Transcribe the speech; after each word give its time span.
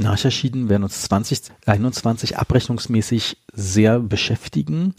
Schnarcherschieden 0.00 0.68
werden 0.70 0.84
uns 0.84 1.02
2021 1.02 2.38
abrechnungsmäßig 2.38 3.36
sehr 3.52 4.00
beschäftigen. 4.00 4.94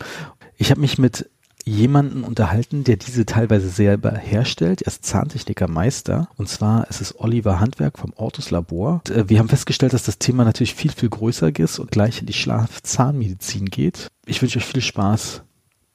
Ich 0.58 0.70
habe 0.70 0.82
mich 0.82 1.00
mit 1.00 1.30
jemanden 1.66 2.24
unterhalten, 2.24 2.84
der 2.84 2.98
diese 2.98 3.26
teilweise 3.26 3.70
selber 3.70 4.12
herstellt. 4.12 4.82
Er 4.82 4.88
ist 4.88 5.06
Zahntechniker 5.06 5.68
Meister. 5.68 6.28
Und 6.38 6.50
zwar 6.50 6.88
ist 6.90 7.02
es 7.02 7.20
Oliver 7.20 7.60
Handwerk 7.60 7.98
vom 7.98 8.14
Ortus 8.16 8.52
Labor. 8.52 9.02
Und, 9.08 9.10
äh, 9.10 9.30
wir 9.30 9.40
haben 9.40 9.50
festgestellt, 9.50 9.94
dass 9.94 10.04
das 10.04 10.20
Thema 10.20 10.44
natürlich 10.44 10.76
viel, 10.76 10.92
viel 10.92 11.10
größer 11.10 11.58
ist 11.58 11.80
und 11.80 11.92
gleich 11.92 12.20
in 12.20 12.28
die 12.28 12.34
Schlafzahnmedizin 12.34 13.66
geht. 13.66 14.08
Ich 14.26 14.42
wünsche 14.42 14.60
euch 14.60 14.66
viel 14.66 14.82
Spaß 14.82 15.42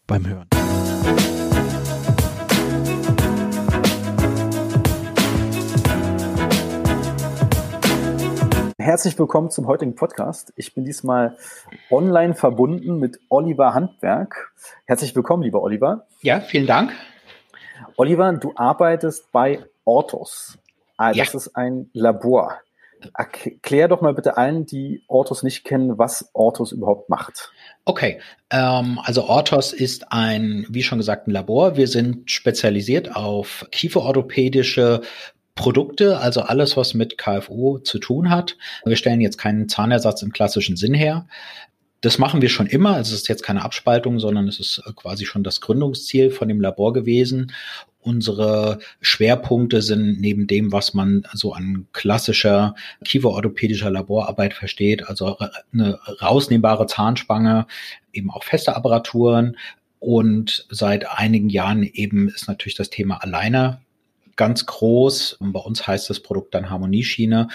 beim 0.06 0.26
Hören. 0.26 0.48
Herzlich 8.86 9.18
willkommen 9.18 9.50
zum 9.50 9.66
heutigen 9.66 9.96
Podcast. 9.96 10.52
Ich 10.54 10.72
bin 10.72 10.84
diesmal 10.84 11.36
online 11.90 12.34
verbunden 12.34 13.00
mit 13.00 13.18
Oliver 13.30 13.74
Handwerk. 13.74 14.52
Herzlich 14.84 15.16
willkommen, 15.16 15.42
lieber 15.42 15.60
Oliver. 15.60 16.06
Ja, 16.22 16.38
vielen 16.38 16.68
Dank. 16.68 16.92
Oliver, 17.96 18.32
du 18.34 18.52
arbeitest 18.54 19.32
bei 19.32 19.64
Ortos. 19.84 20.56
Ah, 20.98 21.08
das 21.08 21.32
ja. 21.32 21.36
ist 21.36 21.56
ein 21.56 21.90
Labor. 21.94 22.60
Erklär 23.12 23.88
doch 23.88 24.02
mal 24.02 24.14
bitte 24.14 24.36
allen, 24.36 24.66
die 24.66 25.02
Ortos 25.08 25.42
nicht 25.42 25.64
kennen, 25.64 25.98
was 25.98 26.30
Ortos 26.32 26.70
überhaupt 26.70 27.08
macht. 27.10 27.50
Okay, 27.84 28.20
ähm, 28.50 29.00
also 29.02 29.24
Ortos 29.24 29.72
ist 29.72 30.12
ein, 30.12 30.64
wie 30.70 30.84
schon 30.84 30.98
gesagt, 30.98 31.26
ein 31.26 31.32
Labor. 31.32 31.76
Wir 31.76 31.88
sind 31.88 32.30
spezialisiert 32.30 33.16
auf 33.16 33.66
kieferorthopädische 33.72 35.02
Produkte, 35.56 36.18
also 36.18 36.42
alles, 36.42 36.76
was 36.76 36.94
mit 36.94 37.18
KFO 37.18 37.78
zu 37.78 37.98
tun 37.98 38.30
hat. 38.30 38.56
Wir 38.84 38.94
stellen 38.94 39.20
jetzt 39.20 39.38
keinen 39.38 39.68
Zahnersatz 39.68 40.22
im 40.22 40.32
klassischen 40.32 40.76
Sinn 40.76 40.94
her. 40.94 41.26
Das 42.02 42.18
machen 42.18 42.42
wir 42.42 42.50
schon 42.50 42.66
immer. 42.66 42.94
Also 42.94 43.14
es 43.14 43.22
ist 43.22 43.28
jetzt 43.28 43.42
keine 43.42 43.64
Abspaltung, 43.64 44.20
sondern 44.20 44.46
es 44.46 44.60
ist 44.60 44.82
quasi 44.94 45.24
schon 45.24 45.42
das 45.42 45.60
Gründungsziel 45.60 46.30
von 46.30 46.46
dem 46.46 46.60
Labor 46.60 46.92
gewesen. 46.92 47.52
Unsere 48.00 48.78
Schwerpunkte 49.00 49.82
sind 49.82 50.20
neben 50.20 50.46
dem, 50.46 50.70
was 50.70 50.94
man 50.94 51.26
so 51.32 51.54
an 51.54 51.88
klassischer 51.92 52.76
kieferorthopädischer 53.04 53.90
Laborarbeit 53.90 54.54
versteht, 54.54 55.08
also 55.08 55.38
eine 55.72 55.98
rausnehmbare 56.22 56.86
Zahnspange, 56.86 57.66
eben 58.12 58.30
auch 58.30 58.44
feste 58.44 58.76
Apparaturen. 58.76 59.56
Und 59.98 60.66
seit 60.70 61.10
einigen 61.10 61.48
Jahren 61.48 61.82
eben 61.82 62.28
ist 62.28 62.46
natürlich 62.46 62.76
das 62.76 62.90
Thema 62.90 63.24
Aligner 63.24 63.80
ganz 64.36 64.66
groß. 64.66 65.34
Und 65.34 65.52
bei 65.52 65.60
uns 65.60 65.86
heißt 65.86 66.08
das 66.10 66.20
Produkt 66.20 66.54
dann 66.54 66.70
Harmonieschiene 66.70 67.48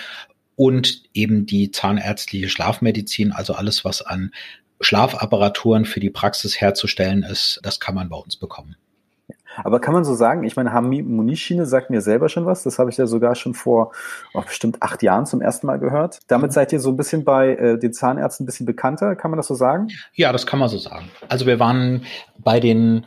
und 0.55 1.03
eben 1.13 1.45
die 1.45 1.71
zahnärztliche 1.71 2.49
Schlafmedizin, 2.49 3.31
also 3.31 3.53
alles, 3.53 3.85
was 3.85 4.01
an 4.01 4.31
Schlafapparaturen 4.79 5.85
für 5.85 5.99
die 5.99 6.09
Praxis 6.09 6.59
herzustellen 6.59 7.23
ist, 7.23 7.59
das 7.63 7.79
kann 7.79 7.95
man 7.95 8.09
bei 8.09 8.17
uns 8.17 8.35
bekommen. 8.35 8.75
Aber 9.57 9.79
kann 9.79 9.93
man 9.93 10.03
so 10.03 10.15
sagen, 10.15 10.43
ich 10.43 10.55
meine, 10.55 10.71
Harmonieschiene 10.71 11.65
sagt 11.65 11.89
mir 11.89 12.01
selber 12.01 12.29
schon 12.29 12.45
was. 12.45 12.63
Das 12.63 12.79
habe 12.79 12.89
ich 12.89 12.97
ja 12.97 13.05
sogar 13.05 13.35
schon 13.35 13.53
vor 13.53 13.91
oh, 14.33 14.41
bestimmt 14.41 14.81
acht 14.81 15.03
Jahren 15.03 15.25
zum 15.25 15.41
ersten 15.41 15.67
Mal 15.67 15.77
gehört. 15.79 16.19
Damit 16.27 16.53
seid 16.53 16.71
ihr 16.71 16.79
so 16.79 16.89
ein 16.89 16.97
bisschen 16.97 17.23
bei 17.23 17.55
äh, 17.55 17.77
den 17.77 17.93
Zahnärzten 17.93 18.43
ein 18.43 18.47
bisschen 18.47 18.65
bekannter. 18.65 19.15
Kann 19.15 19.31
man 19.31 19.37
das 19.37 19.47
so 19.47 19.55
sagen? 19.55 19.89
Ja, 20.13 20.31
das 20.31 20.45
kann 20.45 20.59
man 20.59 20.69
so 20.69 20.77
sagen. 20.77 21.09
Also 21.27 21.45
wir 21.45 21.59
waren 21.59 22.05
bei 22.37 22.59
den 22.59 23.05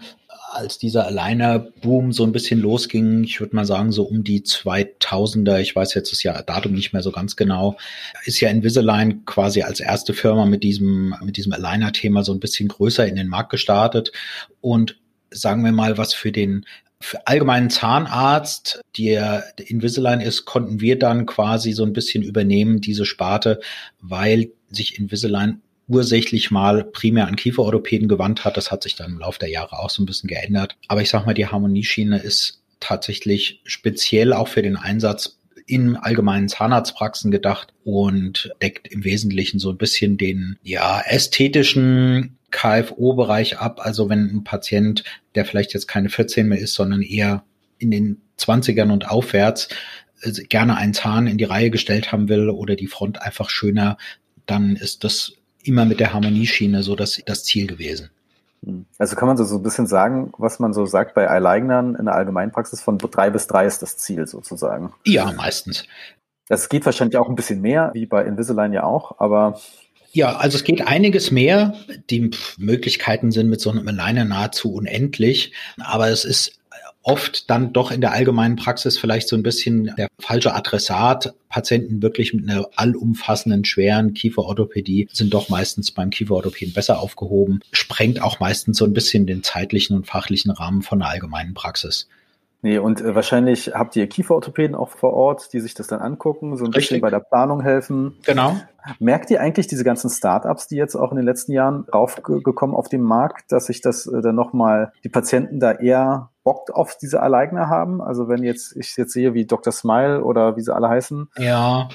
als 0.54 0.78
dieser 0.78 1.06
Aligner-Boom 1.06 2.12
so 2.12 2.24
ein 2.24 2.32
bisschen 2.32 2.60
losging, 2.60 3.24
ich 3.24 3.40
würde 3.40 3.56
mal 3.56 3.64
sagen, 3.64 3.92
so 3.92 4.04
um 4.04 4.24
die 4.24 4.42
2000er, 4.42 5.58
ich 5.58 5.74
weiß 5.74 5.94
jetzt 5.94 6.12
das 6.12 6.22
Jahr 6.22 6.42
Datum 6.42 6.72
nicht 6.72 6.92
mehr 6.92 7.02
so 7.02 7.12
ganz 7.12 7.36
genau, 7.36 7.76
ist 8.24 8.40
ja 8.40 8.48
Invisalign 8.48 9.24
quasi 9.24 9.62
als 9.62 9.80
erste 9.80 10.14
Firma 10.14 10.46
mit 10.46 10.62
diesem, 10.62 11.14
mit 11.22 11.36
diesem 11.36 11.52
Aligner-Thema 11.52 12.22
so 12.22 12.32
ein 12.32 12.40
bisschen 12.40 12.68
größer 12.68 13.06
in 13.06 13.16
den 13.16 13.28
Markt 13.28 13.50
gestartet. 13.50 14.12
Und 14.60 14.98
sagen 15.30 15.64
wir 15.64 15.72
mal, 15.72 15.98
was 15.98 16.14
für 16.14 16.32
den 16.32 16.64
für 17.00 17.26
allgemeinen 17.26 17.68
Zahnarzt, 17.68 18.80
der 18.96 19.44
Invisalign 19.66 20.20
ist, 20.20 20.46
konnten 20.46 20.80
wir 20.80 20.98
dann 20.98 21.26
quasi 21.26 21.72
so 21.72 21.84
ein 21.84 21.92
bisschen 21.92 22.22
übernehmen, 22.22 22.80
diese 22.80 23.04
Sparte, 23.04 23.60
weil 24.00 24.52
sich 24.70 24.98
Invisalign 24.98 25.60
ursächlich 25.88 26.50
mal 26.50 26.84
primär 26.84 27.26
an 27.26 27.36
Kieferorthopäden 27.36 28.08
gewandt 28.08 28.44
hat. 28.44 28.56
Das 28.56 28.70
hat 28.70 28.82
sich 28.82 28.96
dann 28.96 29.12
im 29.12 29.18
Laufe 29.18 29.38
der 29.38 29.50
Jahre 29.50 29.78
auch 29.78 29.90
so 29.90 30.02
ein 30.02 30.06
bisschen 30.06 30.28
geändert. 30.28 30.76
Aber 30.88 31.02
ich 31.02 31.10
sag 31.10 31.26
mal, 31.26 31.34
die 31.34 31.46
Harmonieschiene 31.46 32.18
ist 32.18 32.62
tatsächlich 32.80 33.60
speziell 33.64 34.32
auch 34.32 34.48
für 34.48 34.62
den 34.62 34.76
Einsatz 34.76 35.38
in 35.66 35.96
allgemeinen 35.96 36.48
Zahnarztpraxen 36.48 37.30
gedacht 37.30 37.72
und 37.84 38.52
deckt 38.60 38.88
im 38.88 39.04
Wesentlichen 39.04 39.58
so 39.58 39.70
ein 39.70 39.78
bisschen 39.78 40.18
den 40.18 40.58
ja 40.62 41.02
ästhetischen 41.06 42.36
KFO-Bereich 42.50 43.58
ab. 43.58 43.80
Also 43.82 44.08
wenn 44.08 44.26
ein 44.26 44.44
Patient, 44.44 45.04
der 45.34 45.44
vielleicht 45.44 45.72
jetzt 45.74 45.88
keine 45.88 46.10
14 46.10 46.48
mehr 46.48 46.58
ist, 46.58 46.74
sondern 46.74 47.02
eher 47.02 47.44
in 47.78 47.90
den 47.90 48.20
20ern 48.38 48.92
und 48.92 49.08
aufwärts 49.08 49.68
äh, 50.20 50.30
gerne 50.44 50.76
einen 50.76 50.94
Zahn 50.94 51.26
in 51.26 51.38
die 51.38 51.44
Reihe 51.44 51.70
gestellt 51.70 52.12
haben 52.12 52.28
will 52.28 52.50
oder 52.50 52.76
die 52.76 52.86
Front 52.86 53.22
einfach 53.22 53.48
schöner, 53.48 53.96
dann 54.46 54.76
ist 54.76 55.04
das 55.04 55.32
immer 55.66 55.84
mit 55.84 56.00
der 56.00 56.12
Harmonieschiene 56.12 56.82
so 56.82 56.96
das, 56.96 57.20
das 57.26 57.44
Ziel 57.44 57.66
gewesen. 57.66 58.10
Hm. 58.64 58.86
Also 58.98 59.16
kann 59.16 59.28
man 59.28 59.36
so, 59.36 59.44
so 59.44 59.56
ein 59.56 59.62
bisschen 59.62 59.86
sagen, 59.86 60.32
was 60.38 60.58
man 60.58 60.72
so 60.72 60.86
sagt 60.86 61.14
bei 61.14 61.30
Eileignern 61.30 61.94
in 61.94 62.06
der 62.06 62.14
Allgemeinpraxis 62.14 62.80
von 62.80 62.98
drei 62.98 63.30
bis 63.30 63.46
drei 63.46 63.66
ist 63.66 63.82
das 63.82 63.96
Ziel 63.96 64.26
sozusagen. 64.26 64.92
Ja, 65.04 65.32
meistens. 65.32 65.84
Das 66.48 66.68
geht 66.68 66.84
wahrscheinlich 66.84 67.16
auch 67.16 67.28
ein 67.28 67.36
bisschen 67.36 67.60
mehr, 67.60 67.90
wie 67.94 68.06
bei 68.06 68.24
Invisalign 68.24 68.72
ja 68.72 68.84
auch, 68.84 69.18
aber 69.18 69.58
ja, 70.12 70.36
also 70.36 70.56
es 70.56 70.62
geht 70.62 70.86
einiges 70.86 71.32
mehr. 71.32 71.74
Die 72.08 72.30
Möglichkeiten 72.56 73.32
sind 73.32 73.48
mit 73.48 73.60
so 73.60 73.70
einem 73.70 73.88
Aligner 73.88 74.24
nahezu 74.24 74.72
unendlich, 74.72 75.52
aber 75.80 76.08
es 76.08 76.24
ist 76.24 76.60
oft 77.04 77.50
dann 77.50 77.72
doch 77.72 77.90
in 77.92 78.00
der 78.00 78.12
allgemeinen 78.12 78.56
Praxis 78.56 78.98
vielleicht 78.98 79.28
so 79.28 79.36
ein 79.36 79.42
bisschen 79.42 79.94
der 79.96 80.08
falsche 80.18 80.54
Adressat. 80.54 81.34
Patienten 81.48 82.02
wirklich 82.02 82.34
mit 82.34 82.48
einer 82.48 82.66
allumfassenden, 82.74 83.64
schweren 83.64 84.14
Kieferorthopädie 84.14 85.08
sind 85.12 85.32
doch 85.32 85.48
meistens 85.48 85.92
beim 85.92 86.10
Kieferorthopäden 86.10 86.74
besser 86.74 86.98
aufgehoben. 86.98 87.60
Sprengt 87.70 88.20
auch 88.20 88.40
meistens 88.40 88.78
so 88.78 88.84
ein 88.84 88.94
bisschen 88.94 89.26
den 89.26 89.42
zeitlichen 89.42 89.96
und 89.96 90.06
fachlichen 90.06 90.50
Rahmen 90.50 90.82
von 90.82 90.98
der 90.98 91.08
allgemeinen 91.08 91.54
Praxis. 91.54 92.08
Nee, 92.62 92.78
und 92.78 93.02
äh, 93.02 93.14
wahrscheinlich 93.14 93.72
habt 93.74 93.94
ihr 93.94 94.06
Kieferorthopäden 94.06 94.74
auch 94.74 94.88
vor 94.88 95.12
Ort, 95.12 95.52
die 95.52 95.60
sich 95.60 95.74
das 95.74 95.86
dann 95.86 96.00
angucken, 96.00 96.56
so 96.56 96.64
ein 96.64 96.68
Richtig. 96.68 96.88
bisschen 96.88 97.00
bei 97.02 97.10
der 97.10 97.20
Planung 97.20 97.60
helfen. 97.60 98.16
Genau. 98.24 98.56
Merkt 98.98 99.30
ihr 99.30 99.42
eigentlich 99.42 99.66
diese 99.66 99.84
ganzen 99.84 100.08
Startups, 100.08 100.66
die 100.66 100.76
jetzt 100.76 100.94
auch 100.94 101.10
in 101.10 101.16
den 101.16 101.26
letzten 101.26 101.52
Jahren 101.52 101.84
raufgekommen 101.92 102.74
auf 102.74 102.88
den 102.88 103.02
Markt, 103.02 103.52
dass 103.52 103.66
sich 103.66 103.82
das 103.82 104.06
äh, 104.06 104.22
dann 104.22 104.34
nochmal 104.34 104.94
die 105.04 105.10
Patienten 105.10 105.60
da 105.60 105.72
eher 105.72 106.30
Bock 106.44 106.70
auf 106.70 106.96
diese 106.98 107.20
Alleigner 107.20 107.68
haben? 107.68 108.00
Also 108.00 108.28
wenn 108.28 108.44
jetzt 108.44 108.76
ich 108.76 108.96
jetzt 108.96 109.12
sehe, 109.12 109.34
wie 109.34 109.46
Dr. 109.46 109.72
Smile 109.72 110.22
oder 110.22 110.56
wie 110.56 110.60
sie 110.60 110.74
alle 110.74 110.88
heißen. 110.88 111.28
Ja, 111.38 111.88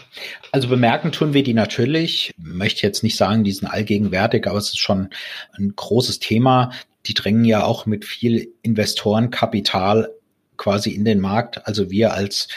also 0.52 0.68
bemerken 0.68 1.12
tun 1.12 1.34
wir 1.34 1.44
die 1.44 1.54
natürlich. 1.54 2.34
Möchte 2.38 2.86
jetzt 2.86 3.04
nicht 3.04 3.16
sagen, 3.16 3.44
die 3.44 3.52
sind 3.52 3.68
allgegenwärtig, 3.68 4.48
aber 4.48 4.58
es 4.58 4.70
ist 4.70 4.80
schon 4.80 5.10
ein 5.58 5.74
großes 5.76 6.20
Thema. 6.20 6.72
Die 7.06 7.14
drängen 7.14 7.46
ja 7.46 7.64
auch 7.64 7.86
mit 7.86 8.04
viel 8.06 8.52
Investorenkapital 8.64 10.10
quasi 10.58 10.92
in 10.92 11.06
den 11.06 11.20
Markt. 11.20 11.66
Also 11.68 11.90
wir 11.92 12.14
als 12.14 12.50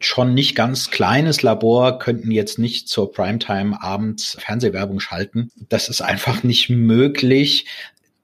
schon 0.00 0.34
nicht 0.34 0.54
ganz 0.54 0.90
kleines 0.90 1.42
Labor 1.42 1.98
könnten 1.98 2.30
jetzt 2.30 2.58
nicht 2.58 2.88
zur 2.88 3.12
Primetime 3.12 3.82
abends 3.82 4.36
Fernsehwerbung 4.40 5.00
schalten. 5.00 5.50
Das 5.68 5.88
ist 5.88 6.00
einfach 6.00 6.42
nicht 6.42 6.70
möglich. 6.70 7.66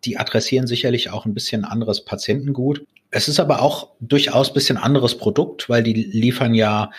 Die 0.04 0.19
adressieren 0.19 0.66
sicherlich 0.66 1.10
auch 1.10 1.26
ein 1.26 1.34
bisschen 1.34 1.64
anderes 1.64 2.04
Patientengut. 2.04 2.86
Es 3.10 3.28
ist 3.28 3.41
aber 3.41 3.62
auch 3.62 3.88
durchaus 4.00 4.54
bisschen 4.54 4.76
anderes 4.76 5.19
Produkt, 5.19 5.69
weil 5.69 5.82
die 5.82 5.94
liefern 5.94 6.54
ja 6.54 6.91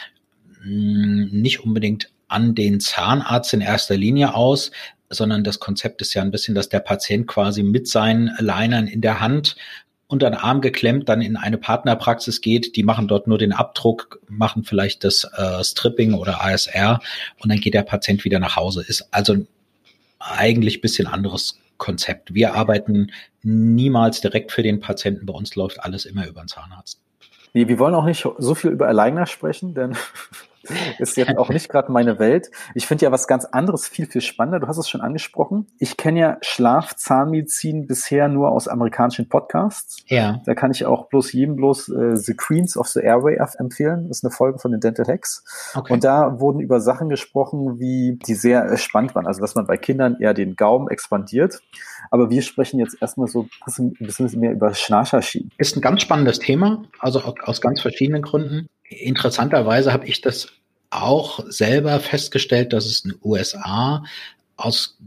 hm, 0.61 1.29
nicht 1.31 1.63
unbedingt 1.63 2.09
an 2.27 2.55
den 2.55 2.79
Zahnarzt 2.79 3.53
in 3.53 3.61
erster 3.61 3.97
Linie 3.97 4.33
aus, 4.35 4.71
sondern 5.09 5.43
das 5.43 5.59
Konzept 5.59 6.01
ist 6.01 6.13
ja 6.13 6.21
ein 6.21 6.31
bisschen, 6.31 6.55
dass 6.55 6.69
der 6.69 6.79
Patient 6.79 7.27
quasi 7.27 7.63
mit 7.63 7.87
seinen 7.87 8.31
Linern 8.39 8.87
in 8.87 9.01
der 9.01 9.19
Hand 9.19 9.55
unter 10.07 10.29
den 10.29 10.39
Arm 10.39 10.59
geklemmt 10.59 11.07
dann 11.07 11.21
in 11.21 11.37
eine 11.37 11.57
Partnerpraxis 11.57 12.41
geht, 12.41 12.75
die 12.75 12.83
machen 12.83 13.07
dort 13.07 13.27
nur 13.27 13.37
den 13.37 13.53
Abdruck, 13.53 14.19
machen 14.27 14.65
vielleicht 14.65 15.05
das 15.05 15.23
äh, 15.23 15.63
Stripping 15.63 16.13
oder 16.13 16.43
ASR 16.43 16.99
und 17.39 17.49
dann 17.49 17.61
geht 17.61 17.73
der 17.73 17.83
Patient 17.83 18.25
wieder 18.25 18.39
nach 18.39 18.57
Hause. 18.57 18.83
Ist 18.85 19.07
also 19.11 19.37
eigentlich 20.19 20.81
bisschen 20.81 21.07
anderes 21.07 21.57
Konzept. 21.81 22.33
Wir 22.33 22.53
arbeiten 22.53 23.11
niemals 23.41 24.21
direkt 24.21 24.51
für 24.51 24.61
den 24.61 24.79
Patienten. 24.79 25.25
Bei 25.25 25.33
uns 25.33 25.55
läuft 25.55 25.83
alles 25.83 26.05
immer 26.05 26.27
über 26.27 26.41
den 26.41 26.47
Zahnarzt. 26.47 27.01
Nee, 27.53 27.67
wir 27.67 27.79
wollen 27.79 27.95
auch 27.95 28.05
nicht 28.05 28.25
so 28.37 28.55
viel 28.55 28.69
über 28.69 28.87
Aligner 28.87 29.25
sprechen, 29.25 29.73
denn 29.73 29.97
ist 30.99 31.17
jetzt 31.17 31.37
auch 31.37 31.49
nicht 31.49 31.69
gerade 31.69 31.91
meine 31.91 32.19
Welt. 32.19 32.51
Ich 32.75 32.87
finde 32.87 33.05
ja 33.05 33.11
was 33.11 33.27
ganz 33.27 33.45
anderes 33.45 33.87
viel, 33.87 34.05
viel 34.05 34.21
spannender. 34.21 34.59
Du 34.59 34.67
hast 34.67 34.77
es 34.77 34.89
schon 34.89 35.01
angesprochen. 35.01 35.67
Ich 35.79 35.97
kenne 35.97 36.19
ja 36.19 36.37
Schlaf-Zahnmedizin 36.41 37.87
bisher 37.87 38.27
nur 38.27 38.51
aus 38.51 38.67
amerikanischen 38.67 39.29
Podcasts. 39.29 40.03
Ja. 40.07 40.41
Da 40.45 40.55
kann 40.55 40.71
ich 40.71 40.85
auch 40.85 41.07
bloß 41.07 41.33
jedem 41.33 41.55
bloß 41.55 41.89
äh, 41.89 42.15
The 42.15 42.33
Queens 42.33 42.77
of 42.77 42.87
the 42.87 42.99
Airway 43.01 43.37
empfehlen. 43.57 44.07
Das 44.07 44.17
ist 44.17 44.23
eine 44.23 44.31
Folge 44.31 44.59
von 44.59 44.71
den 44.71 44.79
Dental 44.79 45.05
Hacks. 45.07 45.43
Okay. 45.75 45.93
Und 45.93 46.03
da 46.03 46.39
wurden 46.39 46.59
über 46.59 46.79
Sachen 46.79 47.09
gesprochen, 47.09 47.79
wie 47.79 48.19
die 48.25 48.35
sehr 48.35 48.65
äh, 48.65 48.77
spannend 48.77 49.15
waren. 49.15 49.27
Also 49.27 49.41
dass 49.41 49.55
man 49.55 49.65
bei 49.67 49.77
Kindern 49.77 50.17
eher 50.19 50.33
den 50.33 50.55
Gaumen 50.55 50.89
expandiert. 50.89 51.61
Aber 52.09 52.29
wir 52.29 52.41
sprechen 52.41 52.79
jetzt 52.79 53.01
erstmal 53.01 53.27
so 53.27 53.47
ein 53.65 53.93
bisschen 53.99 54.39
mehr 54.39 54.51
über 54.51 54.73
Schnarcherschienen. 54.73 55.51
Ist 55.57 55.75
ein 55.75 55.81
ganz 55.81 56.01
spannendes 56.01 56.39
Thema, 56.39 56.83
also 56.99 57.21
aus 57.21 57.61
ganz 57.61 57.81
verschiedenen 57.81 58.21
Gründen. 58.21 58.67
Interessanterweise 58.83 59.93
habe 59.93 60.05
ich 60.05 60.21
das 60.21 60.53
auch 60.91 61.43
selber 61.47 61.99
festgestellt, 61.99 62.73
dass 62.73 62.85
es 62.85 63.03
in 63.05 63.11
den 63.11 63.19
USA 63.23 64.03
aus 64.57 64.97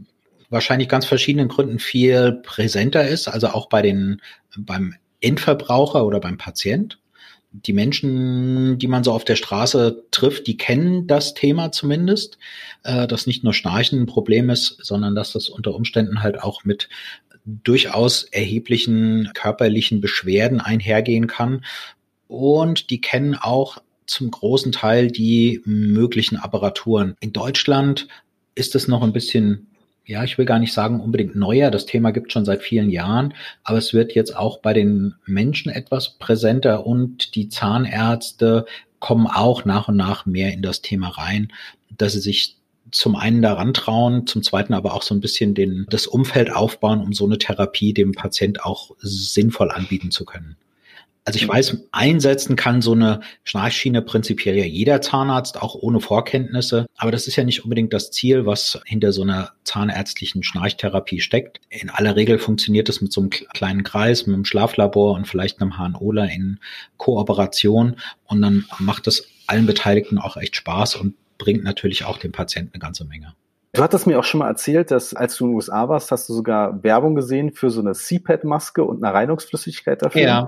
wahrscheinlich 0.49 0.89
ganz 0.89 1.05
verschiedenen 1.05 1.47
Gründen 1.47 1.79
viel 1.79 2.33
präsenter 2.43 3.07
ist, 3.07 3.27
also 3.27 3.47
auch 3.47 3.69
bei 3.69 3.81
den, 3.81 4.21
beim 4.57 4.95
Endverbraucher 5.21 6.05
oder 6.05 6.19
beim 6.19 6.37
Patient. 6.37 6.99
Die 7.51 7.73
Menschen, 7.73 8.77
die 8.79 8.87
man 8.87 9.03
so 9.03 9.13
auf 9.13 9.23
der 9.23 9.37
Straße 9.37 10.03
trifft, 10.11 10.45
die 10.47 10.57
kennen 10.57 11.07
das 11.07 11.33
Thema 11.33 11.71
zumindest, 11.71 12.37
äh, 12.83 13.07
dass 13.07 13.27
nicht 13.27 13.43
nur 13.43 13.53
Schnarchen 13.53 14.01
ein 14.01 14.07
Problem 14.07 14.49
ist, 14.49 14.77
sondern 14.81 15.15
dass 15.15 15.31
das 15.31 15.47
unter 15.47 15.73
Umständen 15.73 16.21
halt 16.21 16.41
auch 16.41 16.65
mit 16.65 16.89
durchaus 17.45 18.23
erheblichen 18.23 19.31
körperlichen 19.33 20.01
Beschwerden 20.01 20.59
einhergehen 20.59 21.27
kann. 21.27 21.63
Und 22.27 22.89
die 22.89 22.99
kennen 22.99 23.35
auch 23.35 23.77
zum 24.07 24.31
großen 24.31 24.71
Teil 24.71 25.07
die 25.07 25.61
möglichen 25.65 26.37
Apparaturen. 26.37 27.15
In 27.19 27.33
Deutschland 27.33 28.07
ist 28.55 28.75
es 28.75 28.87
noch 28.87 29.03
ein 29.03 29.13
bisschen, 29.13 29.67
ja, 30.05 30.23
ich 30.23 30.37
will 30.37 30.45
gar 30.45 30.59
nicht 30.59 30.73
sagen 30.73 30.99
unbedingt 30.99 31.35
neuer. 31.35 31.71
Das 31.71 31.85
Thema 31.85 32.11
gibt 32.11 32.31
schon 32.31 32.45
seit 32.45 32.61
vielen 32.61 32.89
Jahren, 32.89 33.33
aber 33.63 33.77
es 33.77 33.93
wird 33.93 34.13
jetzt 34.13 34.35
auch 34.35 34.59
bei 34.59 34.73
den 34.73 35.15
Menschen 35.25 35.71
etwas 35.71 36.17
präsenter 36.17 36.85
und 36.85 37.35
die 37.35 37.49
Zahnärzte 37.49 38.65
kommen 38.99 39.27
auch 39.27 39.65
nach 39.65 39.87
und 39.87 39.97
nach 39.97 40.25
mehr 40.25 40.53
in 40.53 40.61
das 40.61 40.81
Thema 40.81 41.09
rein, 41.09 41.51
dass 41.97 42.13
sie 42.13 42.21
sich 42.21 42.57
zum 42.91 43.15
einen 43.15 43.41
daran 43.41 43.73
trauen, 43.73 44.25
zum 44.25 44.41
zweiten 44.41 44.73
aber 44.73 44.93
auch 44.93 45.01
so 45.01 45.13
ein 45.13 45.21
bisschen 45.21 45.53
den, 45.53 45.85
das 45.89 46.07
Umfeld 46.07 46.51
aufbauen, 46.51 47.01
um 47.01 47.13
so 47.13 47.25
eine 47.25 47.37
Therapie 47.37 47.93
dem 47.93 48.13
Patient 48.13 48.63
auch 48.63 48.91
sinnvoll 48.99 49.71
anbieten 49.71 50.11
zu 50.11 50.23
können. 50.23 50.55
Also 51.27 51.37
ich 51.37 51.47
weiß, 51.47 51.87
einsetzen 51.91 52.55
kann 52.55 52.83
so 52.83 52.91
eine 52.91 53.21
Schnarchschiene 53.43 54.03
prinzipiell 54.03 54.55
ja 54.55 54.63
jeder 54.63 55.01
Zahnarzt, 55.01 55.59
auch 55.59 55.73
ohne 55.73 55.99
Vorkenntnisse. 55.99 56.85
Aber 56.95 57.11
das 57.11 57.27
ist 57.27 57.35
ja 57.35 57.43
nicht 57.43 57.63
unbedingt 57.63 57.93
das 57.93 58.11
Ziel, 58.11 58.45
was 58.45 58.79
hinter 58.85 59.11
so 59.11 59.23
einer 59.23 59.53
zahnärztlichen 59.63 60.43
Schnarchtherapie 60.43 61.21
steckt. 61.21 61.61
In 61.69 61.89
aller 61.89 62.15
Regel 62.15 62.37
funktioniert 62.37 62.89
es 62.89 63.01
mit 63.01 63.11
so 63.11 63.21
einem 63.21 63.31
kleinen 63.31 63.83
Kreis, 63.83 64.27
mit 64.27 64.35
einem 64.35 64.45
Schlaflabor 64.45 65.15
und 65.15 65.27
vielleicht 65.27 65.61
einem 65.61 65.79
HNOler 65.79 66.29
in 66.29 66.59
Kooperation. 66.97 67.95
Und 68.25 68.43
dann 68.43 68.65
macht 68.77 69.07
es 69.07 69.27
allen 69.47 69.65
Beteiligten 69.65 70.19
auch 70.19 70.37
echt 70.37 70.55
Spaß 70.55 70.95
und 70.95 71.15
bringt 71.39 71.63
natürlich 71.63 72.05
auch 72.05 72.19
dem 72.19 72.33
Patienten 72.33 72.75
eine 72.75 72.81
ganze 72.81 73.03
Menge. 73.03 73.33
Du 73.73 73.81
hattest 73.81 74.05
mir 74.07 74.19
auch 74.19 74.23
schon 74.23 74.39
mal 74.39 74.47
erzählt, 74.47 74.91
dass 74.91 75.13
als 75.13 75.35
du 75.35 75.45
in 75.45 75.49
den 75.49 75.55
USA 75.55 75.89
warst, 75.89 76.11
hast 76.11 76.29
du 76.29 76.33
sogar 76.33 76.83
Werbung 76.83 77.15
gesehen 77.15 77.51
für 77.51 77.69
so 77.69 77.81
eine 77.81 77.93
CPAP-Maske 77.93 78.83
und 78.83 79.03
eine 79.03 79.13
Reinigungsflüssigkeit 79.13 80.01
dafür. 80.01 80.21
Ja. 80.21 80.47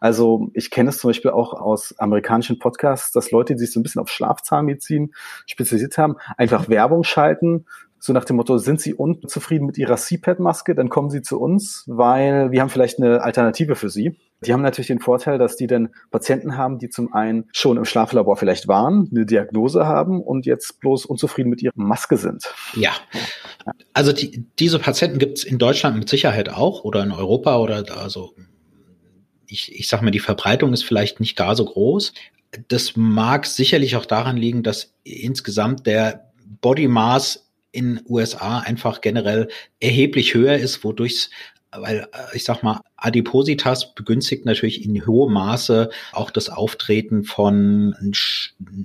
Also 0.00 0.50
ich 0.54 0.70
kenne 0.70 0.90
es 0.90 0.98
zum 0.98 1.10
Beispiel 1.10 1.30
auch 1.30 1.52
aus 1.54 1.94
amerikanischen 1.98 2.58
Podcasts, 2.58 3.12
dass 3.12 3.30
Leute, 3.30 3.54
die 3.54 3.60
sich 3.60 3.72
so 3.72 3.80
ein 3.80 3.82
bisschen 3.82 4.02
auf 4.02 4.08
Schlafzahnmedizin 4.08 5.12
spezialisiert 5.46 5.98
haben, 5.98 6.16
einfach 6.36 6.68
Werbung 6.68 7.04
schalten, 7.04 7.66
so 8.04 8.12
nach 8.12 8.24
dem 8.24 8.34
Motto, 8.34 8.58
sind 8.58 8.80
Sie 8.80 8.94
unzufrieden 8.94 9.64
mit 9.64 9.78
Ihrer 9.78 9.96
CPAP-Maske, 9.96 10.74
dann 10.74 10.88
kommen 10.88 11.08
Sie 11.08 11.22
zu 11.22 11.38
uns, 11.38 11.84
weil 11.86 12.50
wir 12.50 12.60
haben 12.60 12.68
vielleicht 12.68 12.98
eine 12.98 13.22
Alternative 13.22 13.76
für 13.76 13.90
Sie. 13.90 14.18
Die 14.44 14.52
haben 14.52 14.62
natürlich 14.62 14.88
den 14.88 14.98
Vorteil, 14.98 15.38
dass 15.38 15.54
die 15.54 15.68
dann 15.68 15.90
Patienten 16.10 16.56
haben, 16.56 16.80
die 16.80 16.88
zum 16.88 17.12
einen 17.14 17.44
schon 17.52 17.76
im 17.76 17.84
Schlaflabor 17.84 18.36
vielleicht 18.36 18.66
waren, 18.66 19.08
eine 19.12 19.24
Diagnose 19.24 19.86
haben 19.86 20.20
und 20.20 20.46
jetzt 20.46 20.80
bloß 20.80 21.06
unzufrieden 21.06 21.48
mit 21.48 21.62
ihrer 21.62 21.74
Maske 21.76 22.16
sind. 22.16 22.52
Ja, 22.74 22.90
also 23.92 24.12
die, 24.12 24.46
diese 24.58 24.80
Patienten 24.80 25.20
gibt 25.20 25.38
es 25.38 25.44
in 25.44 25.58
Deutschland 25.58 25.96
mit 25.96 26.08
Sicherheit 26.08 26.48
auch 26.48 26.82
oder 26.82 27.04
in 27.04 27.12
Europa 27.12 27.56
oder 27.58 27.84
also 27.96 28.34
ich, 29.46 29.74
ich 29.74 29.88
sag 29.88 30.02
mal, 30.02 30.10
die 30.10 30.20
Verbreitung 30.20 30.72
ist 30.72 30.84
vielleicht 30.84 31.20
nicht 31.20 31.36
gar 31.36 31.56
so 31.56 31.64
groß. 31.64 32.12
Das 32.68 32.96
mag 32.96 33.46
sicherlich 33.46 33.96
auch 33.96 34.06
daran 34.06 34.36
liegen, 34.36 34.62
dass 34.62 34.94
insgesamt 35.04 35.86
der 35.86 36.32
Body 36.60 36.88
Mass 36.88 37.48
in 37.72 38.00
USA 38.06 38.58
einfach 38.58 39.00
generell 39.00 39.48
erheblich 39.80 40.34
höher 40.34 40.56
ist, 40.56 40.84
wodurch 40.84 41.30
weil 41.74 42.06
äh, 42.12 42.36
ich 42.36 42.44
sag 42.44 42.62
mal, 42.62 42.80
Adipositas 42.96 43.94
begünstigt 43.94 44.44
natürlich 44.44 44.84
in 44.84 45.06
hohem 45.06 45.32
Maße 45.32 45.90
auch 46.12 46.30
das 46.30 46.48
Auftreten 46.48 47.24
von 47.24 47.96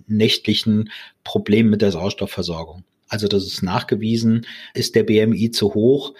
nächtlichen 0.07 0.89
Problemen 1.23 1.69
mit 1.69 1.81
der 1.81 1.91
Sauerstoffversorgung. 1.91 2.83
Also 3.09 3.27
das 3.27 3.45
ist 3.45 3.61
nachgewiesen, 3.61 4.45
ist 4.73 4.95
der 4.95 5.03
BMI 5.03 5.51
zu 5.51 5.73
hoch, 5.73 6.13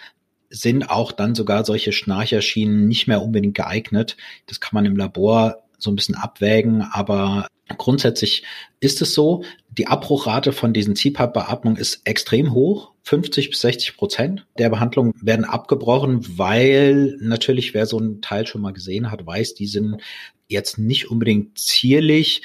sind 0.50 0.90
auch 0.90 1.12
dann 1.12 1.36
sogar 1.36 1.66
solche 1.66 1.92
Schnarcherschienen 1.92 2.88
nicht 2.88 3.08
mehr 3.08 3.22
unbedingt 3.22 3.56
geeignet. 3.56 4.18
Das 4.46 4.60
kann 4.60 4.72
man 4.74 4.86
im 4.86 4.96
Labor 4.96 5.64
so 5.78 5.92
ein 5.92 5.96
bisschen 5.96 6.16
abwägen, 6.16 6.82
aber 6.92 7.48
grundsätzlich 7.78 8.44
ist 8.80 9.02
es 9.02 9.14
so, 9.14 9.44
die 9.70 9.88
Abbruchrate 9.88 10.54
von 10.54 10.74
diesen 10.74 10.96
CPAP-Beatmungen 10.96 11.78
ist 11.78 12.02
extrem 12.06 12.54
hoch. 12.54 12.94
50 13.04 13.52
bis 13.52 13.62
60 13.62 13.98
Prozent 13.98 14.48
der 14.58 14.70
Behandlungen 14.70 15.14
werden 15.22 15.46
abgebrochen, 15.46 16.38
weil 16.38 17.18
natürlich, 17.20 17.74
wer 17.74 17.86
so 17.86 17.98
einen 17.98 18.22
Teil 18.22 18.48
schon 18.48 18.62
mal 18.62 18.74
gesehen 18.74 19.12
hat, 19.12 19.26
weiß, 19.26 19.54
die 19.54 19.68
sind 19.68 20.02
jetzt 20.48 20.78
nicht 20.78 21.10
unbedingt 21.10 21.58
zierlich, 21.58 22.42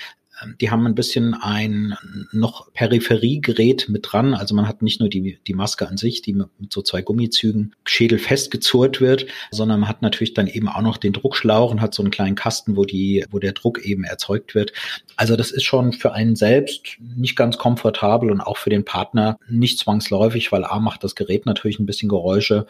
die 0.60 0.70
haben 0.70 0.86
ein 0.86 0.94
bisschen 0.94 1.34
ein 1.34 1.94
noch 2.32 2.72
Peripheriegerät 2.72 3.88
mit 3.88 4.06
dran. 4.10 4.34
Also 4.34 4.54
man 4.54 4.68
hat 4.68 4.82
nicht 4.82 5.00
nur 5.00 5.08
die, 5.08 5.38
die 5.46 5.54
Maske 5.54 5.88
an 5.88 5.96
sich, 5.96 6.22
die 6.22 6.32
mit 6.34 6.72
so 6.72 6.82
zwei 6.82 7.02
Gummizügen 7.02 7.74
schädelfest 7.84 8.50
gezurrt 8.50 9.00
wird, 9.00 9.26
sondern 9.50 9.80
man 9.80 9.88
hat 9.88 10.02
natürlich 10.02 10.34
dann 10.34 10.46
eben 10.46 10.68
auch 10.68 10.82
noch 10.82 10.96
den 10.96 11.12
Druckschlauch 11.12 11.70
und 11.70 11.80
hat 11.80 11.94
so 11.94 12.02
einen 12.02 12.10
kleinen 12.10 12.36
Kasten, 12.36 12.76
wo 12.76 12.84
die, 12.84 13.24
wo 13.30 13.38
der 13.38 13.52
Druck 13.52 13.84
eben 13.84 14.04
erzeugt 14.04 14.54
wird. 14.54 14.72
Also 15.16 15.36
das 15.36 15.50
ist 15.50 15.64
schon 15.64 15.92
für 15.92 16.12
einen 16.12 16.36
selbst 16.36 16.96
nicht 17.00 17.36
ganz 17.36 17.58
komfortabel 17.58 18.30
und 18.30 18.40
auch 18.40 18.56
für 18.56 18.70
den 18.70 18.84
Partner 18.84 19.38
nicht 19.48 19.78
zwangsläufig, 19.78 20.52
weil 20.52 20.64
A 20.64 20.78
macht 20.78 21.04
das 21.04 21.14
Gerät 21.14 21.46
natürlich 21.46 21.78
ein 21.78 21.86
bisschen 21.86 22.08
Geräusche 22.08 22.66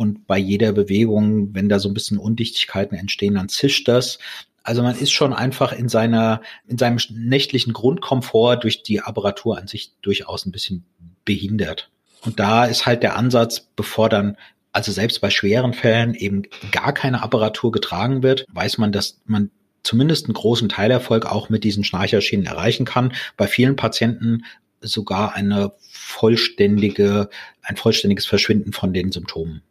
und 0.00 0.26
bei 0.26 0.38
jeder 0.38 0.72
Bewegung, 0.72 1.54
wenn 1.54 1.68
da 1.68 1.78
so 1.78 1.90
ein 1.90 1.92
bisschen 1.92 2.16
Undichtigkeiten 2.16 2.94
entstehen, 2.94 3.34
dann 3.34 3.50
zischt 3.50 3.86
das. 3.86 4.18
Also 4.62 4.82
man 4.82 4.96
ist 4.96 5.12
schon 5.12 5.32
einfach 5.32 5.72
in 5.72 5.88
seiner, 5.88 6.42
in 6.66 6.78
seinem 6.78 6.98
nächtlichen 7.10 7.72
Grundkomfort 7.72 8.56
durch 8.62 8.82
die 8.82 9.00
Apparatur 9.00 9.58
an 9.58 9.66
sich 9.66 9.92
durchaus 10.02 10.46
ein 10.46 10.52
bisschen 10.52 10.84
behindert. 11.24 11.90
Und 12.22 12.38
da 12.38 12.66
ist 12.66 12.86
halt 12.86 13.02
der 13.02 13.16
Ansatz, 13.16 13.68
bevor 13.74 14.08
dann 14.08 14.36
also 14.72 14.92
selbst 14.92 15.20
bei 15.20 15.30
schweren 15.30 15.72
Fällen 15.72 16.14
eben 16.14 16.42
gar 16.70 16.92
keine 16.92 17.22
Apparatur 17.22 17.72
getragen 17.72 18.22
wird, 18.22 18.46
weiß 18.52 18.78
man, 18.78 18.92
dass 18.92 19.20
man 19.24 19.50
zumindest 19.82 20.26
einen 20.26 20.34
großen 20.34 20.68
Teilerfolg 20.68 21.26
auch 21.26 21.48
mit 21.48 21.64
diesen 21.64 21.84
Schnarcherschienen 21.84 22.46
erreichen 22.46 22.84
kann. 22.84 23.12
Bei 23.36 23.46
vielen 23.46 23.76
Patienten 23.76 24.44
sogar 24.80 25.34
eine 25.34 25.72
vollständige, 25.90 27.30
ein 27.62 27.76
vollständiges 27.76 28.26
Verschwinden 28.26 28.72
von 28.72 28.92
den 28.92 29.12
Symptomen. 29.12 29.62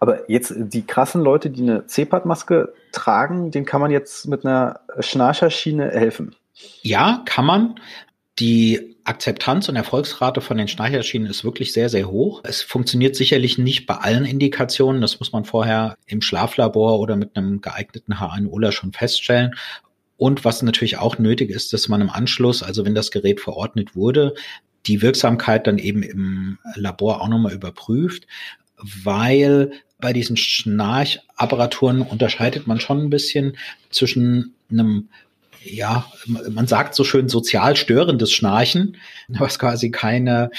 Aber 0.00 0.30
jetzt 0.30 0.54
die 0.56 0.86
krassen 0.86 1.22
Leute, 1.22 1.50
die 1.50 1.62
eine 1.62 1.86
CPAP-Maske 1.86 2.72
tragen, 2.92 3.50
denen 3.50 3.66
kann 3.66 3.80
man 3.80 3.90
jetzt 3.90 4.26
mit 4.28 4.44
einer 4.44 4.80
Schnarcherschiene 5.00 5.90
helfen. 5.90 6.34
Ja, 6.82 7.22
kann 7.24 7.46
man. 7.46 7.74
Die 8.38 8.96
Akzeptanz 9.04 9.68
und 9.68 9.76
Erfolgsrate 9.76 10.40
von 10.40 10.58
den 10.58 10.68
Schnarcherschienen 10.68 11.30
ist 11.30 11.44
wirklich 11.44 11.72
sehr, 11.72 11.88
sehr 11.88 12.10
hoch. 12.10 12.42
Es 12.44 12.60
funktioniert 12.60 13.16
sicherlich 13.16 13.56
nicht 13.56 13.86
bei 13.86 13.94
allen 13.94 14.24
Indikationen. 14.24 15.00
Das 15.00 15.20
muss 15.20 15.32
man 15.32 15.44
vorher 15.44 15.96
im 16.06 16.20
Schlaflabor 16.20 16.98
oder 16.98 17.16
mit 17.16 17.36
einem 17.36 17.60
geeigneten 17.60 18.14
H1-Ola 18.14 18.72
schon 18.72 18.92
feststellen. 18.92 19.54
Und 20.18 20.44
was 20.44 20.62
natürlich 20.62 20.98
auch 20.98 21.18
nötig 21.18 21.50
ist, 21.50 21.72
dass 21.72 21.88
man 21.88 22.00
im 22.00 22.10
Anschluss, 22.10 22.62
also 22.62 22.84
wenn 22.84 22.94
das 22.94 23.10
Gerät 23.10 23.40
verordnet 23.40 23.94
wurde, 23.94 24.34
die 24.86 25.02
Wirksamkeit 25.02 25.66
dann 25.66 25.78
eben 25.78 26.02
im 26.02 26.58
Labor 26.74 27.20
auch 27.20 27.28
nochmal 27.28 27.52
überprüft, 27.52 28.26
weil 28.78 29.72
bei 29.98 30.12
diesen 30.12 30.36
Schnarchapparaturen 30.36 32.02
unterscheidet 32.02 32.66
man 32.66 32.80
schon 32.80 33.00
ein 33.00 33.10
bisschen 33.10 33.56
zwischen 33.90 34.54
einem 34.70 35.08
ja, 35.68 36.06
man 36.26 36.68
sagt 36.68 36.94
so 36.94 37.02
schön 37.02 37.28
sozial 37.28 37.74
störendes 37.76 38.32
Schnarchen, 38.32 38.96
was 39.28 39.58
quasi 39.58 39.90
keine, 39.90 40.50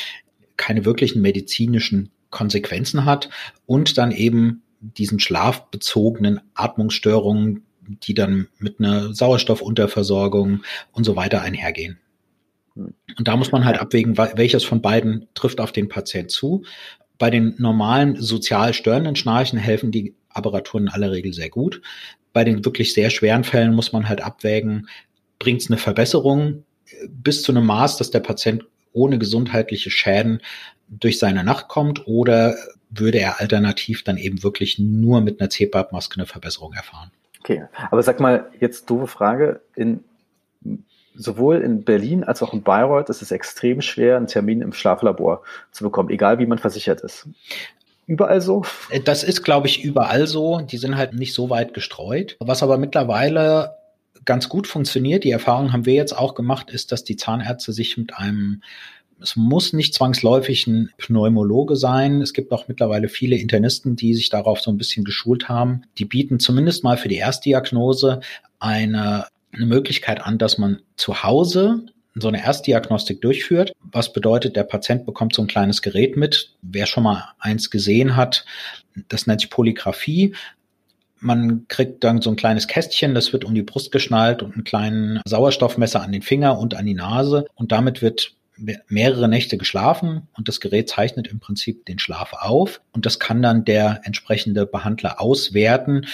keine 0.57 0.85
wirklichen 0.85 1.21
medizinischen 1.21 2.11
Konsequenzen 2.29 3.05
hat 3.05 3.29
und 3.65 3.97
dann 3.97 4.11
eben 4.11 4.63
diesen 4.81 5.19
schlafbezogenen 5.19 6.41
Atmungsstörungen, 6.53 7.63
die 7.87 8.13
dann 8.13 8.47
mit 8.59 8.79
einer 8.79 9.13
Sauerstoffunterversorgung 9.13 10.63
und 10.91 11.03
so 11.03 11.15
weiter 11.15 11.41
einhergehen. 11.41 11.99
Und 12.75 13.27
da 13.27 13.35
muss 13.35 13.51
man 13.51 13.65
halt 13.65 13.79
abwägen, 13.79 14.17
welches 14.17 14.63
von 14.63 14.81
beiden 14.81 15.27
trifft 15.33 15.59
auf 15.59 15.71
den 15.71 15.87
Patient 15.87 16.29
zu. 16.29 16.63
Bei 17.17 17.29
den 17.29 17.55
normalen 17.57 18.15
sozial 18.21 18.73
störenden 18.73 19.15
Schnarchen 19.15 19.59
helfen 19.59 19.91
die 19.91 20.15
Apparaturen 20.29 20.85
in 20.85 20.93
aller 20.93 21.11
Regel 21.11 21.33
sehr 21.33 21.49
gut. 21.49 21.81
Bei 22.33 22.43
den 22.43 22.63
wirklich 22.63 22.93
sehr 22.93 23.09
schweren 23.09 23.43
Fällen 23.43 23.73
muss 23.73 23.91
man 23.93 24.07
halt 24.07 24.21
abwägen, 24.21 24.87
bringt 25.39 25.61
es 25.61 25.69
eine 25.69 25.77
Verbesserung 25.77 26.63
bis 27.09 27.41
zu 27.41 27.51
einem 27.51 27.65
Maß, 27.65 27.97
dass 27.97 28.11
der 28.11 28.19
Patient 28.19 28.65
ohne 28.93 29.17
gesundheitliche 29.17 29.91
Schäden 29.91 30.41
durch 30.87 31.19
seine 31.19 31.43
Nacht 31.43 31.67
kommt 31.67 32.07
oder 32.07 32.55
würde 32.89 33.19
er 33.19 33.39
alternativ 33.39 34.03
dann 34.03 34.17
eben 34.17 34.43
wirklich 34.43 34.79
nur 34.79 35.21
mit 35.21 35.39
einer 35.39 35.49
CPAP-Maske 35.49 36.17
eine 36.17 36.25
Verbesserung 36.25 36.73
erfahren. 36.73 37.11
Okay, 37.41 37.65
aber 37.91 38.01
sag 38.03 38.19
mal, 38.19 38.49
jetzt 38.59 38.89
doofe 38.89 39.07
Frage, 39.07 39.61
in 39.75 40.03
sowohl 41.17 41.57
in 41.57 41.83
Berlin 41.83 42.23
als 42.23 42.41
auch 42.41 42.53
in 42.53 42.63
Bayreuth 42.63 43.09
ist 43.09 43.21
es 43.21 43.31
extrem 43.31 43.81
schwer, 43.81 44.17
einen 44.17 44.27
Termin 44.27 44.61
im 44.61 44.73
Schlaflabor 44.73 45.43
zu 45.71 45.83
bekommen, 45.83 46.09
egal 46.09 46.39
wie 46.39 46.45
man 46.45 46.59
versichert 46.59 47.01
ist. 47.01 47.27
Überall 48.05 48.39
so? 48.39 48.63
Äh, 48.89 49.01
das 49.01 49.23
ist, 49.23 49.43
glaube 49.43 49.67
ich, 49.67 49.83
überall 49.83 50.27
so. 50.27 50.61
Die 50.61 50.77
sind 50.77 50.95
halt 50.95 51.13
nicht 51.13 51.33
so 51.33 51.49
weit 51.49 51.73
gestreut. 51.73 52.37
Was 52.39 52.63
aber 52.63 52.77
mittlerweile 52.77 53.75
ganz 54.23 54.47
gut 54.47 54.67
funktioniert, 54.67 55.23
die 55.23 55.31
Erfahrung 55.31 55.73
haben 55.73 55.85
wir 55.85 55.93
jetzt 55.93 56.17
auch 56.17 56.33
gemacht, 56.33 56.69
ist, 56.69 56.91
dass 56.91 57.03
die 57.03 57.17
Zahnärzte 57.17 57.73
sich 57.73 57.97
mit 57.97 58.17
einem 58.17 58.61
es 59.19 59.35
muss 59.35 59.73
nicht 59.73 59.95
zwangsläufig 59.95 60.67
ein 60.67 60.91
Pneumologe 60.97 61.75
sein. 61.75 62.21
Es 62.21 62.33
gibt 62.33 62.51
auch 62.51 62.67
mittlerweile 62.67 63.09
viele 63.09 63.35
Internisten, 63.35 63.95
die 63.95 64.13
sich 64.13 64.29
darauf 64.29 64.61
so 64.61 64.69
ein 64.69 64.77
bisschen 64.77 65.03
geschult 65.03 65.49
haben. 65.49 65.81
Die 65.97 66.05
bieten 66.05 66.39
zumindest 66.39 66.83
mal 66.83 66.97
für 66.97 67.07
die 67.07 67.15
Erstdiagnose 67.15 68.19
eine 68.59 69.25
eine 69.57 69.65
Möglichkeit 69.65 70.21
an, 70.21 70.37
dass 70.37 70.57
man 70.57 70.81
zu 70.95 71.23
Hause 71.23 71.85
so 72.15 72.27
eine 72.27 72.43
Erstdiagnostik 72.43 73.21
durchführt. 73.21 73.73
Was 73.79 74.13
bedeutet, 74.13 74.55
der 74.55 74.63
Patient 74.63 75.05
bekommt 75.05 75.35
so 75.35 75.41
ein 75.41 75.47
kleines 75.47 75.81
Gerät 75.81 76.17
mit. 76.17 76.55
Wer 76.61 76.85
schon 76.85 77.03
mal 77.03 77.33
eins 77.39 77.69
gesehen 77.69 78.15
hat, 78.15 78.45
das 79.07 79.27
nennt 79.27 79.41
sich 79.41 79.49
Polygraphie. 79.49 80.33
Man 81.19 81.67
kriegt 81.67 82.03
dann 82.03 82.21
so 82.21 82.29
ein 82.29 82.35
kleines 82.35 82.67
Kästchen, 82.67 83.15
das 83.15 83.33
wird 83.33 83.43
um 83.43 83.55
die 83.55 83.63
Brust 83.63 83.91
geschnallt 83.91 84.43
und 84.43 84.53
einen 84.53 84.63
kleinen 84.63 85.21
Sauerstoffmesser 85.27 86.01
an 86.01 86.11
den 86.11 86.21
Finger 86.21 86.59
und 86.59 86.75
an 86.75 86.85
die 86.85 86.93
Nase. 86.93 87.45
Und 87.55 87.71
damit 87.71 88.01
wird 88.01 88.33
mehrere 88.87 89.27
Nächte 89.27 89.57
geschlafen 89.57 90.27
und 90.35 90.47
das 90.47 90.59
Gerät 90.59 90.89
zeichnet 90.89 91.27
im 91.27 91.39
Prinzip 91.39 91.85
den 91.85 91.99
Schlaf 91.99 92.33
auf 92.33 92.81
und 92.91 93.05
das 93.05 93.19
kann 93.19 93.41
dann 93.41 93.65
der 93.65 94.01
entsprechende 94.03 94.65
Behandler 94.65 95.21
auswerten 95.21 96.07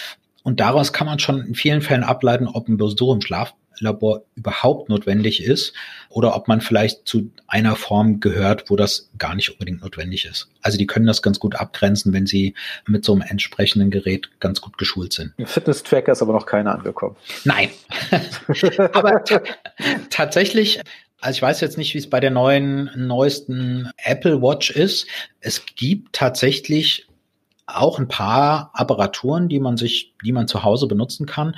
und 0.43 0.59
daraus 0.59 0.93
kann 0.93 1.07
man 1.07 1.19
schon 1.19 1.41
in 1.41 1.55
vielen 1.55 1.81
Fällen 1.81 2.03
ableiten, 2.03 2.47
ob 2.47 2.67
ein 2.67 2.77
Besuch 2.77 3.15
im 3.15 3.21
Schlaflabor 3.21 4.23
überhaupt 4.35 4.89
notwendig 4.89 5.41
ist 5.41 5.73
oder 6.09 6.35
ob 6.35 6.49
man 6.49 6.59
vielleicht 6.59 7.07
zu 7.07 7.31
einer 7.47 7.77
Form 7.77 8.19
gehört, 8.19 8.69
wo 8.69 8.75
das 8.75 9.09
gar 9.17 9.35
nicht 9.35 9.49
unbedingt 9.51 9.81
notwendig 9.81 10.25
ist. 10.25 10.49
Also 10.61 10.77
die 10.77 10.85
können 10.85 11.05
das 11.05 11.21
ganz 11.21 11.39
gut 11.39 11.55
abgrenzen, 11.55 12.11
wenn 12.11 12.27
sie 12.27 12.55
mit 12.85 13.05
so 13.05 13.13
einem 13.13 13.21
entsprechenden 13.21 13.89
Gerät 13.89 14.29
ganz 14.41 14.59
gut 14.59 14.77
geschult 14.77 15.13
sind. 15.13 15.33
Fitness-Tracker 15.43 16.11
ist 16.11 16.21
aber 16.21 16.33
noch 16.33 16.45
keiner 16.45 16.75
angekommen. 16.75 17.15
Nein. 17.45 17.69
aber 18.93 19.23
tatsächlich 20.09 20.81
also 21.21 21.37
ich 21.37 21.41
weiß 21.41 21.61
jetzt 21.61 21.77
nicht, 21.77 21.93
wie 21.93 21.99
es 21.99 22.09
bei 22.09 22.19
der 22.19 22.31
neuen, 22.31 22.91
neuesten 22.97 23.89
Apple 23.95 24.41
Watch 24.41 24.71
ist. 24.71 25.07
Es 25.39 25.65
gibt 25.77 26.11
tatsächlich 26.11 27.07
auch 27.65 27.99
ein 27.99 28.07
paar 28.07 28.71
Apparaturen, 28.73 29.49
die 29.49 29.59
man 29.59 29.77
sich, 29.77 30.13
die 30.23 30.31
man 30.31 30.47
zu 30.47 30.63
Hause 30.63 30.87
benutzen 30.87 31.25
kann, 31.25 31.55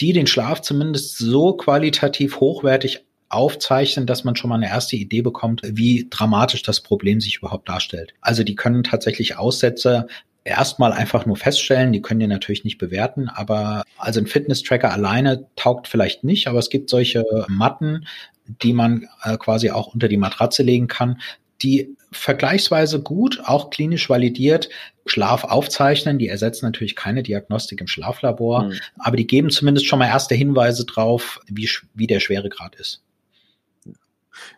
die 0.00 0.12
den 0.12 0.26
Schlaf 0.26 0.60
zumindest 0.60 1.18
so 1.18 1.54
qualitativ 1.54 2.40
hochwertig 2.40 3.04
aufzeichnen, 3.28 4.06
dass 4.06 4.24
man 4.24 4.36
schon 4.36 4.50
mal 4.50 4.56
eine 4.56 4.68
erste 4.68 4.96
Idee 4.96 5.22
bekommt, 5.22 5.62
wie 5.64 6.06
dramatisch 6.10 6.62
das 6.62 6.80
Problem 6.80 7.20
sich 7.20 7.38
überhaupt 7.38 7.68
darstellt. 7.68 8.14
Also 8.20 8.44
die 8.44 8.54
können 8.54 8.84
tatsächlich 8.84 9.36
Aussätze 9.36 10.06
erstmal 10.44 10.92
einfach 10.92 11.26
nur 11.26 11.36
feststellen, 11.36 11.92
die 11.92 12.02
können 12.02 12.20
die 12.20 12.26
natürlich 12.26 12.64
nicht 12.64 12.78
bewerten, 12.78 13.28
aber 13.28 13.82
also 13.96 14.20
ein 14.20 14.26
Fitness-Tracker 14.26 14.92
alleine 14.92 15.46
taugt 15.56 15.88
vielleicht 15.88 16.22
nicht, 16.22 16.46
aber 16.46 16.58
es 16.58 16.68
gibt 16.68 16.90
solche 16.90 17.24
Matten, 17.48 18.06
die 18.46 18.74
man 18.74 19.08
äh, 19.22 19.38
quasi 19.38 19.70
auch 19.70 19.94
unter 19.94 20.06
die 20.06 20.18
Matratze 20.18 20.62
legen 20.62 20.86
kann, 20.86 21.18
die 21.64 21.96
vergleichsweise 22.12 23.02
gut, 23.02 23.40
auch 23.44 23.70
klinisch 23.70 24.08
validiert, 24.08 24.68
Schlaf 25.06 25.44
aufzeichnen. 25.44 26.18
Die 26.18 26.28
ersetzen 26.28 26.66
natürlich 26.66 26.94
keine 26.94 27.22
Diagnostik 27.22 27.80
im 27.80 27.86
Schlaflabor, 27.86 28.64
mhm. 28.64 28.78
aber 28.98 29.16
die 29.16 29.26
geben 29.26 29.50
zumindest 29.50 29.86
schon 29.86 29.98
mal 29.98 30.06
erste 30.06 30.34
Hinweise 30.34 30.84
drauf, 30.84 31.40
wie, 31.48 31.68
wie 31.94 32.06
der 32.06 32.20
Schweregrad 32.20 32.76
ist. 32.76 33.02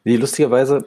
Nee, 0.05 0.17
lustigerweise, 0.17 0.85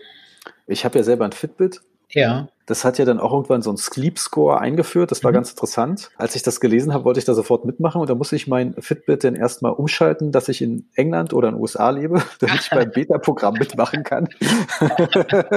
ich 0.68 0.86
habe 0.86 1.00
ja 1.00 1.04
selber 1.04 1.26
ein 1.26 1.32
Fitbit. 1.32 1.82
Ja. 2.12 2.50
Das 2.70 2.86
hat 2.86 3.00
ja 3.00 3.06
dann 3.06 3.20
auch 3.20 3.34
irgendwann 3.34 3.64
so 3.64 3.72
ein 3.72 3.78
Sleep 3.78 4.20
Score 4.20 4.60
eingeführt. 4.62 5.10
Das 5.10 5.24
war 5.24 5.32
mhm. 5.32 5.38
ganz 5.38 5.50
interessant. 5.50 6.12
Als 6.18 6.36
ich 6.36 6.44
das 6.44 6.60
gelesen 6.60 6.94
habe, 6.94 7.04
wollte 7.04 7.20
ich 7.20 7.26
da 7.26 7.34
sofort 7.34 7.66
mitmachen 7.66 8.00
und 8.00 8.12
da 8.12 8.14
musste 8.14 8.36
ich 8.36 8.46
mein 8.46 8.76
Fitbit 8.80 9.24
dann 9.24 9.34
erstmal 9.34 9.72
umschalten, 9.72 10.32
dass 10.32 10.50
ich 10.50 10.62
in 10.62 10.88
England 10.94 11.34
oder 11.34 11.48
in 11.48 11.56
den 11.56 11.62
USA 11.62 11.90
lebe, 11.90 12.22
damit 12.40 12.60
ich 12.62 12.70
beim 12.70 12.92
Beta-Programm 12.92 13.56
mitmachen 13.56 14.04
kann. 14.04 14.30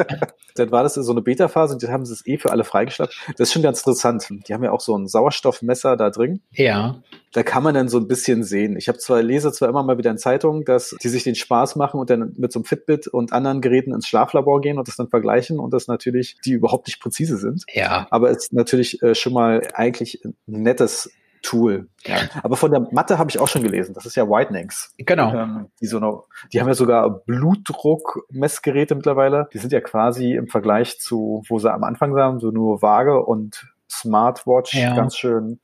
dann 0.54 0.71
war 0.71 0.83
das 0.83 0.95
so 0.95 1.12
eine 1.12 1.21
Beta-Phase 1.21 1.75
und 1.75 1.83
die 1.83 1.88
haben 1.88 2.02
es 2.02 2.26
eh 2.26 2.38
für 2.38 2.50
alle 2.50 2.64
freigeschaltet. 2.64 3.14
Das 3.37 3.49
ist 3.49 3.52
schon 3.52 3.62
ganz 3.62 3.81
interessant. 3.81 4.26
Die 4.49 4.54
haben 4.54 4.64
ja 4.64 4.73
auch 4.73 4.81
so 4.81 4.97
ein 4.97 5.07
Sauerstoffmesser 5.07 5.99
da 5.99 6.09
drin. 6.09 6.40
Ja. 6.52 7.02
Da 7.33 7.42
kann 7.42 7.62
man 7.62 7.75
dann 7.75 7.88
so 7.88 7.99
ein 7.99 8.09
bisschen 8.09 8.45
sehen. 8.45 8.76
Ich 8.76 8.88
habe 8.88 8.99
zwar 8.99 9.23
lese 9.23 9.52
zwar 9.52 9.69
immer 9.71 9.83
mal 9.83 9.97
wieder 9.97 10.11
in 10.11 10.19
Zeitungen, 10.19 10.64
dass 10.64 10.95
die 11.02 11.09
sich 11.09 11.25
den 11.25 11.35
Spaß 11.35 11.76
machen 11.76 11.99
und 11.99 12.11
dann 12.11 12.35
mit 12.37 12.52
so 12.52 12.59
einem 12.59 12.64
Fitbit 12.64 13.09
und 13.09 13.33
anderen 13.33 13.62
Geräten 13.62 13.95
ins 13.95 14.07
Schlaflabor 14.07 14.61
gehen 14.61 14.78
und 14.78 14.87
das 14.87 14.97
dann 14.97 15.09
vergleichen 15.09 15.59
und 15.59 15.73
das 15.73 15.88
natürlich 15.88 16.37
die 16.45 16.52
überhaupt 16.52 16.87
nicht 16.87 17.00
präzise 17.02 17.37
sind. 17.37 17.64
Ja. 17.73 18.06
Aber 18.11 18.30
es 18.30 18.44
ist 18.44 18.52
natürlich 18.52 19.02
äh, 19.02 19.14
schon 19.14 19.32
mal 19.32 19.62
eigentlich 19.75 20.23
ein 20.25 20.35
nettes 20.47 21.11
Tool. 21.42 21.88
Ja. 22.06 22.16
Aber 22.42 22.56
von 22.56 22.71
der 22.71 22.87
Matte 22.92 23.18
habe 23.18 23.28
ich 23.30 23.38
auch 23.38 23.49
schon 23.49 23.62
gelesen. 23.62 23.94
Das 23.94 24.06
ist 24.06 24.14
ja 24.14 24.28
Whitenings. 24.28 24.94
Genau. 24.99 25.35
Ähm, 25.35 25.66
die, 25.80 25.87
so 25.87 25.99
noch, 25.99 26.28
die 26.52 26.61
haben 26.61 26.68
ja 26.68 26.75
sogar 26.75 27.11
Blutdruckmessgeräte 27.26 28.94
mittlerweile. 28.94 29.49
Die 29.52 29.59
sind 29.59 29.73
ja 29.73 29.80
quasi 29.80 30.35
im 30.35 30.47
Vergleich 30.47 31.00
zu, 31.00 31.42
wo 31.49 31.59
sie 31.59 31.73
am 31.73 31.85
Anfang 31.85 32.14
waren, 32.14 32.38
so 32.38 32.50
nur 32.50 32.80
vage 32.80 33.21
und 33.21 33.66
Smartwatch 33.90 34.75
ja. 34.75 34.94
ganz 34.94 35.16
schön 35.16 35.61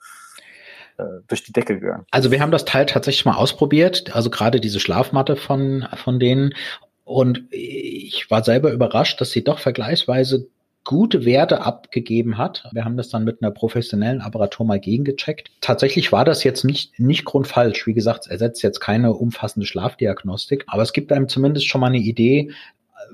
äh, 0.98 1.04
durch 1.28 1.44
die 1.44 1.52
Decke 1.52 1.78
gegangen. 1.78 2.04
Also 2.10 2.30
wir 2.30 2.40
haben 2.40 2.50
das 2.50 2.64
Teil 2.64 2.86
tatsächlich 2.86 3.24
mal 3.24 3.36
ausprobiert. 3.36 4.14
Also 4.14 4.30
gerade 4.30 4.60
diese 4.60 4.80
Schlafmatte 4.80 5.36
von, 5.36 5.86
von 5.94 6.18
denen. 6.18 6.54
Und 7.04 7.44
ich 7.50 8.30
war 8.30 8.44
selber 8.44 8.72
überrascht, 8.72 9.20
dass 9.20 9.30
sie 9.30 9.42
doch 9.44 9.60
vergleichsweise 9.60 10.48
gute 10.88 11.26
Werte 11.26 11.66
abgegeben 11.66 12.38
hat. 12.38 12.64
Wir 12.72 12.86
haben 12.86 12.96
das 12.96 13.10
dann 13.10 13.22
mit 13.22 13.42
einer 13.42 13.50
professionellen 13.50 14.22
Apparatur 14.22 14.64
mal 14.64 14.80
gegengecheckt. 14.80 15.50
Tatsächlich 15.60 16.12
war 16.12 16.24
das 16.24 16.44
jetzt 16.44 16.64
nicht, 16.64 16.98
nicht 16.98 17.26
grundfalsch. 17.26 17.86
Wie 17.86 17.92
gesagt, 17.92 18.20
es 18.24 18.30
ersetzt 18.30 18.62
jetzt 18.62 18.80
keine 18.80 19.12
umfassende 19.12 19.66
Schlafdiagnostik, 19.66 20.64
aber 20.66 20.80
es 20.80 20.94
gibt 20.94 21.12
einem 21.12 21.28
zumindest 21.28 21.68
schon 21.68 21.82
mal 21.82 21.88
eine 21.88 21.98
Idee, 21.98 22.52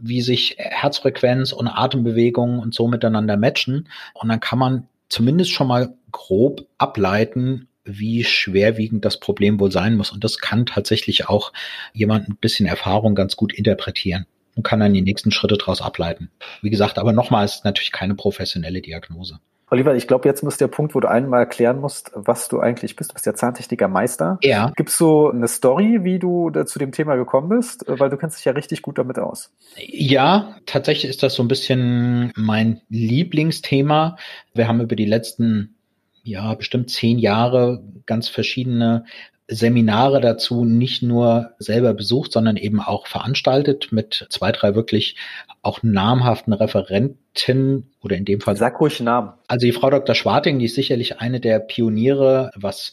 wie 0.01 0.21
sich 0.21 0.55
Herzfrequenz 0.57 1.53
und 1.53 1.67
Atembewegungen 1.67 2.61
und 2.61 2.75
so 2.75 2.87
miteinander 2.87 3.37
matchen. 3.37 3.89
Und 4.15 4.29
dann 4.29 4.39
kann 4.39 4.61
man 4.61 4.87
zumindest 5.09 5.51
schon 5.51 5.67
mal 5.67 5.95
grob 6.13 6.69
ableiten, 6.79 7.67
wie 7.83 8.23
schwerwiegend 8.23 9.05
das 9.05 9.19
Problem 9.19 9.59
wohl 9.59 9.73
sein 9.73 9.97
muss. 9.97 10.13
Und 10.13 10.23
das 10.23 10.39
kann 10.39 10.67
tatsächlich 10.67 11.29
auch 11.29 11.53
jemand 11.93 12.29
ein 12.29 12.37
bisschen 12.37 12.67
Erfahrung 12.67 13.17
ganz 13.17 13.35
gut 13.35 13.53
interpretieren 13.53 14.27
und 14.57 14.63
kann 14.63 14.81
dann 14.81 14.95
die 14.95 15.03
nächsten 15.03 15.31
Schritte 15.31 15.57
daraus 15.57 15.81
ableiten. 15.81 16.31
Wie 16.63 16.71
gesagt, 16.71 16.99
aber 16.99 17.13
nochmal 17.13 17.45
ist 17.45 17.65
natürlich 17.65 17.93
keine 17.93 18.15
professionelle 18.15 18.81
Diagnose. 18.81 19.41
Oliver, 19.71 19.97
ich 19.97 20.07
glaube, 20.07 20.29
jetzt 20.29 20.45
muss 20.45 20.57
der 20.57 20.69
Punkt, 20.69 20.95
wo 20.95 21.01
du 21.01 21.09
einmal 21.09 21.41
erklären 21.41 21.81
musst, 21.81 22.13
was 22.15 22.49
du 22.49 22.61
eigentlich 22.61 22.97
bist. 22.97 23.11
Du 23.11 23.15
bist 23.15 23.27
der 23.27 23.35
Zahntechniker-Meister. 23.35 24.39
Ja. 24.43 24.71
Gibst 24.77 25.01
du 25.01 25.31
eine 25.31 25.49
Story, 25.49 26.01
wie 26.03 26.19
du 26.19 26.51
zu 26.65 26.79
dem 26.79 26.93
Thema 26.93 27.17
gekommen 27.17 27.49
bist? 27.49 27.85
Weil 27.89 28.11
du 28.11 28.17
kennst 28.17 28.39
dich 28.39 28.45
ja 28.45 28.53
richtig 28.53 28.83
gut 28.83 28.99
damit 28.99 29.19
aus. 29.19 29.53
Ja, 29.77 30.57
tatsächlich 30.67 31.11
ist 31.11 31.23
das 31.23 31.35
so 31.35 31.43
ein 31.43 31.49
bisschen 31.49 32.33
mein 32.37 32.83
Lieblingsthema. 32.89 34.17
Wir 34.53 34.69
haben 34.69 34.81
über 34.81 34.97
die 34.97 35.07
letzten 35.07 35.75
ja, 36.23 36.55
bestimmt 36.55 36.91
zehn 36.91 37.19
Jahre 37.19 37.83
ganz 38.07 38.29
verschiedene 38.29 39.05
Seminare 39.47 40.21
dazu 40.21 40.65
nicht 40.65 41.03
nur 41.03 41.53
selber 41.59 41.93
besucht, 41.93 42.33
sondern 42.33 42.57
eben 42.57 42.81
auch 42.81 43.07
veranstaltet 43.07 43.89
mit 43.93 44.27
zwei, 44.31 44.53
drei 44.53 44.75
wirklich 44.75 45.17
auch 45.63 45.83
namhaften 45.83 46.55
Referenten 46.55 47.91
oder 48.01 48.17
in 48.17 48.25
dem 48.25 48.41
Fall. 48.41 48.57
Sag 48.57 48.81
ruhig 48.81 49.01
Namen. 49.01 49.33
Also 49.49 49.67
die 49.67 49.73
Frau 49.73 49.91
Dr. 49.91 50.15
Schwarting, 50.15 50.59
die 50.59 50.65
ist 50.67 50.75
sicherlich 50.75 51.21
eine 51.21 51.41
der 51.41 51.59
Pioniere, 51.59 52.51
was 52.55 52.93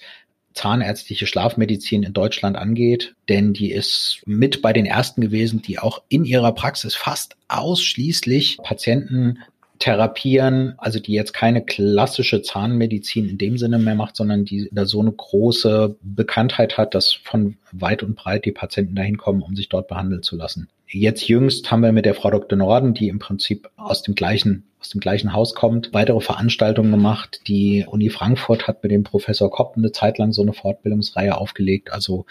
zahnärztliche 0.54 1.28
Schlafmedizin 1.28 2.04
in 2.04 2.12
Deutschland 2.12 2.58
angeht, 2.58 3.16
denn 3.30 3.54
die 3.54 3.72
ist 3.72 4.22
mit 4.26 4.62
bei 4.62 4.74
den 4.74 4.86
ersten 4.86 5.22
gewesen, 5.22 5.62
die 5.62 5.80
auch 5.80 6.02
in 6.10 6.26
ihrer 6.26 6.54
Praxis 6.54 6.96
fast 6.96 7.38
ausschließlich 7.48 8.58
Patienten 8.62 9.40
therapieren, 9.82 10.76
also 10.78 11.00
die 11.00 11.14
jetzt 11.14 11.34
keine 11.34 11.64
klassische 11.64 12.42
Zahnmedizin 12.42 13.28
in 13.28 13.38
dem 13.38 13.58
Sinne 13.58 13.80
mehr 13.80 13.96
macht, 13.96 14.16
sondern 14.16 14.46
die 14.46 14.70
da 14.72 14.86
so 14.86 15.02
eine 15.02 15.12
große 15.12 15.98
Bekanntheit 16.02 16.78
hat, 16.78 16.96
dass 16.96 17.12
von 17.12 17.58
weit 17.72 18.04
und 18.04 18.16
breit 18.16 18.46
die 18.46 18.52
Patienten 18.52 18.96
dahin 18.96 19.18
kommen, 19.18 19.42
um 19.42 19.56
sich 19.56 19.68
dort 19.68 19.88
behandeln 19.88 20.24
zu 20.24 20.38
lassen. 20.38 20.70
Jetzt 20.88 21.28
jüngst 21.28 21.72
haben 21.72 21.84
wir 21.84 21.92
mit 21.92 22.06
der 22.06 22.16
Frau 22.16 22.32
Dr. 22.32 22.58
Norden, 22.58 22.94
die 22.94 23.08
im 23.08 23.20
Prinzip 23.20 23.70
aus 23.78 24.02
dem 24.04 24.16
gleichen 24.16 24.64
aus 24.82 24.90
dem 24.90 25.00
gleichen 25.00 25.34
Haus 25.34 25.54
kommt, 25.54 25.94
weitere 25.94 26.20
Veranstaltungen 26.22 26.90
gemacht. 26.90 27.42
Die 27.48 27.86
Uni 27.88 28.10
Frankfurt 28.10 28.68
hat 28.68 28.82
mit 28.82 28.92
dem 28.92 29.04
Professor 29.04 29.52
Kopp 29.52 29.78
eine 29.78 29.92
Zeit 29.92 30.18
lang 30.18 30.32
so 30.32 30.42
eine 30.42 30.54
Fortbildungsreihe 30.54 31.38
aufgelegt. 31.38 31.94
Also 31.94 32.26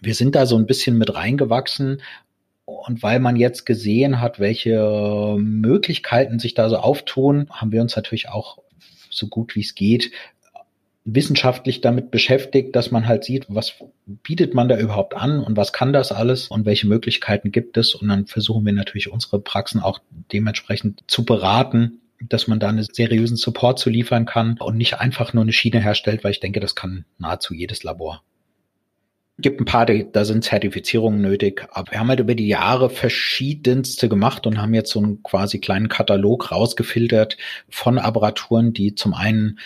wir 0.00 0.14
sind 0.14 0.36
da 0.36 0.46
so 0.46 0.56
ein 0.56 0.66
bisschen 0.66 0.96
mit 0.98 1.12
reingewachsen 1.12 2.00
und 2.66 3.02
weil 3.02 3.20
man 3.20 3.36
jetzt 3.36 3.64
gesehen 3.64 4.20
hat, 4.20 4.38
welche 4.38 5.36
Möglichkeiten 5.38 6.38
sich 6.38 6.54
da 6.54 6.68
so 6.68 6.76
auftun, 6.76 7.48
haben 7.50 7.72
wir 7.72 7.80
uns 7.80 7.96
natürlich 7.96 8.28
auch 8.28 8.58
so 9.10 9.28
gut 9.28 9.54
wie 9.54 9.60
es 9.60 9.74
geht 9.74 10.10
wissenschaftlich 11.06 11.80
damit 11.80 12.10
beschäftigt, 12.10 12.74
dass 12.74 12.90
man 12.90 13.06
halt 13.06 13.22
sieht, 13.22 13.46
was 13.48 13.74
bietet 14.06 14.54
man 14.54 14.68
da 14.68 14.76
überhaupt 14.76 15.14
an 15.14 15.38
und 15.38 15.56
was 15.56 15.72
kann 15.72 15.92
das 15.92 16.10
alles 16.10 16.48
und 16.48 16.66
welche 16.66 16.88
Möglichkeiten 16.88 17.52
gibt 17.52 17.76
es. 17.76 17.94
Und 17.94 18.08
dann 18.08 18.26
versuchen 18.26 18.66
wir 18.66 18.72
natürlich 18.72 19.10
unsere 19.10 19.40
Praxen 19.40 19.80
auch 19.80 20.00
dementsprechend 20.32 21.04
zu 21.06 21.24
beraten, 21.24 22.00
dass 22.20 22.48
man 22.48 22.58
da 22.58 22.68
einen 22.68 22.82
seriösen 22.82 23.36
Support 23.36 23.78
zu 23.78 23.88
liefern 23.88 24.26
kann 24.26 24.58
und 24.58 24.76
nicht 24.76 24.98
einfach 24.98 25.32
nur 25.32 25.44
eine 25.44 25.52
Schiene 25.52 25.80
herstellt, 25.80 26.24
weil 26.24 26.32
ich 26.32 26.40
denke, 26.40 26.58
das 26.58 26.74
kann 26.74 27.04
nahezu 27.18 27.54
jedes 27.54 27.84
Labor 27.84 28.22
gibt 29.38 29.60
ein 29.60 29.66
paar, 29.66 29.86
da 29.86 30.24
sind 30.24 30.44
Zertifizierungen 30.44 31.20
nötig. 31.20 31.66
Aber 31.72 31.92
wir 31.92 32.00
haben 32.00 32.08
halt 32.08 32.20
über 32.20 32.34
die 32.34 32.48
Jahre 32.48 32.88
verschiedenste 32.88 34.08
gemacht 34.08 34.46
und 34.46 34.60
haben 34.60 34.74
jetzt 34.74 34.90
so 34.90 35.00
einen 35.00 35.22
quasi 35.22 35.58
kleinen 35.58 35.88
Katalog 35.88 36.50
rausgefiltert 36.50 37.36
von 37.68 37.98
Apparaturen, 37.98 38.72
die 38.72 38.94
zum 38.94 39.14
einen 39.14 39.58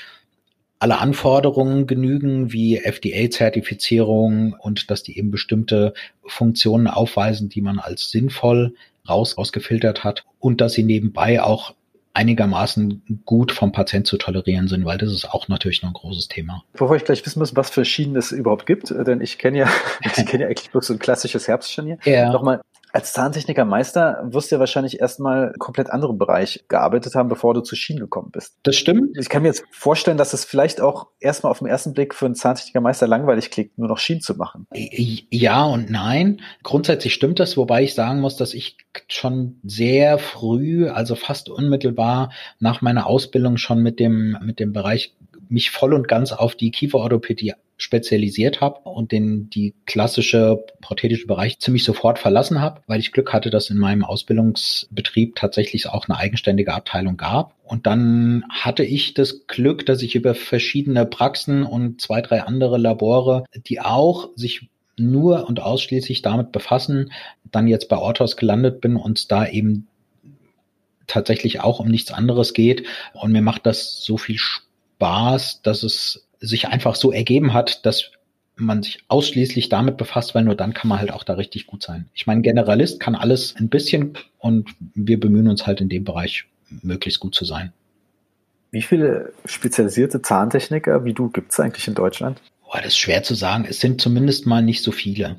alle 0.80 0.98
Anforderungen 0.98 1.86
genügen, 1.86 2.52
wie 2.52 2.78
FDA-Zertifizierung 2.78 4.56
und 4.58 4.90
dass 4.90 5.02
die 5.02 5.18
eben 5.18 5.30
bestimmte 5.30 5.92
Funktionen 6.24 6.86
aufweisen, 6.86 7.50
die 7.50 7.60
man 7.60 7.78
als 7.78 8.10
sinnvoll 8.10 8.74
raus, 9.08 9.36
rausgefiltert 9.36 10.04
hat 10.04 10.24
und 10.38 10.60
dass 10.60 10.72
sie 10.72 10.82
nebenbei 10.82 11.42
auch 11.42 11.74
einigermaßen 12.12 13.22
gut 13.24 13.52
vom 13.52 13.72
Patient 13.72 14.06
zu 14.06 14.16
tolerieren 14.16 14.68
sind, 14.68 14.84
weil 14.84 14.98
das 14.98 15.12
ist 15.12 15.30
auch 15.30 15.48
natürlich 15.48 15.82
noch 15.82 15.90
ein 15.90 15.94
großes 15.94 16.28
Thema. 16.28 16.64
Bevor 16.72 16.94
ich 16.96 17.04
gleich 17.04 17.24
wissen 17.24 17.38
muss, 17.38 17.54
was 17.54 17.70
für 17.70 17.84
Schienen 17.84 18.16
es 18.16 18.32
überhaupt 18.32 18.66
gibt, 18.66 18.90
äh, 18.90 19.04
denn 19.04 19.20
ich 19.20 19.38
kenne 19.38 19.58
ja, 19.58 19.68
ich 20.16 20.26
kenne 20.26 20.44
ja 20.44 20.48
eigentlich 20.48 20.70
bloß 20.70 20.88
so 20.88 20.94
ein 20.94 20.98
klassisches 20.98 21.46
Herbstscharnier. 21.46 21.98
Ja. 22.04 22.32
Nochmal, 22.32 22.60
als 22.92 23.12
Zahntechniker 23.12 23.64
Meister 23.64 24.22
wirst 24.24 24.50
du 24.50 24.56
ja 24.56 24.60
wahrscheinlich 24.60 25.00
erstmal 25.00 25.52
komplett 25.58 25.90
anderen 25.90 26.18
Bereich 26.18 26.64
gearbeitet 26.68 27.14
haben, 27.14 27.28
bevor 27.28 27.54
du 27.54 27.60
zu 27.60 27.76
Schienen 27.76 28.00
gekommen 28.00 28.30
bist. 28.32 28.56
Das 28.62 28.76
stimmt. 28.76 29.16
Ich 29.18 29.28
kann 29.28 29.42
mir 29.42 29.48
jetzt 29.48 29.64
vorstellen, 29.70 30.16
dass 30.16 30.32
es 30.32 30.44
vielleicht 30.44 30.80
auch 30.80 31.08
erstmal 31.20 31.50
auf 31.50 31.58
den 31.58 31.68
ersten 31.68 31.92
Blick 31.92 32.14
für 32.14 32.26
einen 32.26 32.34
Zahntechniker 32.34 32.80
Meister 32.80 33.06
langweilig 33.06 33.50
klingt, 33.50 33.78
nur 33.78 33.88
noch 33.88 33.98
Schienen 33.98 34.20
zu 34.20 34.34
machen. 34.34 34.66
Ja 34.72 35.64
und 35.64 35.90
nein. 35.90 36.40
Grundsätzlich 36.62 37.14
stimmt 37.14 37.40
das, 37.40 37.56
wobei 37.56 37.82
ich 37.82 37.94
sagen 37.94 38.20
muss, 38.20 38.36
dass 38.36 38.54
ich 38.54 38.76
schon 39.08 39.60
sehr 39.62 40.18
früh, 40.18 40.88
also 40.88 41.14
fast 41.14 41.48
unmittelbar 41.48 42.30
nach 42.58 42.82
meiner 42.82 43.06
Ausbildung 43.06 43.56
schon 43.56 43.82
mit 43.82 44.00
dem, 44.00 44.36
mit 44.42 44.58
dem 44.58 44.72
Bereich 44.72 45.14
mich 45.50 45.70
voll 45.70 45.94
und 45.94 46.08
ganz 46.08 46.32
auf 46.32 46.54
die 46.54 46.70
Kieferorthopädie 46.70 47.54
spezialisiert 47.76 48.60
habe 48.60 48.80
und 48.80 49.10
den 49.10 49.48
die 49.48 49.74
klassische 49.86 50.64
prothetische 50.82 51.26
Bereich 51.26 51.58
ziemlich 51.58 51.84
sofort 51.84 52.18
verlassen 52.18 52.60
habe, 52.60 52.82
weil 52.86 53.00
ich 53.00 53.12
Glück 53.12 53.32
hatte, 53.32 53.50
dass 53.50 53.70
in 53.70 53.78
meinem 53.78 54.04
Ausbildungsbetrieb 54.04 55.34
tatsächlich 55.34 55.88
auch 55.88 56.06
eine 56.06 56.18
eigenständige 56.18 56.74
Abteilung 56.74 57.16
gab. 57.16 57.54
Und 57.64 57.86
dann 57.86 58.44
hatte 58.50 58.84
ich 58.84 59.14
das 59.14 59.46
Glück, 59.46 59.86
dass 59.86 60.02
ich 60.02 60.14
über 60.14 60.34
verschiedene 60.34 61.06
Praxen 61.06 61.62
und 61.62 62.00
zwei, 62.00 62.20
drei 62.20 62.42
andere 62.42 62.76
Labore, 62.76 63.44
die 63.54 63.80
auch 63.80 64.28
sich 64.36 64.68
nur 64.96 65.48
und 65.48 65.60
ausschließlich 65.60 66.20
damit 66.20 66.52
befassen, 66.52 67.12
dann 67.50 67.66
jetzt 67.66 67.88
bei 67.88 67.96
Orthos 67.96 68.36
gelandet 68.36 68.82
bin 68.82 68.96
und 68.96 69.32
da 69.32 69.46
eben 69.48 69.86
tatsächlich 71.06 71.60
auch 71.60 71.80
um 71.80 71.88
nichts 71.88 72.12
anderes 72.12 72.52
geht. 72.52 72.86
Und 73.14 73.32
mir 73.32 73.42
macht 73.42 73.64
das 73.64 74.04
so 74.04 74.18
viel 74.18 74.36
Spaß, 74.38 74.69
dass 75.00 75.82
es 75.82 76.26
sich 76.40 76.68
einfach 76.68 76.94
so 76.94 77.12
ergeben 77.12 77.52
hat, 77.52 77.84
dass 77.84 78.10
man 78.56 78.82
sich 78.82 79.02
ausschließlich 79.08 79.68
damit 79.68 79.96
befasst, 79.96 80.34
weil 80.34 80.44
nur 80.44 80.54
dann 80.54 80.74
kann 80.74 80.88
man 80.88 80.98
halt 80.98 81.12
auch 81.12 81.24
da 81.24 81.34
richtig 81.34 81.66
gut 81.66 81.82
sein. 81.82 82.08
Ich 82.14 82.26
meine, 82.26 82.42
Generalist 82.42 83.00
kann 83.00 83.14
alles 83.14 83.56
ein 83.56 83.68
bisschen 83.68 84.18
und 84.38 84.68
wir 84.94 85.18
bemühen 85.18 85.48
uns 85.48 85.66
halt 85.66 85.80
in 85.80 85.88
dem 85.88 86.04
Bereich 86.04 86.44
möglichst 86.82 87.20
gut 87.20 87.34
zu 87.34 87.44
sein. 87.44 87.72
Wie 88.70 88.82
viele 88.82 89.32
spezialisierte 89.46 90.22
Zahntechniker 90.22 91.04
wie 91.04 91.12
du 91.12 91.28
gibt 91.28 91.52
es 91.52 91.60
eigentlich 91.60 91.88
in 91.88 91.94
Deutschland? 91.94 92.40
Boah, 92.62 92.78
das 92.78 92.88
ist 92.88 92.98
schwer 92.98 93.22
zu 93.22 93.34
sagen. 93.34 93.66
Es 93.68 93.80
sind 93.80 94.00
zumindest 94.00 94.46
mal 94.46 94.62
nicht 94.62 94.82
so 94.82 94.92
viele. 94.92 95.36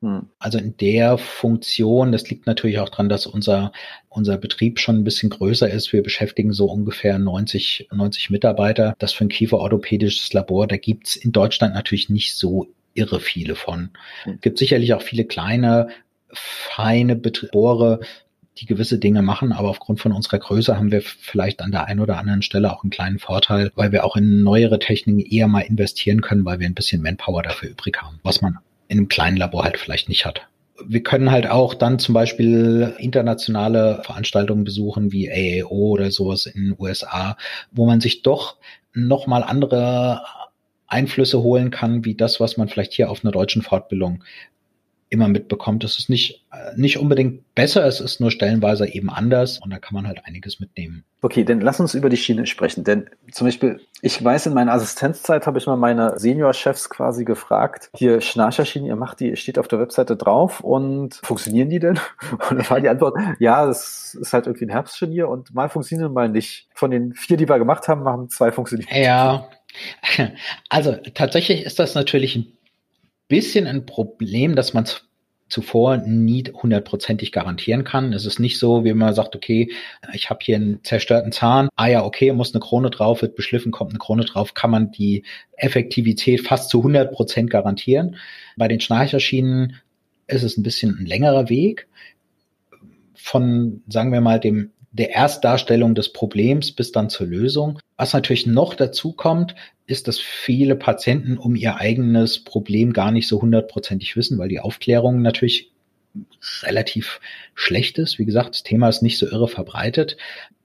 Hm. 0.00 0.28
Also 0.38 0.58
in 0.58 0.76
der 0.76 1.18
Funktion, 1.18 2.12
das 2.12 2.28
liegt 2.30 2.46
natürlich 2.46 2.78
auch 2.78 2.88
dran, 2.88 3.08
dass 3.08 3.26
unser, 3.26 3.72
unser 4.08 4.36
Betrieb 4.36 4.78
schon 4.78 4.96
ein 4.96 5.04
bisschen 5.04 5.30
größer 5.30 5.68
ist. 5.68 5.92
Wir 5.92 6.02
beschäftigen 6.02 6.52
so 6.52 6.66
ungefähr 6.66 7.18
90, 7.18 7.88
90 7.92 8.30
Mitarbeiter. 8.30 8.94
Das 8.98 9.12
für 9.12 9.24
ein 9.24 9.28
kieferorthopädisches 9.28 10.32
Labor, 10.32 10.66
da 10.66 10.76
gibt's 10.76 11.16
in 11.16 11.32
Deutschland 11.32 11.74
natürlich 11.74 12.10
nicht 12.10 12.36
so 12.36 12.68
irre 12.94 13.20
viele 13.20 13.54
von. 13.54 13.90
Hm. 14.24 14.38
Gibt 14.40 14.58
sicherlich 14.58 14.94
auch 14.94 15.02
viele 15.02 15.24
kleine, 15.24 15.88
feine 16.32 17.14
Labore, 17.14 18.00
die 18.58 18.66
gewisse 18.66 18.98
Dinge 18.98 19.22
machen, 19.22 19.52
aber 19.52 19.68
aufgrund 19.68 20.00
von 20.00 20.12
unserer 20.12 20.38
Größe 20.38 20.76
haben 20.76 20.90
wir 20.90 21.00
vielleicht 21.02 21.60
an 21.60 21.70
der 21.70 21.86
einen 21.86 22.00
oder 22.00 22.18
anderen 22.18 22.42
Stelle 22.42 22.72
auch 22.72 22.82
einen 22.82 22.90
kleinen 22.90 23.18
Vorteil, 23.20 23.70
weil 23.76 23.92
wir 23.92 24.04
auch 24.04 24.16
in 24.16 24.42
neuere 24.42 24.80
Techniken 24.80 25.20
eher 25.20 25.46
mal 25.46 25.60
investieren 25.60 26.20
können, 26.20 26.44
weil 26.44 26.58
wir 26.58 26.66
ein 26.66 26.74
bisschen 26.74 27.02
Manpower 27.02 27.42
dafür 27.42 27.70
übrig 27.70 27.98
haben, 28.02 28.18
was 28.24 28.42
man 28.42 28.58
in 28.88 28.98
einem 28.98 29.08
kleinen 29.08 29.36
Labor 29.36 29.64
halt 29.64 29.78
vielleicht 29.78 30.08
nicht 30.08 30.26
hat. 30.26 30.42
Wir 30.86 31.02
können 31.02 31.30
halt 31.30 31.48
auch 31.50 31.74
dann 31.74 31.98
zum 31.98 32.14
Beispiel 32.14 32.94
internationale 32.98 34.00
Veranstaltungen 34.04 34.64
besuchen 34.64 35.12
wie 35.12 35.30
AAO 35.62 35.74
oder 35.74 36.10
sowas 36.10 36.46
in 36.46 36.66
den 36.66 36.76
USA, 36.78 37.36
wo 37.72 37.86
man 37.86 38.00
sich 38.00 38.22
doch 38.22 38.56
nochmal 38.94 39.42
andere 39.42 40.22
Einflüsse 40.86 41.42
holen 41.42 41.70
kann, 41.70 42.04
wie 42.04 42.14
das, 42.14 42.40
was 42.40 42.56
man 42.56 42.68
vielleicht 42.68 42.94
hier 42.94 43.10
auf 43.10 43.24
einer 43.24 43.32
deutschen 43.32 43.62
Fortbildung 43.62 44.24
immer 45.10 45.28
mitbekommt. 45.28 45.84
Es 45.84 45.98
ist 45.98 46.10
nicht, 46.10 46.44
nicht 46.76 46.98
unbedingt 46.98 47.54
besser, 47.54 47.84
es 47.86 48.00
ist 48.00 48.20
nur 48.20 48.30
stellenweise 48.30 48.86
eben 48.86 49.10
anders 49.10 49.58
und 49.58 49.70
da 49.70 49.78
kann 49.78 49.94
man 49.94 50.06
halt 50.06 50.24
einiges 50.24 50.60
mitnehmen. 50.60 51.04
Okay, 51.20 51.44
dann 51.44 51.60
lass 51.60 51.80
uns 51.80 51.94
über 51.94 52.08
die 52.08 52.16
Schiene 52.16 52.46
sprechen. 52.46 52.84
Denn 52.84 53.10
zum 53.32 53.46
Beispiel, 53.46 53.80
ich 54.02 54.22
weiß, 54.22 54.46
in 54.46 54.54
meiner 54.54 54.72
Assistenzzeit 54.72 55.46
habe 55.46 55.58
ich 55.58 55.66
mal 55.66 55.76
meine 55.76 56.18
Senior-Chefs 56.18 56.90
quasi 56.90 57.24
gefragt, 57.24 57.90
hier 57.96 58.20
Schnarcherschienen, 58.20 58.86
ihr 58.86 58.96
macht 58.96 59.20
die, 59.20 59.34
steht 59.36 59.58
auf 59.58 59.66
der 59.66 59.80
Webseite 59.80 60.16
drauf 60.16 60.60
und 60.60 61.16
funktionieren 61.22 61.70
die 61.70 61.80
denn? 61.80 61.98
Und 62.50 62.58
dann 62.58 62.70
war 62.70 62.80
die 62.80 62.88
Antwort, 62.88 63.16
ja, 63.38 63.66
das 63.66 64.14
ist 64.14 64.32
halt 64.32 64.46
irgendwie 64.46 64.66
ein 64.66 64.70
Herbstscharnier 64.70 65.28
und 65.28 65.54
mal 65.54 65.68
funktionieren, 65.68 66.12
mal 66.12 66.28
nicht. 66.28 66.68
Von 66.74 66.90
den 66.90 67.14
vier, 67.14 67.36
die 67.36 67.48
wir 67.48 67.58
gemacht 67.58 67.88
haben, 67.88 68.04
haben 68.04 68.28
zwei 68.28 68.52
funktioniert. 68.52 68.90
Ja, 68.92 69.48
also 70.68 70.96
tatsächlich 71.14 71.64
ist 71.64 71.78
das 71.78 71.94
natürlich 71.94 72.36
ein 72.36 72.57
bisschen 73.28 73.66
ein 73.66 73.86
Problem, 73.86 74.56
dass 74.56 74.74
man 74.74 74.86
zuvor 75.48 75.96
nie 75.98 76.44
hundertprozentig 76.44 77.32
garantieren 77.32 77.84
kann. 77.84 78.12
Es 78.12 78.26
ist 78.26 78.38
nicht 78.38 78.58
so, 78.58 78.84
wie 78.84 78.92
man 78.92 79.14
sagt, 79.14 79.34
okay, 79.34 79.70
ich 80.12 80.28
habe 80.28 80.40
hier 80.42 80.56
einen 80.56 80.84
zerstörten 80.84 81.32
Zahn, 81.32 81.68
ah 81.76 81.86
ja, 81.86 82.04
okay, 82.04 82.32
muss 82.32 82.54
eine 82.54 82.60
Krone 82.60 82.90
drauf, 82.90 83.22
wird 83.22 83.34
beschliffen, 83.34 83.72
kommt 83.72 83.90
eine 83.90 83.98
Krone 83.98 84.24
drauf, 84.24 84.54
kann 84.54 84.70
man 84.70 84.90
die 84.90 85.24
Effektivität 85.56 86.46
fast 86.46 86.68
zu 86.68 86.78
100 86.78 87.12
Prozent 87.12 87.50
garantieren. 87.50 88.16
Bei 88.56 88.68
den 88.68 88.80
Schnarcherschienen 88.80 89.76
ist 90.26 90.42
es 90.42 90.58
ein 90.58 90.62
bisschen 90.62 90.98
ein 90.98 91.06
längerer 91.06 91.48
Weg 91.48 91.88
von, 93.14 93.82
sagen 93.88 94.12
wir 94.12 94.20
mal, 94.20 94.40
dem 94.40 94.72
der 94.90 95.10
Erstdarstellung 95.10 95.94
des 95.94 96.12
Problems 96.12 96.72
bis 96.72 96.92
dann 96.92 97.10
zur 97.10 97.26
Lösung. 97.26 97.78
Was 97.96 98.12
natürlich 98.12 98.46
noch 98.46 98.74
dazu 98.74 99.12
kommt, 99.12 99.54
ist, 99.88 100.06
dass 100.06 100.20
viele 100.20 100.76
Patienten 100.76 101.38
um 101.38 101.56
ihr 101.56 101.76
eigenes 101.76 102.44
Problem 102.44 102.92
gar 102.92 103.10
nicht 103.10 103.26
so 103.26 103.40
hundertprozentig 103.40 104.16
wissen, 104.16 104.38
weil 104.38 104.50
die 104.50 104.60
Aufklärung 104.60 105.22
natürlich 105.22 105.72
relativ 106.62 107.20
schlecht 107.54 107.98
ist. 107.98 108.18
Wie 108.18 108.26
gesagt, 108.26 108.54
das 108.54 108.62
Thema 108.62 108.88
ist 108.88 109.02
nicht 109.02 109.18
so 109.18 109.26
irre 109.26 109.48
verbreitet. 109.48 110.16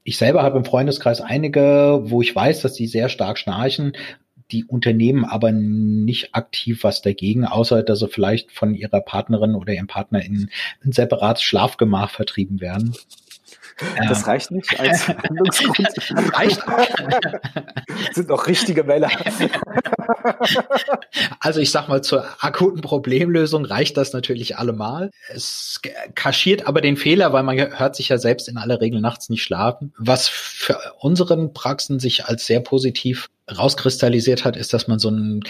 Ich 0.04 0.18
selber 0.18 0.44
habe 0.44 0.58
im 0.58 0.66
Freundeskreis 0.66 1.22
einige, 1.22 2.02
wo 2.04 2.22
ich 2.22 2.36
weiß, 2.36 2.62
dass 2.62 2.74
die 2.74 2.88
sehr 2.88 3.08
stark 3.08 3.38
schnarchen, 3.38 3.94
die 4.52 4.66
Unternehmen 4.66 5.24
aber 5.24 5.54
nicht 5.54 6.36
aktiv 6.36 6.84
was 6.84 7.02
dagegen, 7.02 7.46
außer 7.46 7.82
dass 7.82 8.00
sie 8.00 8.10
vielleicht 8.10 8.52
von 8.52 8.76
ihrer 8.76 9.00
Partnerin 9.00 9.56
oder 9.56 9.74
ihrem 9.74 9.88
Partner 9.88 10.24
in 10.24 10.50
ein 10.84 10.92
separates 10.92 11.44
Schlafgemach 11.44 12.12
vertrieben 12.12 12.60
werden. 12.60 12.94
Das 14.08 14.28
reicht 14.28 14.52
nicht 14.52 14.80
als 14.80 15.08
Handlungsgrund. 15.08 15.90
Reicht. 16.34 16.62
sind 18.14 18.30
doch 18.30 18.48
richtige 18.48 18.84
Männer. 18.84 19.10
Also 21.40 21.60
ich 21.60 21.72
sag 21.72 21.88
mal, 21.88 22.02
zur 22.02 22.26
akuten 22.40 22.82
Problemlösung 22.82 23.66
reicht 23.66 23.98
das 23.98 24.14
natürlich 24.14 24.58
allemal. 24.58 25.12
Es 25.30 25.82
kaschiert 26.16 26.68
aber 26.68 26.82
den 26.82 26.98
Fehler, 26.98 27.34
weil 27.34 27.44
man 27.44 27.58
hört 27.58 27.96
sich 27.96 28.10
ja 28.10 28.18
selbst 28.18 28.48
in 28.48 28.58
aller 28.58 28.82
Regel 28.82 29.02
nachts 29.02 29.30
nicht 29.30 29.44
schlafen. 29.44 29.94
Was 29.98 30.28
für 30.28 30.80
unseren 31.00 31.54
Praxen 31.54 32.00
sich 32.00 32.26
als 32.26 32.46
sehr 32.46 32.60
positiv 32.60 33.30
rauskristallisiert 33.52 34.46
hat, 34.46 34.56
ist, 34.56 34.74
dass 34.74 34.88
man 34.88 35.00
so 35.00 35.10
eine 35.10 35.42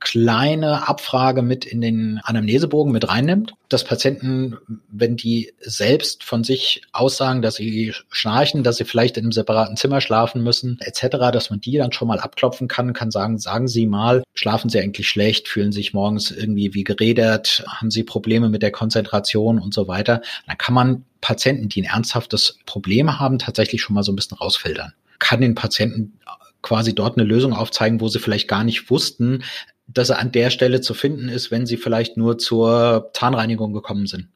kleine 0.00 0.88
Abfrage 0.88 1.42
mit 1.42 1.66
in 1.66 1.82
den 1.82 2.18
Anamnesebogen 2.24 2.92
mit 2.92 3.08
reinnimmt, 3.08 3.52
dass 3.68 3.84
Patienten, 3.84 4.56
wenn 4.90 5.16
die 5.16 5.52
selbst 5.60 6.24
von 6.24 6.44
sich 6.44 6.82
aussagen, 6.92 7.42
dass 7.42 7.56
sie 7.56 7.92
schnarchen, 8.10 8.62
dass 8.62 8.78
sie 8.78 8.84
vielleicht 8.84 9.18
in 9.18 9.24
einem 9.24 9.32
separaten 9.32 9.76
Zimmer 9.76 10.00
schlafen 10.00 10.42
müssen, 10.42 10.78
etc., 10.80 11.08
dass 11.32 11.50
man 11.50 11.60
die 11.60 11.76
dann 11.76 11.92
schon 11.92 12.08
mal 12.08 12.20
abklopfen 12.20 12.68
kann, 12.68 12.94
kann 12.94 13.10
sagen, 13.10 13.38
sagen 13.38 13.68
Sie 13.68 13.86
mal, 13.86 14.22
schlafen 14.34 14.70
Sie 14.70 14.80
eigentlich 14.80 15.08
schlecht, 15.08 15.46
fühlen 15.46 15.72
sich 15.72 15.92
morgens 15.92 16.30
irgendwie 16.30 16.72
wie 16.72 16.84
geredert, 16.84 17.64
haben 17.68 17.90
Sie 17.90 18.02
Probleme 18.02 18.48
mit 18.48 18.62
der 18.62 18.72
Konzentration 18.72 19.58
und 19.58 19.74
so 19.74 19.88
weiter. 19.88 20.22
Dann 20.46 20.56
kann 20.56 20.74
man 20.74 21.04
Patienten, 21.20 21.68
die 21.68 21.82
ein 21.82 21.92
ernsthaftes 21.92 22.58
Problem 22.64 23.20
haben, 23.20 23.38
tatsächlich 23.38 23.82
schon 23.82 23.94
mal 23.94 24.02
so 24.02 24.12
ein 24.12 24.16
bisschen 24.16 24.38
rausfiltern 24.38 24.94
kann 25.20 25.42
den 25.42 25.54
Patienten 25.54 26.18
quasi 26.62 26.94
dort 26.94 27.16
eine 27.16 27.26
Lösung 27.26 27.52
aufzeigen, 27.52 28.00
wo 28.00 28.08
sie 28.08 28.18
vielleicht 28.18 28.48
gar 28.48 28.64
nicht 28.64 28.90
wussten, 28.90 29.44
dass 29.86 30.10
er 30.10 30.18
an 30.18 30.32
der 30.32 30.50
Stelle 30.50 30.80
zu 30.80 30.94
finden 30.94 31.28
ist, 31.28 31.50
wenn 31.50 31.66
sie 31.66 31.76
vielleicht 31.76 32.16
nur 32.16 32.38
zur 32.38 33.10
Zahnreinigung 33.14 33.72
gekommen 33.72 34.06
sind. 34.06 34.28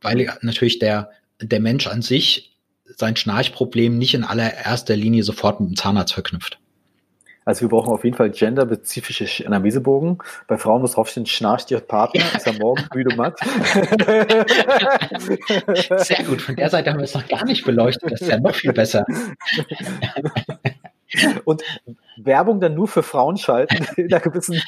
Weil 0.00 0.32
natürlich 0.42 0.78
der, 0.78 1.10
der 1.40 1.60
Mensch 1.60 1.86
an 1.86 2.02
sich 2.02 2.56
sein 2.96 3.16
Schnarchproblem 3.16 3.98
nicht 3.98 4.14
in 4.14 4.24
allererster 4.24 4.96
Linie 4.96 5.22
sofort 5.22 5.60
mit 5.60 5.70
dem 5.70 5.76
Zahnarzt 5.76 6.14
verknüpft. 6.14 6.58
Also 7.48 7.62
wir 7.62 7.70
brauchen 7.70 7.94
auf 7.94 8.04
jeden 8.04 8.14
Fall 8.14 8.28
genderspezifische 8.28 9.46
Anamnesebogen. 9.46 10.18
Bei 10.48 10.58
Frauen 10.58 10.82
muss 10.82 10.92
draufstehen, 10.92 11.24
schnarcht 11.24 11.70
ihr 11.70 11.80
Partner, 11.80 12.22
ist 12.36 12.46
er 12.46 12.52
morgen 12.52 12.84
müde 12.92 13.16
matt. 13.16 13.40
Sehr 15.96 16.24
gut, 16.24 16.42
von 16.42 16.56
der 16.56 16.68
Seite 16.68 16.90
haben 16.90 16.98
wir 16.98 17.04
es 17.04 17.14
noch 17.14 17.26
gar 17.26 17.46
nicht 17.46 17.64
beleuchtet, 17.64 18.12
das 18.12 18.20
ist 18.20 18.28
ja 18.28 18.38
noch 18.38 18.54
viel 18.54 18.74
besser. 18.74 19.06
Und 21.46 21.62
Werbung 22.18 22.60
dann 22.60 22.74
nur 22.74 22.86
für 22.86 23.02
Frauen 23.02 23.38
schalten, 23.38 23.86
in 23.96 24.12
einer 24.12 24.20
gewissen, 24.20 24.60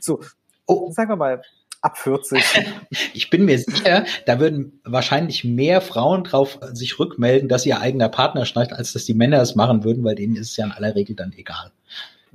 so, 0.00 0.22
oh, 0.64 0.90
sagen 0.92 1.10
wir 1.10 1.16
mal, 1.16 1.42
ab 1.86 1.98
40. 1.98 2.42
Ich 3.14 3.30
bin 3.30 3.44
mir 3.44 3.58
sicher, 3.58 4.04
da 4.26 4.40
würden 4.40 4.80
wahrscheinlich 4.84 5.44
mehr 5.44 5.80
Frauen 5.80 6.24
drauf 6.24 6.58
sich 6.72 6.98
rückmelden, 6.98 7.48
dass 7.48 7.64
ihr 7.64 7.80
eigener 7.80 8.08
Partner 8.08 8.44
schnarcht, 8.44 8.72
als 8.72 8.92
dass 8.92 9.04
die 9.04 9.14
Männer 9.14 9.40
es 9.40 9.54
machen 9.54 9.84
würden, 9.84 10.04
weil 10.04 10.14
denen 10.14 10.36
ist 10.36 10.50
es 10.50 10.56
ja 10.56 10.66
in 10.66 10.72
aller 10.72 10.94
Regel 10.94 11.16
dann 11.16 11.32
egal 11.36 11.70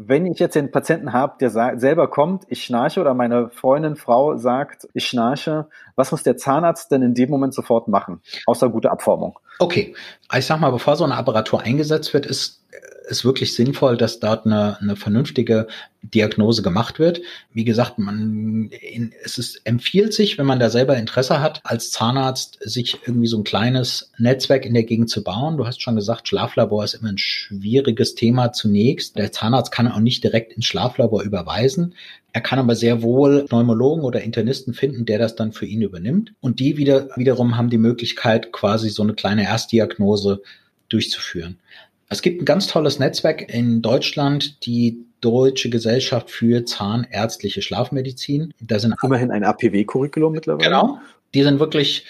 wenn 0.07 0.25
ich 0.25 0.39
jetzt 0.39 0.55
den 0.55 0.71
Patienten 0.71 1.13
habe, 1.13 1.35
der 1.39 1.49
selber 1.77 2.09
kommt, 2.09 2.45
ich 2.47 2.63
schnarche 2.63 2.99
oder 3.01 3.13
meine 3.13 3.49
Freundin, 3.49 3.95
Frau 3.95 4.37
sagt, 4.37 4.87
ich 4.93 5.05
schnarche, 5.05 5.67
was 5.95 6.11
muss 6.11 6.23
der 6.23 6.37
Zahnarzt 6.37 6.91
denn 6.91 7.01
in 7.01 7.13
dem 7.13 7.29
Moment 7.29 7.53
sofort 7.53 7.87
machen, 7.87 8.21
außer 8.47 8.69
gute 8.69 8.89
Abformung? 8.89 9.37
Okay, 9.59 9.93
ich 10.35 10.45
sag 10.45 10.59
mal, 10.59 10.71
bevor 10.71 10.95
so 10.95 11.03
eine 11.03 11.15
Apparatur 11.15 11.61
eingesetzt 11.61 12.13
wird, 12.13 12.25
ist 12.25 12.60
ist 13.07 13.25
wirklich 13.25 13.55
sinnvoll, 13.55 13.97
dass 13.97 14.19
dort 14.19 14.45
eine, 14.45 14.79
eine 14.79 14.95
vernünftige 14.95 15.67
Diagnose 16.01 16.61
gemacht 16.61 16.99
wird. 16.99 17.21
Wie 17.53 17.63
gesagt, 17.63 17.99
man, 17.99 18.71
es 19.23 19.37
ist, 19.37 19.61
empfiehlt 19.65 20.13
sich, 20.13 20.37
wenn 20.37 20.45
man 20.45 20.59
da 20.59 20.69
selber 20.69 20.97
Interesse 20.97 21.41
hat, 21.41 21.61
als 21.63 21.91
Zahnarzt 21.91 22.57
sich 22.61 22.97
irgendwie 23.05 23.27
so 23.27 23.37
ein 23.37 23.43
kleines 23.43 24.11
Netzwerk 24.17 24.65
in 24.65 24.73
der 24.73 24.83
Gegend 24.83 25.09
zu 25.09 25.23
bauen. 25.23 25.57
Du 25.57 25.67
hast 25.67 25.81
schon 25.81 25.95
gesagt, 25.95 26.27
Schlaflabor 26.27 26.83
ist 26.83 26.95
immer 26.95 27.09
ein 27.09 27.17
schwieriges 27.17 28.15
Thema 28.15 28.51
zunächst. 28.51 29.17
Der 29.17 29.31
Zahnarzt 29.31 29.71
kann 29.71 29.91
auch 29.91 29.99
nicht 29.99 30.23
direkt 30.23 30.53
ins 30.53 30.65
Schlaflabor 30.65 31.23
überweisen. 31.23 31.95
Er 32.33 32.41
kann 32.41 32.59
aber 32.59 32.75
sehr 32.75 33.01
wohl 33.01 33.45
Pneumologen 33.45 34.05
oder 34.05 34.21
Internisten 34.21 34.73
finden, 34.73 35.05
der 35.05 35.19
das 35.19 35.35
dann 35.35 35.51
für 35.51 35.65
ihn 35.65 35.81
übernimmt. 35.81 36.33
Und 36.39 36.59
die 36.59 36.77
wieder, 36.77 37.09
wiederum 37.15 37.57
haben 37.57 37.69
die 37.69 37.77
Möglichkeit, 37.77 38.51
quasi 38.51 38.89
so 38.89 39.03
eine 39.03 39.13
kleine 39.13 39.43
Erstdiagnose 39.43 40.41
durchzuführen. 40.87 41.59
Es 42.11 42.21
gibt 42.21 42.41
ein 42.41 42.45
ganz 42.45 42.67
tolles 42.67 42.99
Netzwerk 42.99 43.53
in 43.53 43.81
Deutschland, 43.81 44.65
die 44.65 45.05
Deutsche 45.21 45.69
Gesellschaft 45.69 46.29
für 46.29 46.65
Zahnärztliche 46.65 47.61
Schlafmedizin. 47.61 48.53
Da 48.59 48.79
sind 48.79 48.95
immerhin 49.01 49.31
ein 49.31 49.45
APW-Curriculum 49.45 50.33
mittlerweile. 50.33 50.67
Genau. 50.67 50.99
Die 51.33 51.41
sind 51.41 51.61
wirklich 51.61 52.03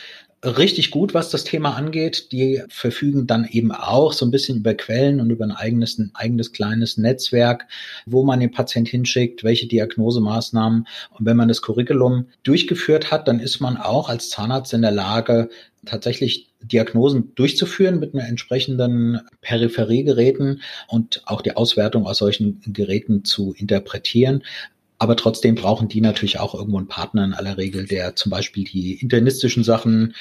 richtig 0.44 0.92
gut, 0.92 1.14
was 1.14 1.30
das 1.30 1.44
Thema 1.44 1.76
angeht. 1.76 2.32
Die 2.32 2.64
verfügen 2.70 3.28
dann 3.28 3.48
eben 3.50 3.72
auch 3.72 4.14
so 4.14 4.26
ein 4.26 4.32
bisschen 4.32 4.58
über 4.58 4.74
Quellen 4.74 5.20
und 5.20 5.30
über 5.30 5.46
ein 5.46 5.52
eigenes, 5.52 5.98
ein 5.98 6.12
eigenes 6.14 6.52
kleines 6.52 6.98
Netzwerk, 6.98 7.68
wo 8.06 8.24
man 8.24 8.40
den 8.40 8.52
Patient 8.52 8.88
hinschickt, 8.88 9.44
welche 9.44 9.68
Diagnosemaßnahmen. 9.68 10.88
Und 11.12 11.26
wenn 11.26 11.38
man 11.38 11.48
das 11.48 11.62
Curriculum 11.62 12.28
durchgeführt 12.44 13.12
hat, 13.12 13.28
dann 13.28 13.40
ist 13.40 13.60
man 13.60 13.78
auch 13.78 14.10
als 14.10 14.30
Zahnarzt 14.30 14.74
in 14.74 14.82
der 14.82 14.92
Lage, 14.92 15.50
tatsächlich 15.86 16.48
Diagnosen 16.62 17.34
durchzuführen 17.36 18.00
mit 18.00 18.14
einer 18.14 18.28
entsprechenden 18.28 19.22
Peripheriegeräten 19.42 20.62
und 20.88 21.24
auch 21.26 21.42
die 21.42 21.56
Auswertung 21.56 22.06
aus 22.06 22.20
solchen 22.20 22.62
Geräten 22.68 23.26
zu 23.26 23.54
interpretieren. 23.58 24.44
Aber 25.02 25.16
trotzdem 25.16 25.56
brauchen 25.56 25.88
die 25.88 26.00
natürlich 26.00 26.40
auch 26.40 26.54
irgendwo 26.54 26.78
einen 26.78 26.88
Partner 26.88 27.26
in 27.26 27.34
aller 27.34 27.58
Regel, 27.58 27.88
der 27.88 28.16
zum 28.16 28.30
Beispiel 28.30 28.66
die 28.66 29.02
internistischen 29.02 29.64
Sachen 29.64 30.14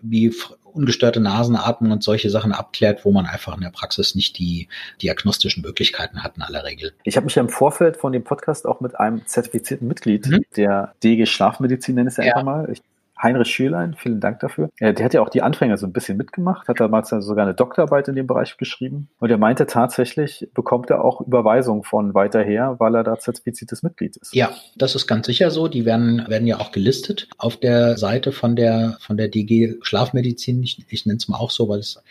wie 0.00 0.32
ungestörte 0.62 1.18
Nasenatmung 1.18 1.90
und 1.90 2.04
solche 2.04 2.30
Sachen 2.30 2.52
abklärt, 2.52 3.04
wo 3.04 3.10
man 3.10 3.26
einfach 3.26 3.56
in 3.56 3.62
der 3.62 3.70
Praxis 3.70 4.14
nicht 4.14 4.38
die 4.38 4.68
diagnostischen 5.02 5.64
Möglichkeiten 5.64 6.22
hat 6.22 6.36
in 6.36 6.42
aller 6.42 6.62
Regel. 6.62 6.92
Ich 7.02 7.16
habe 7.16 7.24
mich 7.24 7.34
ja 7.34 7.42
im 7.42 7.48
Vorfeld 7.48 7.96
von 7.96 8.12
dem 8.12 8.22
Podcast 8.22 8.64
auch 8.64 8.80
mit 8.80 9.00
einem 9.00 9.26
zertifizierten 9.26 9.88
Mitglied 9.88 10.28
mhm. 10.28 10.44
der 10.54 10.94
DG 11.02 11.26
Schlafmedizin, 11.26 11.96
nenne 11.96 12.08
ich 12.08 12.16
es 12.16 12.24
ja. 12.24 12.32
einfach 12.32 12.44
mal. 12.44 12.68
Ich 12.70 12.80
Heinrich 13.20 13.48
Schürlein, 13.48 13.94
vielen 13.94 14.20
Dank 14.20 14.40
dafür. 14.40 14.70
der 14.80 15.04
hat 15.04 15.14
ja 15.14 15.20
auch 15.20 15.28
die 15.28 15.42
Anfänger 15.42 15.76
so 15.76 15.86
ein 15.86 15.92
bisschen 15.92 16.16
mitgemacht, 16.16 16.68
hat 16.68 16.80
damals 16.80 17.08
sogar 17.08 17.44
eine 17.44 17.54
Doktorarbeit 17.54 18.08
in 18.08 18.14
dem 18.14 18.26
Bereich 18.26 18.56
geschrieben. 18.56 19.08
Und 19.18 19.30
er 19.30 19.38
meinte 19.38 19.66
tatsächlich, 19.66 20.48
bekommt 20.54 20.90
er 20.90 21.04
auch 21.04 21.20
Überweisungen 21.20 21.82
von 21.82 22.14
weiter 22.14 22.42
her, 22.42 22.76
weil 22.78 22.94
er 22.94 23.04
da 23.04 23.18
zertifiziertes 23.18 23.82
Mitglied 23.82 24.16
ist. 24.16 24.34
Ja, 24.34 24.50
das 24.76 24.94
ist 24.94 25.06
ganz 25.06 25.26
sicher 25.26 25.50
so. 25.50 25.68
Die 25.68 25.84
werden, 25.84 26.24
werden 26.28 26.46
ja 26.46 26.58
auch 26.58 26.72
gelistet 26.72 27.28
auf 27.38 27.56
der 27.56 27.98
Seite 27.98 28.32
von 28.32 28.56
der, 28.56 28.96
von 29.00 29.16
der 29.16 29.28
DG 29.28 29.74
Schlafmedizin. 29.82 30.62
Ich, 30.62 30.84
ich 30.88 31.06
nenne 31.06 31.18
es 31.18 31.28
mal 31.28 31.38
auch 31.38 31.50
so, 31.50 31.68
weil 31.68 31.80
es 31.80 32.02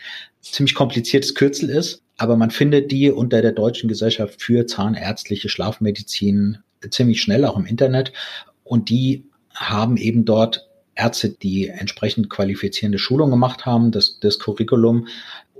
ziemlich 0.42 0.74
kompliziertes 0.74 1.34
Kürzel 1.34 1.70
ist. 1.70 2.02
Aber 2.16 2.36
man 2.36 2.50
findet 2.50 2.90
die 2.90 3.10
unter 3.10 3.42
der 3.42 3.52
Deutschen 3.52 3.88
Gesellschaft 3.88 4.42
für 4.42 4.66
Zahnärztliche 4.66 5.48
Schlafmedizin 5.48 6.58
ziemlich 6.90 7.22
schnell 7.22 7.44
auch 7.44 7.56
im 7.56 7.66
Internet. 7.66 8.12
Und 8.64 8.90
die 8.90 9.24
haben 9.54 9.96
eben 9.96 10.24
dort 10.24 10.67
Ärzte, 10.98 11.30
die 11.30 11.68
entsprechend 11.68 12.28
qualifizierende 12.28 12.98
Schulung 12.98 13.30
gemacht 13.30 13.64
haben, 13.64 13.92
das, 13.92 14.18
das 14.20 14.38
Curriculum. 14.38 15.08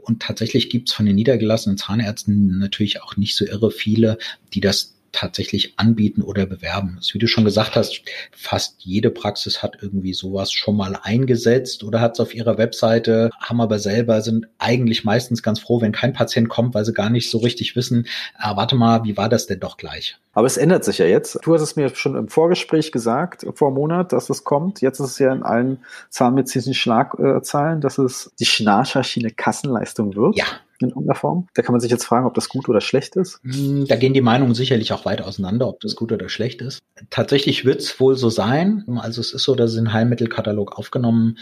Und 0.03 0.21
tatsächlich 0.21 0.71
gibt 0.71 0.89
es 0.89 0.95
von 0.95 1.07
den 1.07 1.17
niedergelassenen 1.17 1.79
Zahnärzten 1.79 2.59
natürlich 2.59 3.03
auch 3.03 3.17
nicht 3.17 3.37
so 3.37 3.45
irre 3.45 3.71
viele, 3.71 4.19
die 4.53 4.61
das 4.61 4.95
tatsächlich 5.13 5.75
anbieten 5.79 6.23
oder 6.23 6.47
bewerben. 6.47 6.95
Also 6.97 7.15
wie 7.15 7.19
du 7.19 7.27
schon 7.27 7.45
gesagt 7.45 7.77
hast, 7.77 8.03
fast 8.31 8.77
jede 8.81 9.11
Praxis 9.11 9.63
hat 9.63 9.79
irgendwie 9.81 10.13
sowas 10.13 10.53
schon 10.53 10.77
mal 10.77 10.99
eingesetzt 11.03 11.83
oder 11.83 12.01
hat 12.01 12.13
es 12.13 12.21
auf 12.21 12.35
ihrer 12.35 12.59
Webseite, 12.59 13.31
haben 13.41 13.61
aber 13.61 13.79
selber, 13.79 14.21
sind 14.21 14.47
eigentlich 14.59 15.05
meistens 15.05 15.43
ganz 15.43 15.61
froh, 15.61 15.81
wenn 15.81 15.93
kein 15.93 16.13
Patient 16.13 16.49
kommt, 16.49 16.75
weil 16.75 16.85
sie 16.85 16.93
gar 16.93 17.11
nicht 17.11 17.31
so 17.31 17.39
richtig 17.39 17.75
wissen, 17.75 18.07
ah, 18.37 18.57
warte 18.57 18.77
mal, 18.77 19.05
wie 19.05 19.17
war 19.17 19.29
das 19.29 19.47
denn 19.47 19.61
doch 19.61 19.77
gleich? 19.77 20.17
Aber 20.39 20.47
es 20.47 20.57
ändert 20.57 20.85
sich 20.85 20.99
ja 20.99 21.07
jetzt. 21.07 21.41
Du 21.43 21.53
hast 21.53 21.63
es 21.63 21.75
mir 21.75 21.93
schon 21.97 22.15
im 22.15 22.29
Vorgespräch 22.29 22.93
gesagt, 22.93 23.45
vor 23.55 23.69
einem 23.69 23.77
Monat, 23.77 24.13
dass 24.13 24.31
es 24.31 24.45
kommt. 24.45 24.81
Jetzt 24.81 25.01
ist 25.01 25.11
es 25.11 25.19
ja 25.19 25.33
in 25.33 25.43
allen 25.43 25.79
zahnmedizinischen 26.11 26.75
Schlagzeilen, 26.75 27.81
dass 27.81 27.99
es 27.99 28.31
die 28.39 28.45
Schnarcherschiene 28.45 29.33
Kassenleistung 29.33 30.15
wird. 30.15 30.37
Ja 30.37 30.45
in 30.79 30.91
irgendeiner 30.91 31.17
Form. 31.17 31.49
Da 31.55 31.63
kann 31.63 31.73
man 31.73 31.81
sich 31.81 31.91
jetzt 31.91 32.05
fragen, 32.05 32.25
ob 32.25 32.35
das 32.35 32.49
gut 32.49 32.69
oder 32.69 32.81
schlecht 32.81 33.17
ist. 33.17 33.41
Hm, 33.43 33.87
da 33.89 33.97
gehen 33.97 34.15
die 34.15 34.21
Meinungen 34.21 34.55
sicherlich 34.55 34.93
auch 34.93 35.05
weit 35.05 35.23
auseinander, 35.23 35.67
ob 35.67 35.81
das 35.81 35.97
gut 35.97 36.13
oder 36.13 36.29
schlecht 36.29 36.63
ist. 36.63 36.79
Tatsächlich 37.11 37.65
wird 37.65 37.81
es 37.81 37.99
wohl 37.99 38.15
so 38.15 38.31
sein. 38.31 38.85
Also 38.99 39.21
es 39.21 39.33
ist 39.33 39.43
so, 39.43 39.57
dass 39.57 39.73
es 39.73 39.77
in 39.77 39.93
Heilmittelkatalog 39.93 40.79
aufgenommen 40.79 41.39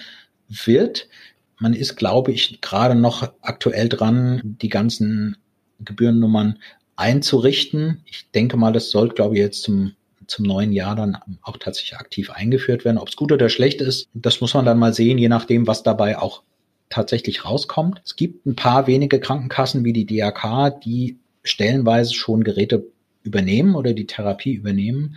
wird. 0.49 1.11
Man 1.59 1.75
ist, 1.75 1.97
glaube 1.97 2.33
ich, 2.33 2.63
gerade 2.63 2.95
noch 2.95 3.31
aktuell 3.43 3.91
dran, 3.91 4.41
die 4.43 4.71
ganzen 4.71 5.37
Gebührennummern 5.81 6.59
einzurichten. 6.97 8.03
Ich 8.07 8.31
denke 8.31 8.57
mal, 8.57 8.73
das 8.73 8.91
soll, 8.91 9.11
glaube 9.11 9.35
ich, 9.35 9.41
jetzt 9.41 9.63
zum 9.63 9.93
zum 10.27 10.45
neuen 10.45 10.73
Jahr 10.73 10.97
dann 10.97 11.17
auch 11.43 11.57
tatsächlich 11.57 11.97
aktiv 11.97 12.31
eingeführt 12.31 12.85
werden. 12.85 12.99
Ob 12.99 13.09
es 13.09 13.17
gut 13.17 13.33
oder 13.33 13.49
schlecht 13.49 13.81
ist, 13.81 14.09
das 14.15 14.41
muss 14.41 14.55
man 14.55 14.65
dann 14.65 14.79
mal 14.79 14.93
sehen, 14.93 15.19
je 15.19 15.29
nachdem, 15.29 15.67
was 15.67 15.83
dabei 15.83 16.19
auch 16.19 16.43
tatsächlich 16.89 17.45
rauskommt. 17.45 18.01
Es 18.05 18.17
gibt 18.17 18.47
ein 18.47 18.57
paar 18.57 18.87
wenige 18.87 19.21
Krankenkassen 19.21 19.85
wie 19.85 19.93
die 19.93 20.07
DRK, 20.07 20.71
die 20.71 21.19
stellenweise 21.43 22.15
schon 22.15 22.45
Geräte 22.45 22.87
übernehmen 23.23 23.75
oder 23.75 23.93
die 23.93 24.07
Therapie 24.07 24.53
übernehmen. 24.53 25.17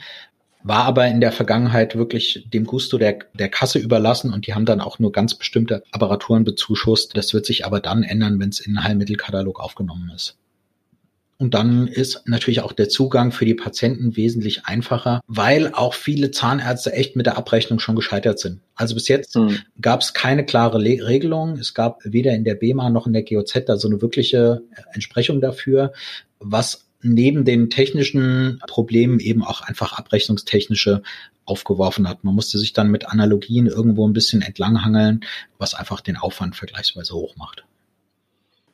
war 0.61 0.83
aber 0.83 1.07
in 1.07 1.21
der 1.21 1.31
Vergangenheit 1.31 1.95
wirklich 1.95 2.45
dem 2.51 2.65
Gusto 2.65 2.97
der, 2.97 3.19
der 3.33 3.49
Kasse 3.49 3.79
überlassen 3.79 4.33
und 4.33 4.45
die 4.45 4.53
haben 4.53 4.65
dann 4.65 4.81
auch 4.81 4.99
nur 4.99 5.11
ganz 5.11 5.35
bestimmte 5.35 5.83
Apparaturen 5.91 6.43
bezuschusst. 6.43 7.15
Das 7.15 7.33
wird 7.33 7.45
sich 7.45 7.65
aber 7.65 7.79
dann 7.79 8.03
ändern, 8.03 8.39
wenn 8.39 8.49
es 8.49 8.59
in 8.59 8.73
den 8.73 8.83
Heilmittelkatalog 8.83 9.59
aufgenommen 9.59 10.11
ist. 10.13 10.37
Und 11.41 11.53
dann 11.53 11.87
ist 11.87 12.27
natürlich 12.27 12.59
auch 12.59 12.73
der 12.73 12.89
Zugang 12.89 13.31
für 13.31 13.45
die 13.45 13.55
Patienten 13.55 14.17
wesentlich 14.17 14.65
einfacher, 14.65 15.21
weil 15.25 15.73
auch 15.73 15.93
viele 15.93 16.31
Zahnärzte 16.31 16.91
echt 16.91 17.15
mit 17.15 17.27
der 17.27 17.37
Abrechnung 17.37 17.79
schon 17.79 17.95
gescheitert 17.95 18.39
sind. 18.39 18.59
Also 18.75 18.93
bis 18.93 19.07
jetzt 19.07 19.37
mhm. 19.37 19.57
gab 19.79 20.01
es 20.01 20.13
keine 20.13 20.45
klare 20.45 20.79
Le 20.79 21.07
Regelung. 21.07 21.57
Es 21.57 21.73
gab 21.73 22.01
weder 22.03 22.33
in 22.33 22.43
der 22.43 22.55
BEMA 22.55 22.89
noch 22.89 23.07
in 23.07 23.13
der 23.13 23.23
GOZ 23.23 23.63
da 23.65 23.77
so 23.77 23.87
eine 23.87 24.01
wirkliche 24.01 24.63
Entsprechung 24.91 25.39
dafür, 25.39 25.93
was 26.39 26.89
neben 27.01 27.45
den 27.45 27.69
technischen 27.69 28.61
Problemen 28.67 29.21
eben 29.21 29.41
auch 29.41 29.61
einfach 29.61 29.93
abrechnungstechnische 29.93 31.03
aufgeworfen 31.45 32.09
hat. 32.09 32.25
Man 32.25 32.35
musste 32.35 32.59
sich 32.59 32.73
dann 32.73 32.91
mit 32.91 33.07
Analogien 33.07 33.67
irgendwo 33.67 34.05
ein 34.05 34.13
bisschen 34.13 34.41
entlanghangeln, 34.41 35.21
was 35.57 35.73
einfach 35.73 36.01
den 36.01 36.17
Aufwand 36.17 36.57
vergleichsweise 36.57 37.13
hoch 37.13 37.37
macht. 37.37 37.63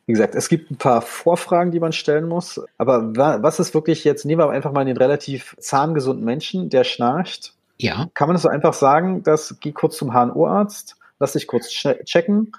Wie 0.07 0.13
gesagt, 0.13 0.35
es 0.35 0.49
gibt 0.49 0.69
ein 0.69 0.77
paar 0.77 1.01
Vorfragen, 1.01 1.71
die 1.71 1.79
man 1.79 1.91
stellen 1.91 2.27
muss. 2.27 2.61
Aber 2.77 3.15
was 3.15 3.59
ist 3.59 3.73
wirklich 3.73 4.03
jetzt, 4.03 4.25
nehmen 4.25 4.39
wir 4.39 4.49
einfach 4.49 4.71
mal 4.71 4.85
den 4.85 4.97
relativ 4.97 5.55
zahngesunden 5.59 6.23
Menschen, 6.23 6.69
der 6.69 6.83
schnarcht. 6.83 7.53
Ja. 7.77 8.07
Kann 8.13 8.27
man 8.27 8.35
das 8.35 8.43
so 8.43 8.49
einfach 8.49 8.73
sagen, 8.73 9.23
dass 9.23 9.57
geh 9.59 9.71
kurz 9.71 9.97
zum 9.97 10.13
HNO-Arzt, 10.13 10.95
lass 11.19 11.33
dich 11.33 11.47
kurz 11.47 11.69
checken. 11.69 12.51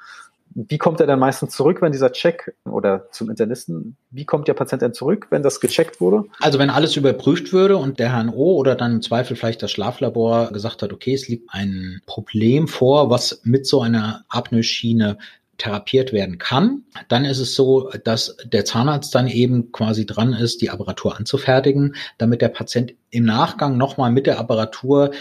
Wie 0.58 0.78
kommt 0.78 1.00
er 1.00 1.06
dann 1.06 1.18
meistens 1.18 1.54
zurück, 1.54 1.82
wenn 1.82 1.92
dieser 1.92 2.12
Check 2.12 2.54
oder 2.64 3.10
zum 3.12 3.28
Internisten, 3.28 3.96
wie 4.10 4.24
kommt 4.24 4.48
der 4.48 4.54
Patient 4.54 4.80
dann 4.80 4.94
zurück, 4.94 5.26
wenn 5.28 5.42
das 5.42 5.60
gecheckt 5.60 6.00
wurde? 6.00 6.24
Also 6.40 6.58
wenn 6.58 6.70
alles 6.70 6.96
überprüft 6.96 7.52
würde 7.52 7.76
und 7.76 7.98
der 7.98 8.10
HNO 8.10 8.56
oder 8.56 8.74
dann 8.74 8.92
im 8.92 9.02
Zweifel 9.02 9.36
vielleicht 9.36 9.62
das 9.62 9.70
Schlaflabor 9.70 10.52
gesagt 10.52 10.82
hat, 10.82 10.94
okay, 10.94 11.12
es 11.12 11.28
liegt 11.28 11.50
ein 11.52 12.00
Problem 12.06 12.68
vor, 12.68 13.10
was 13.10 13.42
mit 13.44 13.66
so 13.66 13.82
einer 13.82 14.24
Apnoe-Schiene 14.30 15.18
therapiert 15.58 16.12
werden 16.12 16.38
kann, 16.38 16.84
dann 17.08 17.24
ist 17.24 17.38
es 17.38 17.54
so, 17.54 17.90
dass 18.04 18.36
der 18.44 18.64
Zahnarzt 18.64 19.14
dann 19.14 19.26
eben 19.26 19.72
quasi 19.72 20.06
dran 20.06 20.32
ist, 20.32 20.60
die 20.60 20.70
Apparatur 20.70 21.16
anzufertigen, 21.16 21.94
damit 22.18 22.42
der 22.42 22.48
Patient 22.48 22.94
im 23.10 23.24
Nachgang 23.24 23.76
nochmal 23.76 24.10
mit 24.10 24.26
der 24.26 24.38
Apparatur 24.38 25.12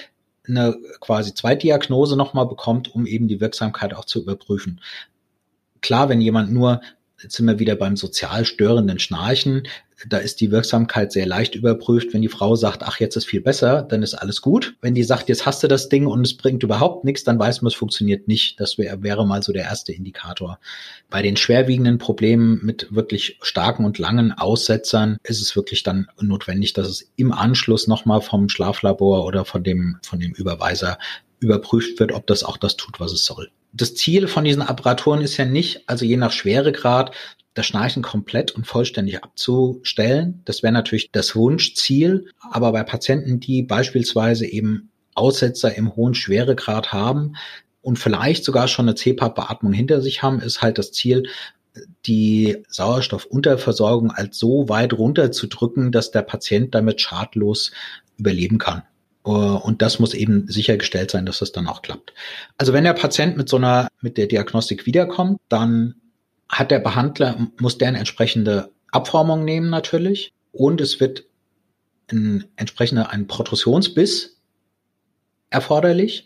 eine 0.47 0.77
quasi 0.99 1.33
Zweitdiagnose 1.33 2.15
nochmal 2.15 2.47
bekommt, 2.47 2.93
um 2.93 3.05
eben 3.05 3.27
die 3.27 3.39
Wirksamkeit 3.39 3.93
auch 3.93 4.05
zu 4.05 4.21
überprüfen. 4.21 4.81
Klar, 5.81 6.09
wenn 6.09 6.21
jemand 6.21 6.51
nur 6.51 6.81
Jetzt 7.21 7.37
sind 7.37 7.45
wir 7.47 7.59
wieder 7.59 7.75
beim 7.75 7.95
sozial 7.95 8.45
störenden 8.45 8.99
Schnarchen. 8.99 9.67
Da 10.07 10.17
ist 10.17 10.41
die 10.41 10.51
Wirksamkeit 10.51 11.11
sehr 11.13 11.25
leicht 11.25 11.55
überprüft. 11.55 12.13
Wenn 12.13 12.21
die 12.21 12.27
Frau 12.27 12.55
sagt, 12.55 12.83
ach, 12.83 12.99
jetzt 12.99 13.15
ist 13.15 13.25
viel 13.25 13.39
besser, 13.39 13.81
dann 13.81 14.03
ist 14.03 14.13
alles 14.13 14.41
gut. 14.41 14.75
Wenn 14.81 14.93
die 14.93 15.03
sagt, 15.03 15.29
jetzt 15.29 15.45
hast 15.45 15.63
du 15.63 15.67
das 15.67 15.87
Ding 15.87 16.05
und 16.05 16.25
es 16.25 16.35
bringt 16.35 16.63
überhaupt 16.63 17.05
nichts, 17.05 17.23
dann 17.23 17.39
weiß 17.39 17.61
man, 17.61 17.69
es 17.69 17.75
funktioniert 17.75 18.27
nicht. 18.27 18.59
Das 18.59 18.77
wär, 18.77 19.01
wäre 19.03 19.25
mal 19.25 19.41
so 19.41 19.53
der 19.53 19.63
erste 19.63 19.93
Indikator. 19.93 20.59
Bei 21.09 21.21
den 21.21 21.37
schwerwiegenden 21.37 21.97
Problemen 21.97 22.59
mit 22.63 22.93
wirklich 22.93 23.37
starken 23.41 23.85
und 23.85 23.97
langen 23.97 24.33
Aussetzern 24.33 25.17
ist 25.23 25.41
es 25.41 25.55
wirklich 25.55 25.83
dann 25.83 26.07
notwendig, 26.19 26.73
dass 26.73 26.87
es 26.87 27.11
im 27.15 27.31
Anschluss 27.31 27.87
nochmal 27.87 28.21
vom 28.21 28.49
Schlaflabor 28.49 29.25
oder 29.25 29.45
von 29.45 29.63
dem, 29.63 29.97
von 30.03 30.19
dem 30.19 30.33
Überweiser 30.33 30.97
überprüft 31.39 31.99
wird, 31.99 32.11
ob 32.11 32.27
das 32.27 32.43
auch 32.43 32.57
das 32.57 32.75
tut, 32.75 32.99
was 32.99 33.13
es 33.13 33.23
soll 33.23 33.49
das 33.75 33.95
Ziel 33.95 34.27
von 34.27 34.45
diesen 34.45 34.61
Apparaturen 34.61 35.21
ist 35.21 35.37
ja 35.37 35.45
nicht, 35.45 35.87
also 35.87 36.05
je 36.05 36.17
nach 36.17 36.31
Schweregrad, 36.31 37.13
das 37.53 37.65
Schnarchen 37.65 38.03
komplett 38.03 38.51
und 38.51 38.65
vollständig 38.65 39.23
abzustellen. 39.23 40.41
Das 40.45 40.63
wäre 40.63 40.73
natürlich 40.73 41.11
das 41.11 41.35
Wunschziel. 41.35 42.27
Aber 42.51 42.71
bei 42.71 42.83
Patienten, 42.83 43.39
die 43.39 43.63
beispielsweise 43.63 44.45
eben 44.45 44.89
Aussetzer 45.13 45.75
im 45.75 45.95
hohen 45.95 46.15
Schweregrad 46.15 46.91
haben 46.91 47.35
und 47.81 47.97
vielleicht 47.97 48.43
sogar 48.43 48.67
schon 48.67 48.87
eine 48.87 48.95
CPAP-Beatmung 48.95 49.71
hinter 49.71 50.01
sich 50.01 50.21
haben, 50.21 50.41
ist 50.41 50.61
halt 50.61 50.77
das 50.77 50.91
Ziel, 50.91 51.23
die 52.05 52.63
Sauerstoffunterversorgung 52.69 54.11
als 54.11 54.37
so 54.37 54.67
weit 54.69 54.93
runterzudrücken, 54.93 55.91
dass 55.91 56.11
der 56.11 56.21
Patient 56.21 56.75
damit 56.75 57.01
schadlos 57.01 57.71
überleben 58.17 58.57
kann. 58.57 58.83
Äh, 59.25 59.29
und 59.29 59.81
das 59.81 59.99
muss 59.99 60.13
eben 60.13 60.47
sichergestellt 60.47 61.11
sein, 61.11 61.25
dass 61.25 61.39
das 61.39 61.51
dann 61.51 61.67
auch 61.67 61.81
klappt. 61.81 62.13
Also 62.57 62.73
wenn 62.73 62.83
der 62.83 62.93
Patient 62.93 63.37
mit 63.37 63.49
so 63.49 63.57
einer, 63.57 63.87
mit 64.01 64.17
der 64.17 64.27
Diagnostik 64.27 64.85
wiederkommt, 64.85 65.39
dann 65.49 65.95
hat 66.49 66.71
der 66.71 66.79
Behandler, 66.79 67.47
muss 67.59 67.77
der 67.77 67.89
eine 67.89 67.99
entsprechende 67.99 68.71
Abformung 68.91 69.43
nehmen 69.43 69.69
natürlich. 69.69 70.33
Und 70.51 70.79
es 70.79 70.99
wird 70.99 71.25
ein 72.11 72.45
entsprechender, 72.55 73.09
ein 73.09 73.27
Protrusionsbiss 73.27 74.37
erforderlich. 75.49 76.25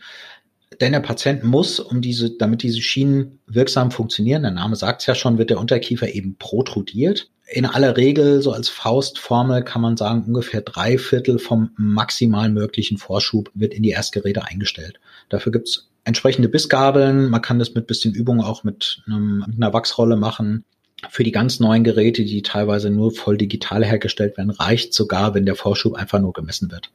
Denn 0.81 0.91
der 0.91 0.99
Patient 0.99 1.43
muss, 1.43 1.79
um 1.79 2.01
diese, 2.01 2.37
damit 2.37 2.63
diese 2.63 2.81
Schienen 2.81 3.39
wirksam 3.47 3.91
funktionieren, 3.91 4.43
der 4.43 4.51
Name 4.51 4.75
sagt 4.75 5.01
es 5.01 5.07
ja 5.07 5.15
schon, 5.15 5.37
wird 5.37 5.49
der 5.49 5.59
Unterkiefer 5.59 6.13
eben 6.13 6.35
protrudiert 6.37 7.29
in 7.51 7.65
aller 7.65 7.97
Regel, 7.97 8.41
so 8.41 8.51
als 8.51 8.69
Faustformel 8.69 9.63
kann 9.63 9.81
man 9.81 9.97
sagen, 9.97 10.23
ungefähr 10.23 10.61
drei 10.61 10.97
Viertel 10.97 11.39
vom 11.39 11.71
maximal 11.77 12.49
möglichen 12.49 12.97
Vorschub 12.97 13.49
wird 13.53 13.73
in 13.73 13.83
die 13.83 13.89
Erstgeräte 13.89 14.45
eingestellt. 14.45 14.99
Dafür 15.29 15.51
gibt's 15.51 15.89
entsprechende 16.03 16.47
Bissgabeln. 16.47 17.29
Man 17.29 17.41
kann 17.41 17.59
das 17.59 17.73
mit 17.73 17.87
bisschen 17.87 18.13
Übung 18.13 18.41
auch 18.41 18.63
mit, 18.63 19.01
einem, 19.07 19.43
mit 19.47 19.55
einer 19.57 19.73
Wachsrolle 19.73 20.15
machen. 20.15 20.63
Für 21.09 21.23
die 21.23 21.31
ganz 21.31 21.59
neuen 21.59 21.83
Geräte, 21.83 22.23
die 22.23 22.41
teilweise 22.43 22.89
nur 22.89 23.11
voll 23.11 23.37
digital 23.37 23.83
hergestellt 23.83 24.37
werden, 24.37 24.51
reicht 24.51 24.93
sogar, 24.93 25.33
wenn 25.33 25.45
der 25.45 25.55
Vorschub 25.55 25.95
einfach 25.95 26.19
nur 26.19 26.33
gemessen 26.33 26.71
wird. 26.71 26.91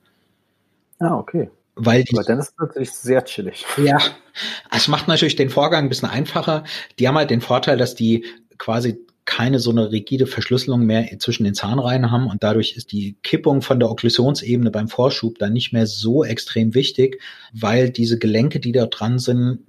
Ah, 1.01 1.17
okay. 1.17 1.51
Weil 1.77 2.05
die, 2.05 2.17
Aber 2.17 2.25
dann 2.25 2.39
ist 2.39 2.51
es 2.51 2.59
natürlich 2.59 2.93
sehr 2.93 3.25
chillig. 3.25 3.65
Ja, 3.77 3.99
es 4.71 4.89
macht 4.89 5.09
natürlich 5.09 5.37
den 5.37 5.51
Vorgang 5.51 5.85
ein 5.85 5.89
bisschen 5.89 6.09
einfacher. 6.09 6.65
Die 6.99 7.09
haben 7.09 7.17
halt 7.17 7.31
den 7.31 7.41
Vorteil, 7.41 7.77
dass 7.77 7.95
die 7.95 8.25
quasi 8.59 9.05
keine 9.25 9.59
so 9.59 9.71
eine 9.71 9.91
rigide 9.91 10.27
Verschlüsselung 10.27 10.85
mehr 10.85 11.19
zwischen 11.19 11.45
den 11.45 11.55
Zahnreihen 11.55 12.11
haben 12.11 12.27
und 12.29 12.43
dadurch 12.43 12.77
ist 12.77 12.93
die 12.93 13.17
Kippung 13.23 13.63
von 13.63 13.81
der 13.81 13.91
Okklusionsebene 13.91 14.71
beim 14.71 14.89
Vorschub 14.89 15.39
dann 15.39 15.53
nicht 15.53 15.73
mehr 15.73 15.87
so 15.87 16.25
extrem 16.25 16.75
wichtig, 16.75 17.21
weil 17.53 17.91
diese 17.91 18.19
Gelenke, 18.19 18.61
die 18.61 18.73
da 18.73 18.87
dran 18.87 19.19
sind, 19.19 19.61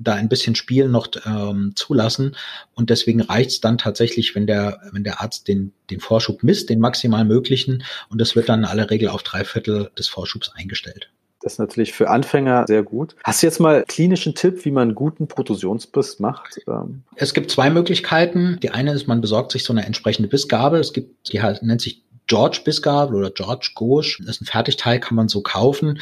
da 0.00 0.14
ein 0.14 0.28
bisschen 0.28 0.54
Spiel 0.54 0.88
noch 0.88 1.08
ähm, 1.26 1.72
zulassen 1.74 2.36
und 2.74 2.90
deswegen 2.90 3.20
reicht 3.20 3.50
es 3.50 3.60
dann 3.60 3.78
tatsächlich, 3.78 4.34
wenn 4.34 4.46
der 4.46 4.80
wenn 4.92 5.04
der 5.04 5.20
Arzt 5.20 5.48
den 5.48 5.72
den 5.90 6.00
Vorschub 6.00 6.42
misst, 6.42 6.70
den 6.70 6.80
maximal 6.80 7.24
möglichen 7.24 7.84
und 8.08 8.20
das 8.20 8.36
wird 8.36 8.48
dann 8.48 8.60
in 8.60 8.66
aller 8.66 8.90
Regel 8.90 9.08
auf 9.08 9.22
drei 9.22 9.44
Viertel 9.44 9.90
des 9.96 10.08
Vorschubs 10.08 10.52
eingestellt. 10.54 11.10
Das 11.48 11.54
ist 11.54 11.60
natürlich 11.60 11.94
für 11.94 12.10
Anfänger 12.10 12.66
sehr 12.66 12.82
gut. 12.82 13.16
Hast 13.24 13.42
du 13.42 13.46
jetzt 13.46 13.58
mal 13.58 13.82
klinischen 13.88 14.34
Tipp, 14.34 14.66
wie 14.66 14.70
man 14.70 14.88
einen 14.88 14.94
guten 14.94 15.28
Protusionsbiss 15.28 16.18
macht? 16.18 16.60
Ähm, 16.68 17.04
es 17.16 17.32
gibt 17.32 17.50
zwei 17.50 17.70
Möglichkeiten. 17.70 18.58
Die 18.62 18.68
eine 18.68 18.92
ist, 18.92 19.06
man 19.06 19.22
besorgt 19.22 19.52
sich 19.52 19.64
so 19.64 19.72
eine 19.72 19.86
entsprechende 19.86 20.28
Bissgabel. 20.28 20.78
Es 20.78 20.92
gibt, 20.92 21.32
die 21.32 21.38
nennt 21.62 21.80
sich 21.80 22.02
George 22.26 22.60
Bissgabel 22.62 23.16
oder 23.16 23.30
George 23.30 23.70
Gauche. 23.74 24.22
Das 24.26 24.36
ist 24.36 24.42
ein 24.42 24.44
Fertigteil, 24.44 25.00
kann 25.00 25.16
man 25.16 25.28
so 25.28 25.40
kaufen 25.40 26.00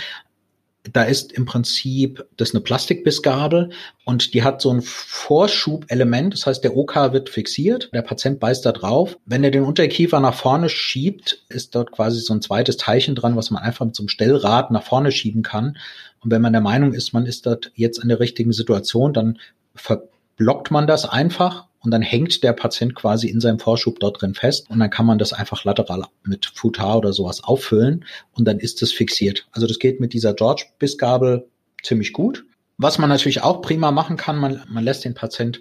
da 0.93 1.03
ist 1.03 1.33
im 1.33 1.47
Prinzip 1.47 2.25
das 2.37 2.51
ist 2.51 2.55
eine 2.55 2.63
Plastikbissgabel 2.63 3.71
und 4.05 4.35
die 4.35 4.43
hat 4.43 4.61
so 4.61 4.71
ein 4.71 4.83
Vorschubelement, 4.83 6.33
das 6.33 6.47
heißt 6.47 6.63
der 6.65 6.77
OK 6.77 6.95
wird 7.13 7.29
fixiert, 7.29 7.91
der 7.93 8.03
Patient 8.03 8.41
beißt 8.41 8.65
da 8.65 8.73
drauf. 8.73 9.17
Wenn 9.25 9.45
er 9.45 9.51
den 9.51 9.65
Unterkiefer 9.65 10.21
nach 10.21 10.35
vorne 10.35 10.69
schiebt, 10.69 11.45
ist 11.49 11.75
dort 11.75 11.93
quasi 11.93 12.21
so 12.21 12.35
ein 12.35 12.43
zweites 12.43 12.77
Teilchen 12.77 13.15
dran, 13.15 13.37
was 13.37 13.51
man 13.51 13.63
einfach 13.63 13.87
einem 13.87 14.09
Stellrad 14.09 14.71
nach 14.71 14.83
vorne 14.83 15.13
schieben 15.13 15.43
kann. 15.43 15.77
Und 16.21 16.31
wenn 16.31 16.43
man 16.43 16.53
der 16.53 16.63
Meinung 16.63 16.93
ist, 16.93 17.13
man 17.13 17.27
ist 17.27 17.47
dort 17.47 17.73
jetzt 17.75 17.99
in 17.99 18.09
der 18.09 18.21
richtigen 18.21 18.53
Situation, 18.53 19.13
dann 19.13 19.39
verblockt 19.75 20.71
man 20.71 20.87
das 20.87 21.05
einfach 21.09 21.66
und 21.87 21.93
dann 21.93 22.03
hängt 22.03 22.43
der 22.43 22.53
Patient 22.53 22.97
quasi 22.97 23.29
in 23.29 23.41
seinem 23.41 23.61
Vorschub 23.61 24.01
dort 24.01 24.21
drin 24.21 24.35
fest 24.35 24.69
und 24.69 24.81
dann 24.81 24.91
kann 24.91 25.07
man 25.07 25.19
das 25.19 25.33
einfach 25.33 25.63
lateral 25.63 26.03
mit 26.25 26.47
Futar 26.47 26.99
oder 26.99 27.13
sowas 27.13 27.45
auffüllen 27.45 28.05
und 28.33 28.45
dann 28.45 28.59
ist 28.59 28.83
es 28.83 28.93
fixiert. 28.93 29.47
Also 29.53 29.69
das 29.69 29.79
geht 29.79 30.01
mit 30.01 30.13
dieser 30.13 30.35
George-Bissgabel 30.35 31.47
ziemlich 31.85 32.13
gut. 32.13 32.45
Was 32.77 32.99
man 32.99 33.09
natürlich 33.09 33.43
auch 33.43 33.63
prima 33.63 33.93
machen 33.93 34.17
kann, 34.17 34.37
man, 34.37 34.63
man 34.69 34.83
lässt 34.83 35.05
den 35.05 35.15
Patient 35.15 35.61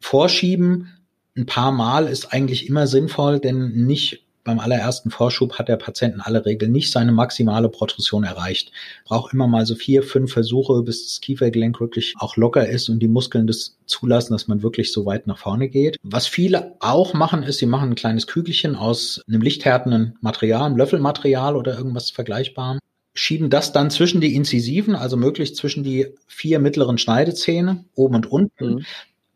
vorschieben. 0.00 0.88
Ein 1.36 1.46
paar 1.46 1.70
Mal 1.70 2.08
ist 2.08 2.32
eigentlich 2.32 2.68
immer 2.68 2.88
sinnvoll, 2.88 3.38
denn 3.38 3.86
nicht 3.86 4.24
beim 4.44 4.58
allerersten 4.58 5.10
Vorschub 5.10 5.58
hat 5.58 5.68
der 5.68 5.76
Patient 5.76 6.14
in 6.14 6.20
aller 6.20 6.44
Regel 6.44 6.68
nicht 6.68 6.90
seine 6.90 7.12
maximale 7.12 7.68
Protrusion 7.68 8.24
erreicht. 8.24 8.72
Braucht 9.04 9.32
immer 9.32 9.46
mal 9.46 9.66
so 9.66 9.74
vier, 9.74 10.02
fünf 10.02 10.32
Versuche, 10.32 10.82
bis 10.82 11.06
das 11.06 11.20
Kiefergelenk 11.20 11.80
wirklich 11.80 12.14
auch 12.18 12.36
locker 12.36 12.68
ist 12.68 12.88
und 12.88 12.98
die 13.00 13.08
Muskeln 13.08 13.46
das 13.46 13.76
zulassen, 13.86 14.32
dass 14.32 14.48
man 14.48 14.62
wirklich 14.62 14.92
so 14.92 15.06
weit 15.06 15.26
nach 15.26 15.38
vorne 15.38 15.68
geht. 15.68 15.96
Was 16.02 16.26
viele 16.26 16.74
auch 16.80 17.14
machen, 17.14 17.42
ist, 17.42 17.58
sie 17.58 17.66
machen 17.66 17.90
ein 17.90 17.94
kleines 17.94 18.26
Kügelchen 18.26 18.76
aus 18.76 19.22
einem 19.28 19.42
lichthärtenden 19.42 20.16
Material, 20.20 20.66
einem 20.66 20.76
Löffelmaterial 20.76 21.56
oder 21.56 21.76
irgendwas 21.76 22.10
Vergleichbarem 22.10 22.78
schieben 23.14 23.50
das 23.50 23.72
dann 23.72 23.90
zwischen 23.90 24.20
die 24.20 24.34
Inzisiven, 24.34 24.94
also 24.94 25.16
möglichst 25.16 25.56
zwischen 25.56 25.84
die 25.84 26.14
vier 26.26 26.58
mittleren 26.58 26.98
Schneidezähne, 26.98 27.84
oben 27.94 28.16
und 28.16 28.26
unten, 28.26 28.74
mhm. 28.74 28.84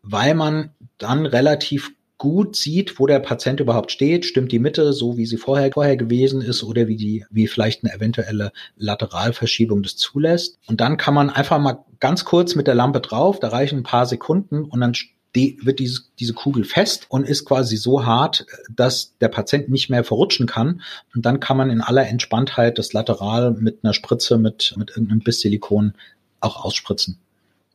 weil 0.01 0.33
man 0.33 0.71
dann 0.97 1.25
relativ 1.25 1.91
gut 2.17 2.55
sieht, 2.55 2.99
wo 2.99 3.05
der 3.05 3.19
Patient 3.19 3.59
überhaupt 3.59 3.91
steht, 3.91 4.25
stimmt 4.25 4.51
die 4.51 4.59
Mitte 4.59 4.93
so, 4.93 5.17
wie 5.17 5.25
sie 5.25 5.37
vorher, 5.37 5.71
vorher 5.71 5.97
gewesen 5.97 6.41
ist 6.41 6.63
oder 6.63 6.87
wie 6.87 6.95
die, 6.95 7.25
wie 7.29 7.47
vielleicht 7.47 7.83
eine 7.83 7.93
eventuelle 7.93 8.51
Lateralverschiebung 8.75 9.83
das 9.83 9.97
zulässt. 9.97 10.57
Und 10.67 10.81
dann 10.81 10.97
kann 10.97 11.13
man 11.13 11.29
einfach 11.29 11.59
mal 11.59 11.85
ganz 11.99 12.25
kurz 12.25 12.55
mit 12.55 12.67
der 12.67 12.75
Lampe 12.75 13.01
drauf, 13.01 13.39
da 13.39 13.49
reichen 13.49 13.79
ein 13.79 13.83
paar 13.83 14.05
Sekunden 14.05 14.63
und 14.63 14.79
dann 14.81 14.93
wird 15.35 15.77
diese, 15.77 16.01
diese 16.17 16.33
Kugel 16.33 16.63
fest 16.63 17.05
und 17.09 17.27
ist 17.27 17.45
quasi 17.45 17.77
so 17.77 18.07
hart, 18.07 18.47
dass 18.75 19.15
der 19.19 19.27
Patient 19.27 19.69
nicht 19.69 19.87
mehr 19.87 20.03
verrutschen 20.03 20.47
kann. 20.47 20.81
Und 21.13 21.27
dann 21.27 21.39
kann 21.39 21.57
man 21.57 21.69
in 21.69 21.81
aller 21.81 22.07
Entspanntheit 22.07 22.79
das 22.79 22.91
Lateral 22.93 23.51
mit 23.51 23.83
einer 23.83 23.93
Spritze, 23.93 24.39
mit, 24.39 24.73
mit 24.77 24.89
irgendeinem 24.89 25.19
Biss-Silikon 25.19 25.93
auch 26.39 26.65
ausspritzen. 26.65 27.19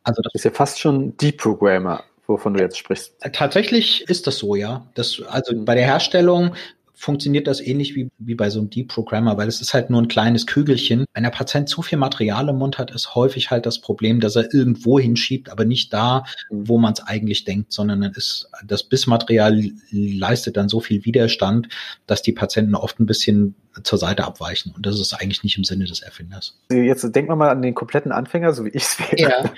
Also 0.03 0.23
das 0.23 0.35
ist 0.35 0.45
ja 0.45 0.51
fast 0.51 0.81
schon 0.81 1.17
Deprogrammer 1.19 2.03
wovon 2.27 2.55
du 2.55 2.61
jetzt 2.61 2.79
sprichst. 2.79 3.15
Tatsächlich 3.33 4.09
ist 4.09 4.27
das 4.27 4.39
so, 4.39 4.55
ja. 4.55 4.87
Das, 4.95 5.23
also 5.29 5.53
bei 5.65 5.75
der 5.75 5.85
Herstellung 5.85 6.55
funktioniert 6.95 7.47
das 7.47 7.61
ähnlich 7.61 7.95
wie, 7.97 8.09
wie 8.19 8.35
bei 8.35 8.51
so 8.51 8.61
einem 8.61 8.71
Deep-Programmer, 8.71 9.37
weil 9.37 9.49
es 9.49 9.61
ist 9.61 9.75
halt 9.75 9.91
nur 9.91 10.01
ein 10.01 10.09
kleines 10.09 10.47
Kügelchen. 10.47 11.05
Wenn 11.15 11.25
der 11.25 11.31
Patient 11.31 11.69
zu 11.69 11.83
viel 11.83 11.99
Material 11.99 12.49
im 12.49 12.59
Mund 12.59 12.79
hat, 12.79 12.91
ist 12.91 13.15
häufig 13.15 13.51
halt 13.51 13.67
das 13.67 13.81
Problem, 13.81 14.21
dass 14.21 14.37
er 14.37 14.53
irgendwo 14.55 14.99
hinschiebt, 14.99 15.51
aber 15.51 15.65
nicht 15.65 15.93
da, 15.93 16.25
mhm. 16.51 16.69
wo 16.69 16.79
man 16.79 16.93
es 16.93 17.01
eigentlich 17.01 17.45
denkt, 17.45 17.73
sondern 17.73 18.03
dann 18.03 18.13
ist 18.13 18.49
das 18.65 18.83
Bissmaterial 18.85 19.63
leistet 19.91 20.57
dann 20.57 20.69
so 20.69 20.81
viel 20.81 21.05
Widerstand, 21.05 21.69
dass 22.07 22.23
die 22.23 22.33
Patienten 22.33 22.75
oft 22.75 23.01
ein 23.01 23.07
bisschen 23.07 23.55
zur 23.83 23.99
Seite 23.99 24.25
abweichen. 24.25 24.73
Und 24.77 24.85
das 24.85 25.01
ist 25.01 25.15
eigentlich 25.15 25.43
nicht 25.43 25.57
im 25.57 25.65
Sinne 25.65 25.85
des 25.85 26.03
Erfinders. 26.03 26.59
Jetzt 26.71 27.03
denken 27.15 27.31
wir 27.31 27.37
mal 27.37 27.51
an 27.51 27.63
den 27.63 27.75
kompletten 27.75 28.13
Anfänger, 28.13 28.53
so 28.53 28.65
wie 28.65 28.71
ich 28.71 28.83
es 28.83 28.99
wäre. 28.99 29.17
Ja. 29.17 29.51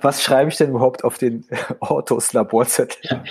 Was 0.00 0.22
schreibe 0.22 0.50
ich 0.50 0.56
denn 0.56 0.70
überhaupt 0.70 1.04
auf 1.04 1.18
den 1.18 1.44
Autos 1.80 2.32
Laborzettel? 2.32 3.22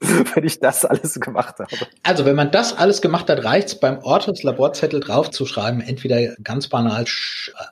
Wenn 0.34 0.44
ich 0.44 0.60
das 0.60 0.84
alles 0.84 1.20
gemacht 1.20 1.58
habe. 1.58 1.70
Also 2.02 2.24
wenn 2.24 2.36
man 2.36 2.50
das 2.50 2.76
alles 2.76 3.00
gemacht 3.00 3.28
hat, 3.30 3.44
reicht 3.44 3.68
es 3.68 3.80
beim 3.80 3.98
Ortus 3.98 4.42
Laborzettel 4.42 5.00
draufzuschreiben, 5.00 5.80
entweder 5.80 6.34
ganz 6.42 6.68
banal 6.68 7.04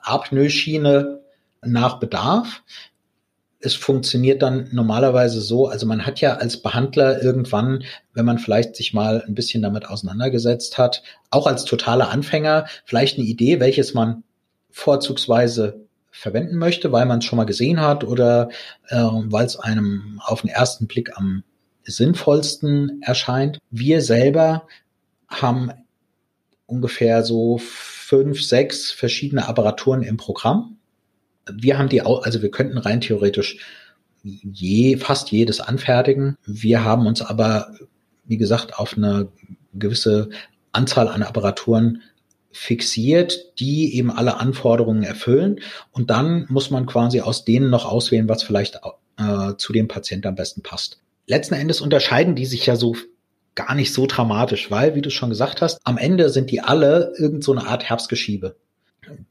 Apnoe-Schiene 0.03 1.21
nach 1.61 1.99
Bedarf. 1.99 2.63
Es 3.59 3.75
funktioniert 3.75 4.41
dann 4.41 4.67
normalerweise 4.71 5.39
so, 5.39 5.67
also 5.67 5.85
man 5.85 6.05
hat 6.05 6.19
ja 6.19 6.35
als 6.35 6.61
Behandler 6.61 7.21
irgendwann, 7.21 7.83
wenn 8.13 8.25
man 8.25 8.39
vielleicht 8.39 8.75
sich 8.75 8.93
mal 8.93 9.23
ein 9.25 9.35
bisschen 9.35 9.61
damit 9.61 9.87
auseinandergesetzt 9.87 10.77
hat, 10.77 11.03
auch 11.29 11.47
als 11.47 11.63
totaler 11.63 12.09
Anfänger, 12.09 12.65
vielleicht 12.83 13.17
eine 13.17 13.27
Idee, 13.27 13.59
welches 13.59 13.93
man 13.93 14.23
vorzugsweise 14.69 15.85
verwenden 16.11 16.57
möchte, 16.57 16.91
weil 16.91 17.05
man 17.05 17.19
es 17.19 17.25
schon 17.25 17.37
mal 17.37 17.45
gesehen 17.45 17.79
hat 17.79 18.03
oder 18.03 18.49
äh, 18.89 18.97
weil 18.97 19.45
es 19.45 19.57
einem 19.57 20.21
auf 20.23 20.41
den 20.41 20.49
ersten 20.49 20.87
Blick 20.87 21.17
am 21.17 21.43
sinnvollsten 21.85 23.01
erscheint. 23.01 23.59
Wir 23.69 24.01
selber 24.01 24.67
haben 25.27 25.71
ungefähr 26.65 27.23
so 27.23 27.57
fünf, 27.57 28.41
sechs 28.41 28.91
verschiedene 28.91 29.47
Apparaturen 29.47 30.03
im 30.03 30.17
Programm. 30.17 30.77
Wir 31.51 31.77
haben 31.77 31.89
die 31.89 32.01
also 32.01 32.41
wir 32.41 32.51
könnten 32.51 32.77
rein 32.77 33.01
theoretisch 33.01 33.57
je, 34.23 34.97
fast 34.97 35.31
jedes 35.31 35.59
anfertigen. 35.59 36.37
Wir 36.45 36.83
haben 36.83 37.05
uns 37.05 37.21
aber, 37.21 37.75
wie 38.23 38.37
gesagt, 38.37 38.79
auf 38.79 38.95
eine 38.95 39.27
gewisse 39.73 40.29
Anzahl 40.71 41.09
an 41.09 41.23
Apparaturen 41.23 42.01
fixiert, 42.51 43.59
die 43.59 43.95
eben 43.95 44.11
alle 44.11 44.37
Anforderungen 44.37 45.03
erfüllen. 45.03 45.59
Und 45.91 46.09
dann 46.09 46.45
muss 46.49 46.69
man 46.69 46.85
quasi 46.85 47.19
aus 47.19 47.45
denen 47.45 47.69
noch 47.69 47.85
auswählen, 47.85 48.29
was 48.29 48.43
vielleicht 48.43 48.79
äh, 49.17 49.55
zu 49.57 49.73
dem 49.73 49.87
Patienten 49.87 50.27
am 50.27 50.35
besten 50.35 50.61
passt 50.61 51.02
letzten 51.27 51.55
Endes 51.55 51.81
unterscheiden 51.81 52.35
die 52.35 52.45
sich 52.45 52.65
ja 52.65 52.75
so 52.75 52.95
gar 53.55 53.75
nicht 53.75 53.93
so 53.93 54.07
dramatisch, 54.07 54.71
weil, 54.71 54.95
wie 54.95 55.01
du 55.01 55.11
schon 55.11 55.29
gesagt 55.29 55.61
hast, 55.61 55.79
am 55.83 55.97
Ende 55.97 56.29
sind 56.29 56.49
die 56.49 56.61
alle 56.61 57.13
irgend 57.17 57.43
so 57.43 57.51
eine 57.51 57.67
Art 57.67 57.83
Herbstgeschiebe. 57.83 58.55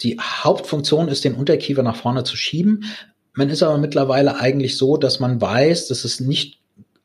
Die 0.00 0.18
Hauptfunktion 0.18 1.08
ist, 1.08 1.24
den 1.24 1.34
Unterkiefer 1.34 1.82
nach 1.82 1.96
vorne 1.96 2.24
zu 2.24 2.36
schieben. 2.36 2.84
Man 3.32 3.48
ist 3.48 3.62
aber 3.62 3.78
mittlerweile 3.78 4.38
eigentlich 4.38 4.76
so, 4.76 4.96
dass 4.96 5.18
man 5.18 5.40
weiß, 5.40 5.88
dass 5.88 6.04
es 6.04 6.20
nicht 6.20 6.60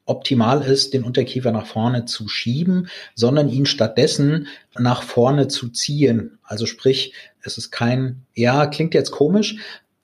optimal 0.06 0.62
ist, 0.62 0.94
den 0.94 1.04
Unterkiefer 1.04 1.52
nach 1.52 1.66
vorne 1.66 2.06
zu 2.06 2.28
schieben, 2.28 2.88
sondern 3.16 3.50
ihn 3.50 3.66
stattdessen 3.66 4.48
nach 4.78 5.04
vorne 5.04 5.48
zu 5.48 5.70
ziehen. 5.70 6.40
Also 6.44 6.66
sprich, 6.66 7.14
es 7.42 7.58
ist 7.58 7.72
kein, 7.72 8.26
ja, 8.34 8.68
klingt 8.68 8.94
jetzt 8.94 9.12
komisch, 9.12 9.58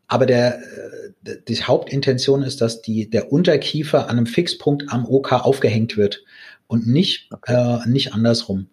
aber 0.08 0.26
der, 0.26 0.60
äh, 1.26 1.38
die 1.48 1.64
Hauptintention 1.64 2.44
ist, 2.44 2.62
dass 2.62 2.82
die, 2.82 3.10
der 3.10 3.32
Unterkiefer 3.32 4.10
an 4.10 4.18
einem 4.18 4.26
Fixpunkt 4.26 4.90
am 4.90 5.06
OK 5.06 5.32
aufgehängt 5.34 5.98
wird 5.98 6.24
und 6.68 6.88
nicht, 6.88 7.30
okay. 7.32 7.82
äh, 7.84 7.90
nicht 7.90 8.14
andersrum. 8.14 8.68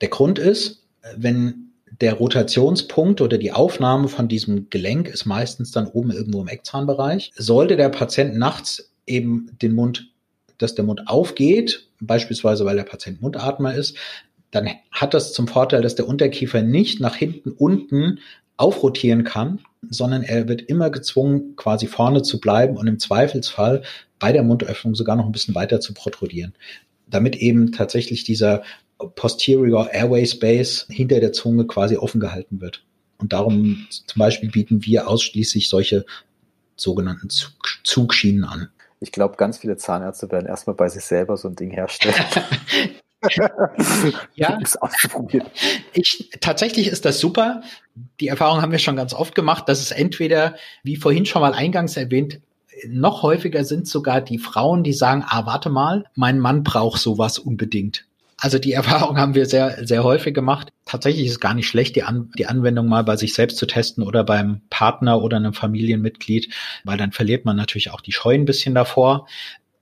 Der 0.00 0.08
Grund 0.08 0.38
ist, 0.38 0.82
wenn 1.16 1.72
der 2.00 2.14
Rotationspunkt 2.14 3.20
oder 3.20 3.38
die 3.38 3.52
Aufnahme 3.52 4.08
von 4.08 4.28
diesem 4.28 4.68
Gelenk 4.70 5.08
ist 5.08 5.26
meistens 5.26 5.70
dann 5.70 5.86
oben 5.86 6.10
irgendwo 6.10 6.40
im 6.40 6.48
Eckzahnbereich. 6.48 7.32
Sollte 7.36 7.76
der 7.76 7.88
Patient 7.88 8.36
nachts 8.36 8.92
eben 9.06 9.50
den 9.62 9.72
Mund, 9.72 10.10
dass 10.58 10.74
der 10.74 10.84
Mund 10.84 11.06
aufgeht, 11.06 11.88
beispielsweise 12.00 12.64
weil 12.64 12.76
der 12.76 12.84
Patient 12.84 13.20
Mundatmer 13.22 13.74
ist, 13.74 13.96
dann 14.50 14.68
hat 14.90 15.14
das 15.14 15.32
zum 15.32 15.48
Vorteil, 15.48 15.82
dass 15.82 15.94
der 15.94 16.08
Unterkiefer 16.08 16.62
nicht 16.62 17.00
nach 17.00 17.16
hinten 17.16 17.50
unten 17.50 18.20
aufrotieren 18.56 19.24
kann, 19.24 19.60
sondern 19.90 20.22
er 20.22 20.48
wird 20.48 20.62
immer 20.62 20.90
gezwungen, 20.90 21.56
quasi 21.56 21.86
vorne 21.86 22.22
zu 22.22 22.40
bleiben 22.40 22.76
und 22.76 22.86
im 22.86 22.98
Zweifelsfall 22.98 23.82
bei 24.18 24.32
der 24.32 24.42
Mundöffnung 24.42 24.94
sogar 24.94 25.16
noch 25.16 25.26
ein 25.26 25.32
bisschen 25.32 25.54
weiter 25.54 25.80
zu 25.80 25.94
protrudieren, 25.94 26.54
damit 27.06 27.36
eben 27.36 27.72
tatsächlich 27.72 28.24
dieser 28.24 28.62
posterior 29.16 29.90
Airway 29.92 30.26
Space 30.26 30.86
hinter 30.88 31.20
der 31.20 31.32
Zunge 31.32 31.66
quasi 31.66 31.96
offen 31.96 32.20
gehalten 32.20 32.60
wird. 32.60 32.84
Und 33.18 33.32
darum 33.32 33.86
zum 33.90 34.18
Beispiel 34.18 34.50
bieten 34.50 34.84
wir 34.84 35.08
ausschließlich 35.08 35.68
solche 35.68 36.04
sogenannten 36.76 37.30
Zug 37.30 37.52
Zugschienen 37.84 38.44
an. 38.44 38.68
Ich 39.00 39.12
glaube, 39.12 39.36
ganz 39.36 39.58
viele 39.58 39.76
Zahnärzte 39.76 40.30
werden 40.30 40.46
erstmal 40.46 40.74
bei 40.74 40.88
sich 40.88 41.04
selber 41.04 41.36
so 41.36 41.48
ein 41.48 41.56
Ding 41.56 41.70
herstellen. 41.70 42.14
ja, 44.34 44.58
ich, 45.92 46.30
tatsächlich 46.40 46.88
ist 46.88 47.04
das 47.04 47.18
super. 47.18 47.62
Die 48.20 48.28
Erfahrung 48.28 48.62
haben 48.62 48.72
wir 48.72 48.78
schon 48.78 48.96
ganz 48.96 49.14
oft 49.14 49.34
gemacht, 49.34 49.68
dass 49.68 49.80
es 49.80 49.90
entweder, 49.90 50.56
wie 50.82 50.96
vorhin 50.96 51.26
schon 51.26 51.42
mal 51.42 51.54
eingangs 51.54 51.96
erwähnt, 51.96 52.40
noch 52.88 53.22
häufiger 53.22 53.64
sind 53.64 53.86
sogar 53.86 54.20
die 54.20 54.38
Frauen, 54.38 54.82
die 54.82 54.92
sagen, 54.92 55.24
ah, 55.26 55.46
warte 55.46 55.70
mal, 55.70 56.04
mein 56.14 56.38
Mann 56.38 56.64
braucht 56.64 57.00
sowas 57.00 57.38
unbedingt. 57.38 58.06
Also 58.36 58.58
die 58.58 58.72
Erfahrung 58.74 59.16
haben 59.18 59.34
wir 59.34 59.46
sehr, 59.46 59.86
sehr 59.86 60.04
häufig 60.04 60.34
gemacht. 60.34 60.70
Tatsächlich 60.84 61.26
ist 61.26 61.32
es 61.32 61.40
gar 61.40 61.54
nicht 61.54 61.68
schlecht, 61.68 61.96
die, 61.96 62.02
An 62.02 62.30
die 62.36 62.46
Anwendung 62.46 62.88
mal 62.88 63.04
bei 63.04 63.16
sich 63.16 63.34
selbst 63.34 63.56
zu 63.56 63.66
testen 63.66 64.04
oder 64.04 64.24
beim 64.24 64.62
Partner 64.70 65.22
oder 65.22 65.36
einem 65.36 65.54
Familienmitglied, 65.54 66.52
weil 66.84 66.98
dann 66.98 67.12
verliert 67.12 67.44
man 67.44 67.56
natürlich 67.56 67.90
auch 67.90 68.00
die 68.00 68.12
Scheu 68.12 68.34
ein 68.34 68.44
bisschen 68.44 68.74
davor. 68.74 69.26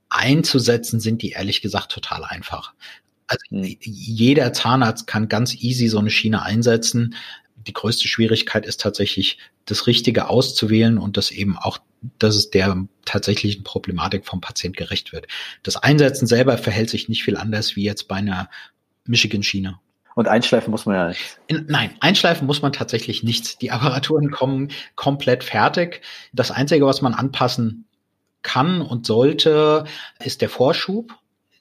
Einzusetzen 0.09 1.01
sind 1.01 1.23
die 1.23 1.31
ehrlich 1.31 1.63
gesagt 1.63 1.91
total 1.91 2.25
einfach. 2.25 2.75
Also 3.33 3.65
hm. 3.65 3.77
jeder 3.81 4.53
Zahnarzt 4.53 5.07
kann 5.07 5.29
ganz 5.29 5.55
easy 5.55 5.89
so 5.89 5.99
eine 5.99 6.11
Schiene 6.11 6.43
einsetzen. 6.43 7.15
Die 7.57 7.73
größte 7.73 8.09
Schwierigkeit 8.09 8.67
ist 8.67 8.81
tatsächlich, 8.81 9.39
das 9.65 9.87
Richtige 9.87 10.29
auszuwählen 10.29 10.99
und 10.99 11.17
das 11.17 11.31
eben 11.31 11.57
auch, 11.57 11.79
dass 12.19 12.35
es 12.35 12.51
der 12.51 12.85
tatsächlichen 13.05 13.63
Problematik 13.63 14.27
vom 14.27 14.41
Patient 14.41 14.77
gerecht 14.77 15.13
wird. 15.13 15.29
Das 15.63 15.77
Einsetzen 15.77 16.27
selber 16.27 16.59
verhält 16.59 16.91
sich 16.91 17.09
nicht 17.09 17.23
viel 17.23 17.37
anders 17.37 17.77
wie 17.77 17.85
jetzt 17.85 18.09
bei 18.09 18.17
einer 18.17 18.51
Michigan-Schiene. 19.07 19.79
Und 20.17 20.27
einschleifen 20.27 20.73
muss 20.73 20.85
man 20.85 20.97
ja 20.97 21.09
nicht. 21.09 21.39
In, 21.47 21.67
nein, 21.69 21.93
einschleifen 22.01 22.47
muss 22.47 22.61
man 22.61 22.73
tatsächlich 22.73 23.23
nichts. 23.23 23.57
Die 23.59 23.71
Apparaturen 23.71 24.33
kommen 24.33 24.73
komplett 24.97 25.45
fertig. 25.45 26.03
Das 26.33 26.51
Einzige, 26.51 26.85
was 26.85 27.01
man 27.01 27.15
anpassen 27.15 27.87
kann 28.43 28.83
und 28.83 29.07
sollte, 29.07 29.85
ist 30.19 30.41
der 30.41 30.49
Vorschub. 30.49 31.15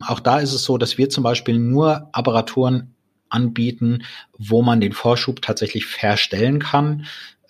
Auch 0.08 0.20
da 0.20 0.40
ist 0.40 0.54
es 0.54 0.64
so, 0.64 0.78
dass 0.78 0.98
wir 0.98 1.10
zum 1.10 1.24
Beispiel 1.24 1.58
nur 1.58 2.10
Apparaturen 2.12 2.96
anbieten, 3.30 4.04
wo 4.38 4.62
man 4.62 4.82
den 4.82 4.94
Vorschub 4.94 5.42
tatsächlich 5.42 5.86
verstellen 5.86 6.60
kann. 6.60 7.06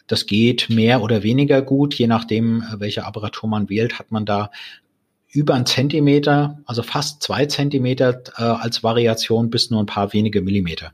Das 0.08 0.26
geht 0.26 0.70
mehr 0.70 1.02
oder 1.02 1.24
weniger 1.24 1.62
gut, 1.62 1.94
je 1.94 2.08
nachdem, 2.08 2.64
welche 2.78 3.06
Apparatur 3.06 3.50
man 3.50 3.70
wählt, 3.70 3.98
hat 3.98 4.12
man 4.12 4.26
da 4.26 4.52
über 5.30 5.54
einen 5.54 5.66
Zentimeter, 5.66 6.60
also 6.66 6.84
fast 6.84 7.24
zwei 7.24 7.46
Zentimeter 7.46 8.22
äh, 8.38 8.44
als 8.44 8.84
Variation 8.84 9.50
bis 9.50 9.72
nur 9.72 9.82
ein 9.82 9.86
paar 9.86 10.14
wenige 10.14 10.42
Millimeter. 10.42 10.92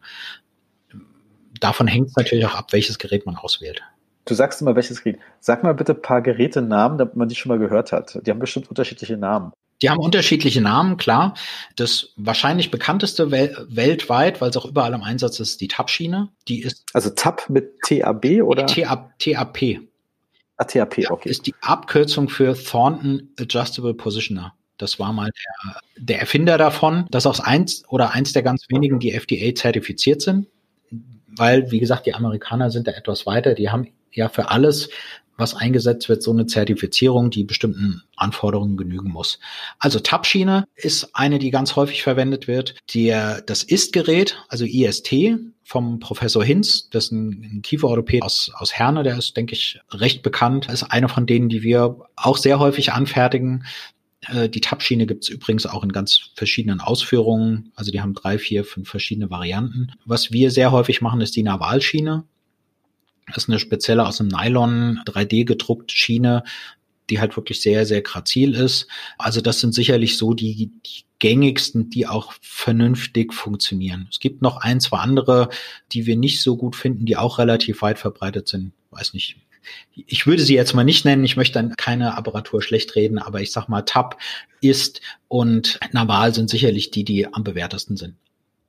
Davon 1.59 1.87
hängt 1.87 2.09
es 2.09 2.15
natürlich 2.15 2.45
auch 2.45 2.55
ab, 2.55 2.71
welches 2.71 2.99
Gerät 2.99 3.25
man 3.25 3.35
auswählt. 3.35 3.81
Du 4.25 4.35
sagst 4.35 4.61
immer, 4.61 4.75
welches 4.75 5.03
Gerät. 5.03 5.19
Sag 5.39 5.63
mal 5.63 5.73
bitte 5.73 5.93
ein 5.93 6.01
paar 6.01 6.21
Geräte-Namen, 6.21 6.97
damit 6.97 7.15
man 7.15 7.27
die 7.27 7.35
schon 7.35 7.49
mal 7.49 7.57
gehört 7.57 7.91
hat. 7.91 8.19
Die 8.25 8.29
haben 8.29 8.39
bestimmt 8.39 8.69
unterschiedliche 8.69 9.17
Namen. 9.17 9.51
Die 9.81 9.89
haben 9.89 9.99
unterschiedliche 9.99 10.61
Namen, 10.61 10.97
klar. 10.97 11.35
Das 11.75 12.13
wahrscheinlich 12.15 12.71
bekannteste 12.71 13.29
wel 13.29 13.55
weltweit, 13.69 14.41
weil 14.41 14.49
es 14.49 14.57
auch 14.57 14.65
überall 14.65 14.93
im 14.93 15.03
Einsatz 15.03 15.39
ist, 15.39 15.61
die 15.61 15.67
TAP-Schiene. 15.67 16.29
Die 16.47 16.61
ist. 16.61 16.83
Also 16.93 17.11
TAP 17.11 17.49
mit 17.49 17.79
TAB 17.81 18.41
oder? 18.41 18.65
TAP. 18.65 19.81
Ah, 20.57 20.63
TAP, 20.63 21.09
okay. 21.09 21.29
Ist 21.29 21.45
die 21.45 21.53
Abkürzung 21.61 22.29
für 22.29 22.55
Thornton 22.55 23.29
Adjustable 23.39 23.93
Positioner. 23.93 24.55
Das 24.77 24.99
war 24.99 25.13
mal 25.13 25.29
der, 25.31 25.81
der 25.97 26.19
Erfinder 26.19 26.57
davon. 26.57 27.05
Das 27.11 27.25
ist 27.25 27.27
auch 27.27 27.39
eins 27.39 27.83
oder 27.89 28.13
eins 28.13 28.33
der 28.33 28.43
ganz 28.43 28.65
wenigen, 28.69 28.99
die 28.99 29.11
FDA 29.11 29.53
zertifiziert 29.53 30.21
sind. 30.21 30.47
Weil, 31.27 31.69
wie 31.71 31.79
gesagt, 31.79 32.07
die 32.07 32.15
Amerikaner 32.15 32.71
sind 32.71 32.87
da 32.87 32.91
etwas 32.91 33.27
weiter. 33.27 33.54
Die 33.54 33.69
haben 33.69 33.89
ja 34.12 34.29
für 34.29 34.49
alles, 34.49 34.89
was 35.38 35.56
eingesetzt 35.56 36.10
wird, 36.10 36.23
so 36.23 36.31
eine 36.31 36.48
Zertifizierung, 36.48 37.29
die 37.29 37.44
bestimmten 37.44 38.04
Anforderungen 38.15 38.75
genügen 38.75 39.12
muss. 39.12 39.40
Also 39.79 40.00
Tab-Schiene 40.00 40.67
ist 40.75 41.15
eine, 41.15 41.40
die 41.40 41.52
ganz 41.52 41.75
häufig 41.75 42.04
verwendet 42.04 42.48
wird. 42.48 42.75
Der, 42.94 43.42
das 43.42 43.63
Ist-Gerät, 43.63 44.38
also 44.50 44.65
IST, 44.65 45.13
vom 45.63 46.00
Professor 46.00 46.46
Hinz, 46.46 46.90
das 46.90 47.06
ist 47.06 47.12
ein, 47.12 47.62
Kieferorthopäd 47.62 48.23
aus, 48.23 48.52
aus 48.56 48.73
Herne, 48.73 49.04
der 49.04 49.17
ist, 49.17 49.35
denke 49.35 49.54
ich, 49.54 49.81
recht 49.92 50.23
bekannt, 50.23 50.69
ist 50.69 50.83
eine 50.83 51.10
von 51.10 51.25
denen, 51.25 51.50
die 51.50 51.62
wir 51.62 51.98
auch 52.15 52.38
sehr 52.38 52.60
häufig 52.60 52.94
anfertigen. 52.94 53.65
Äh, 54.27 54.48
die 54.48 54.62
Tab-Schiene 54.62 55.06
gibt 55.06 55.25
es 55.25 55.29
übrigens 55.29 55.65
auch 55.65 55.83
in 55.83 55.92
ganz 55.92 56.31
verschiedenen 56.35 56.79
Ausführungen. 56.79 57.73
Also 57.75 57.92
die 57.92 58.02
haben 58.02 58.13
drei, 58.13 58.40
vier, 58.40 58.63
fünf 58.63 58.90
verschiedene 58.90 59.29
Varianten. 59.29 59.92
Was 60.06 60.31
wir 60.31 60.52
sehr 60.52 60.71
häufig 60.71 61.02
machen, 61.02 61.19
ist 61.19 61.35
die 61.35 61.44
Navalschiene. 61.44 62.23
Das 63.28 63.44
ist 63.44 63.50
eine 63.50 63.60
spezielle 63.60 64.06
aus 64.06 64.17
dem 64.17 64.28
Nylon 64.28 65.02
3D 65.06 65.46
gedruckte 65.46 65.96
Schiene, 65.96 66.44
die 67.10 67.19
halt 67.19 67.36
wirklich 67.36 67.62
sehr, 67.62 67.86
sehr 67.86 68.02
grazil 68.02 68.54
ist. 68.54 68.88
Also 69.17 69.42
das 69.42 69.60
sind 69.60 69.73
sicherlich 69.73 70.17
so 70.17 70.34
die, 70.34 70.71
die 70.86 71.04
gängigsten, 71.19 71.90
die 71.90 72.08
auch 72.08 72.34
vernünftig 72.42 73.34
funktionieren. 73.34 74.08
Es 74.12 74.19
gibt 74.19 74.42
noch 74.42 74.58
ein, 74.58 74.80
zwei 74.80 75.00
andere, 75.00 75.50
die 75.92 76.06
wir 76.06 76.15
nicht 76.15 76.42
so 76.42 76.58
gut 76.58 76.75
finden, 76.75 77.06
die 77.06 77.17
auch 77.17 77.40
relativ 77.40 77.82
weit 77.82 78.00
verbreitet 78.00 78.48
sind. 78.48 78.73
Weiß 78.92 79.13
nicht. 79.13 79.38
Ich 79.94 80.25
würde 80.28 80.44
sie 80.44 80.56
jetzt 80.56 80.73
mal 80.73 80.84
nicht 80.86 81.04
nennen, 81.04 81.25
ich 81.25 81.36
möchte 81.36 81.56
dann 81.56 81.75
keine 81.75 82.15
Apparatur 82.15 82.62
schlecht 82.62 82.96
reden, 82.96 83.17
aber 83.17 83.42
ich 83.42 83.52
sag 83.52 83.67
mal, 83.67 83.82
Tab 83.82 84.17
ist 84.62 85.02
und 85.28 85.80
Naval 85.92 86.34
sind 86.34 86.50
sicherlich 86.50 86.92
die, 86.92 87.04
die 87.04 87.28
am 87.34 87.44
bewährtesten 87.44 87.98
sind. 87.98 88.15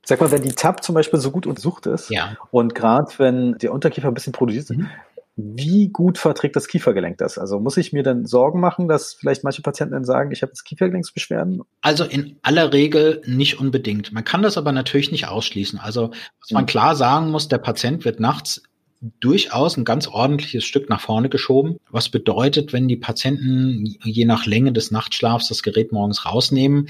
Sag 0.09 0.23
mal, 0.23 0.31
wenn 0.31 0.41
die 0.41 0.55
Tab 0.55 0.83
zum 0.83 0.95
Beispiel 0.95 1.21
so 1.21 1.31
gut 1.31 1.47
untersucht 1.47 1.85
ist 1.85 2.09
ja. 2.09 2.39
und 2.51 2.75
gerade 2.75 3.13
wenn 3.19 3.59
der 3.59 3.75
Unterkiefer 3.75 4.09
ein 4.09 4.15
bisschen 4.15 4.33
produziert 4.33 4.71
ist, 4.71 4.75
mhm. 4.75 4.89
wie 5.37 5.89
gut 5.89 6.17
verträgt 6.17 6.57
das 6.57 6.67
Kiefergelenk 6.67 7.19
das? 7.19 7.37
Also 7.37 7.61
muss 7.61 7.77
ich 7.77 7.93
mir 7.93 8.03
dann 8.03 8.25
Sorgen 8.25 8.59
machen, 8.59 8.89
dass 8.89 9.13
vielleicht 9.13 9.45
manche 9.45 9.61
Patienten 9.61 9.93
dann 9.93 10.07
sagen, 10.07 10.31
ich 10.33 10.41
habe 10.41 10.49
jetzt 10.49 10.65
Kiefergelenksbeschwerden? 10.65 11.61
Also 11.83 12.05
in 12.05 12.37
aller 12.41 12.73
Regel 12.73 13.21
nicht 13.27 13.61
unbedingt. 13.61 14.11
Man 14.11 14.25
kann 14.25 14.41
das 14.41 14.57
aber 14.57 14.73
natürlich 14.73 15.13
nicht 15.13 15.29
ausschließen. 15.29 15.79
Also 15.79 16.13
was 16.41 16.53
man 16.53 16.63
mhm. 16.63 16.69
klar 16.69 16.97
sagen 16.97 17.31
muss, 17.31 17.49
der 17.49 17.59
Patient 17.59 18.07
wird 18.07 18.19
nachts 18.19 18.63
durchaus 19.21 19.77
ein 19.77 19.85
ganz 19.85 20.09
ordentliches 20.09 20.65
Stück 20.65 20.89
nach 20.89 21.03
vorne 21.03 21.29
geschoben. 21.29 21.77
Was 21.91 22.09
bedeutet, 22.09 22.73
wenn 22.73 22.89
die 22.89 22.97
Patienten 22.97 23.85
je 24.03 24.25
nach 24.25 24.47
Länge 24.47 24.73
des 24.73 24.91
Nachtschlafs 24.91 25.49
das 25.49 25.63
Gerät 25.63 25.93
morgens 25.93 26.25
rausnehmen, 26.25 26.89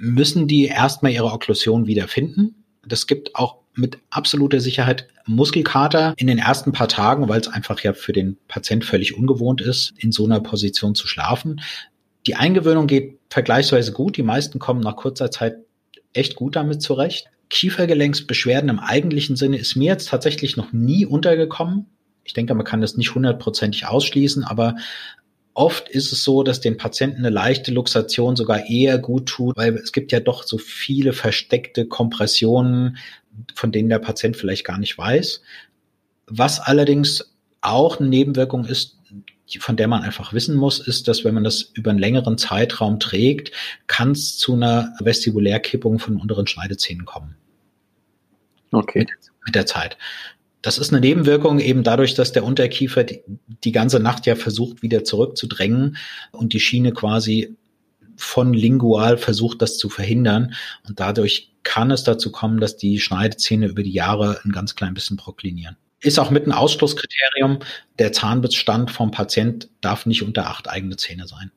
müssen 0.00 0.46
die 0.46 0.66
erstmal 0.66 1.12
ihre 1.12 1.32
Okklusion 1.32 1.86
wiederfinden. 1.86 2.64
Das 2.86 3.06
gibt 3.06 3.34
auch 3.34 3.58
mit 3.74 3.98
absoluter 4.10 4.60
Sicherheit 4.60 5.08
Muskelkater 5.26 6.14
in 6.16 6.26
den 6.26 6.38
ersten 6.38 6.72
paar 6.72 6.88
Tagen, 6.88 7.28
weil 7.28 7.40
es 7.40 7.48
einfach 7.48 7.80
ja 7.80 7.92
für 7.92 8.12
den 8.12 8.36
Patient 8.48 8.84
völlig 8.84 9.16
ungewohnt 9.16 9.60
ist, 9.60 9.92
in 9.98 10.10
so 10.10 10.24
einer 10.24 10.40
Position 10.40 10.94
zu 10.94 11.06
schlafen. 11.06 11.60
Die 12.26 12.34
Eingewöhnung 12.34 12.86
geht 12.86 13.18
vergleichsweise 13.30 13.92
gut. 13.92 14.16
Die 14.16 14.22
meisten 14.22 14.58
kommen 14.58 14.80
nach 14.80 14.96
kurzer 14.96 15.30
Zeit 15.30 15.58
echt 16.12 16.34
gut 16.34 16.56
damit 16.56 16.82
zurecht. 16.82 17.28
Kiefergelenksbeschwerden 17.50 18.68
im 18.68 18.80
eigentlichen 18.80 19.36
Sinne 19.36 19.58
ist 19.58 19.76
mir 19.76 19.86
jetzt 19.86 20.08
tatsächlich 20.08 20.56
noch 20.56 20.72
nie 20.72 21.06
untergekommen. 21.06 21.86
Ich 22.24 22.34
denke, 22.34 22.54
man 22.54 22.66
kann 22.66 22.82
das 22.82 22.96
nicht 22.96 23.14
hundertprozentig 23.14 23.86
ausschließen, 23.86 24.44
aber 24.44 24.76
Oft 25.58 25.88
ist 25.88 26.12
es 26.12 26.22
so, 26.22 26.44
dass 26.44 26.60
den 26.60 26.76
Patienten 26.76 27.18
eine 27.18 27.30
leichte 27.30 27.72
Luxation 27.72 28.36
sogar 28.36 28.66
eher 28.70 28.96
gut 28.96 29.26
tut, 29.26 29.56
weil 29.56 29.74
es 29.74 29.90
gibt 29.90 30.12
ja 30.12 30.20
doch 30.20 30.44
so 30.44 30.56
viele 30.56 31.12
versteckte 31.12 31.84
Kompressionen, 31.84 32.96
von 33.56 33.72
denen 33.72 33.88
der 33.88 33.98
Patient 33.98 34.36
vielleicht 34.36 34.64
gar 34.64 34.78
nicht 34.78 34.96
weiß. 34.96 35.42
Was 36.28 36.60
allerdings 36.60 37.34
auch 37.60 37.98
eine 37.98 38.08
Nebenwirkung 38.08 38.66
ist, 38.66 38.98
von 39.58 39.76
der 39.76 39.88
man 39.88 40.04
einfach 40.04 40.32
wissen 40.32 40.54
muss, 40.54 40.78
ist, 40.78 41.08
dass 41.08 41.24
wenn 41.24 41.34
man 41.34 41.42
das 41.42 41.62
über 41.74 41.90
einen 41.90 41.98
längeren 41.98 42.38
Zeitraum 42.38 43.00
trägt, 43.00 43.50
kann 43.88 44.12
es 44.12 44.38
zu 44.38 44.54
einer 44.54 44.94
Vestibulärkippung 45.00 45.98
von 45.98 46.20
unteren 46.20 46.46
Schneidezähnen 46.46 47.04
kommen. 47.04 47.34
Okay. 48.70 49.00
Mit, 49.00 49.10
mit 49.44 49.54
der 49.56 49.66
Zeit. 49.66 49.98
Das 50.68 50.76
ist 50.76 50.92
eine 50.92 51.00
Nebenwirkung 51.00 51.60
eben 51.60 51.82
dadurch, 51.82 52.12
dass 52.12 52.32
der 52.32 52.44
Unterkiefer 52.44 53.02
die, 53.02 53.22
die 53.64 53.72
ganze 53.72 54.00
Nacht 54.00 54.26
ja 54.26 54.36
versucht, 54.36 54.82
wieder 54.82 55.02
zurückzudrängen 55.02 55.96
und 56.30 56.52
die 56.52 56.60
Schiene 56.60 56.92
quasi 56.92 57.56
von 58.16 58.52
lingual 58.52 59.16
versucht, 59.16 59.62
das 59.62 59.78
zu 59.78 59.88
verhindern. 59.88 60.52
Und 60.86 61.00
dadurch 61.00 61.54
kann 61.62 61.90
es 61.90 62.04
dazu 62.04 62.30
kommen, 62.30 62.60
dass 62.60 62.76
die 62.76 63.00
Schneidezähne 63.00 63.66
über 63.66 63.82
die 63.82 63.94
Jahre 63.94 64.40
ein 64.44 64.52
ganz 64.52 64.74
klein 64.74 64.92
bisschen 64.92 65.16
proklinieren. 65.16 65.78
Ist 66.02 66.18
auch 66.18 66.30
mit 66.30 66.46
ein 66.46 66.52
Ausschlusskriterium. 66.52 67.60
Der 67.98 68.12
Zahnbestand 68.12 68.90
vom 68.90 69.10
Patient 69.10 69.70
darf 69.80 70.04
nicht 70.04 70.22
unter 70.22 70.48
acht 70.48 70.68
eigene 70.68 70.96
Zähne 70.96 71.26
sein. 71.26 71.50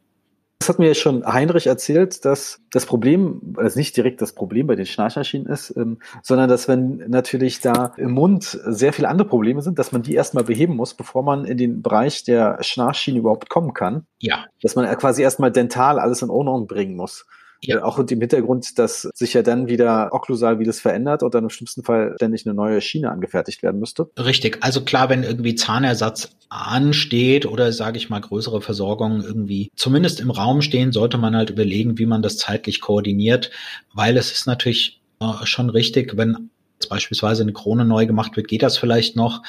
Das 0.61 0.69
hat 0.69 0.77
mir 0.77 0.93
schon 0.93 1.25
Heinrich 1.25 1.65
erzählt, 1.65 2.23
dass 2.23 2.61
das 2.69 2.85
Problem, 2.85 3.55
also 3.57 3.79
nicht 3.79 3.97
direkt 3.97 4.21
das 4.21 4.33
Problem 4.33 4.67
bei 4.67 4.75
den 4.75 4.85
Schnarchmaschinen 4.85 5.47
ist, 5.47 5.75
ähm, 5.75 5.97
sondern 6.21 6.49
dass 6.49 6.67
wenn 6.67 6.97
natürlich 7.07 7.61
da 7.61 7.95
im 7.97 8.11
Mund 8.11 8.43
sehr 8.43 8.93
viele 8.93 9.09
andere 9.09 9.27
Probleme 9.27 9.63
sind, 9.63 9.79
dass 9.79 9.91
man 9.91 10.03
die 10.03 10.13
erstmal 10.13 10.43
beheben 10.43 10.75
muss, 10.75 10.93
bevor 10.93 11.23
man 11.23 11.45
in 11.45 11.57
den 11.57 11.81
Bereich 11.81 12.25
der 12.25 12.61
Schnarchschiene 12.61 13.17
überhaupt 13.17 13.49
kommen 13.49 13.73
kann. 13.73 14.05
Ja. 14.19 14.45
Dass 14.61 14.75
man 14.75 14.85
quasi 14.99 15.23
erstmal 15.23 15.51
dental 15.51 15.97
alles 15.97 16.21
in 16.21 16.29
Ordnung 16.29 16.67
bringen 16.67 16.95
muss. 16.95 17.25
Ja. 17.63 17.83
Auch 17.83 17.97
unter 17.97 18.15
dem 18.15 18.21
Hintergrund, 18.21 18.79
dass 18.79 19.07
sich 19.13 19.33
ja 19.33 19.43
dann 19.43 19.67
wieder 19.67 20.09
okklusal 20.13 20.59
wie 20.59 20.63
das 20.63 20.79
verändert 20.79 21.21
und 21.21 21.33
dann 21.33 21.43
im 21.43 21.49
schlimmsten 21.49 21.83
Fall 21.83 22.13
ständig 22.15 22.45
eine 22.45 22.55
neue 22.55 22.81
Schiene 22.81 23.11
angefertigt 23.11 23.61
werden 23.61 23.79
müsste. 23.79 24.09
Richtig. 24.17 24.57
Also 24.61 24.81
klar, 24.81 25.09
wenn 25.09 25.23
irgendwie 25.23 25.53
Zahnersatz 25.53 26.31
ansteht 26.49 27.45
oder 27.45 27.71
sage 27.71 27.97
ich 27.97 28.09
mal 28.09 28.19
größere 28.19 28.61
Versorgungen 28.61 29.21
irgendwie 29.23 29.71
zumindest 29.75 30.19
im 30.19 30.31
Raum 30.31 30.61
stehen, 30.61 30.91
sollte 30.91 31.17
man 31.17 31.35
halt 31.35 31.51
überlegen, 31.51 31.99
wie 31.99 32.07
man 32.07 32.23
das 32.23 32.37
zeitlich 32.37 32.81
koordiniert, 32.81 33.51
weil 33.93 34.17
es 34.17 34.31
ist 34.31 34.47
natürlich 34.47 35.01
äh, 35.19 35.45
schon 35.45 35.69
richtig, 35.69 36.17
wenn 36.17 36.49
beispielsweise 36.89 37.43
eine 37.43 37.53
Krone 37.53 37.85
neu 37.85 38.07
gemacht 38.07 38.35
wird, 38.35 38.47
geht 38.47 38.63
das 38.63 38.77
vielleicht 38.77 39.15
noch. 39.15 39.43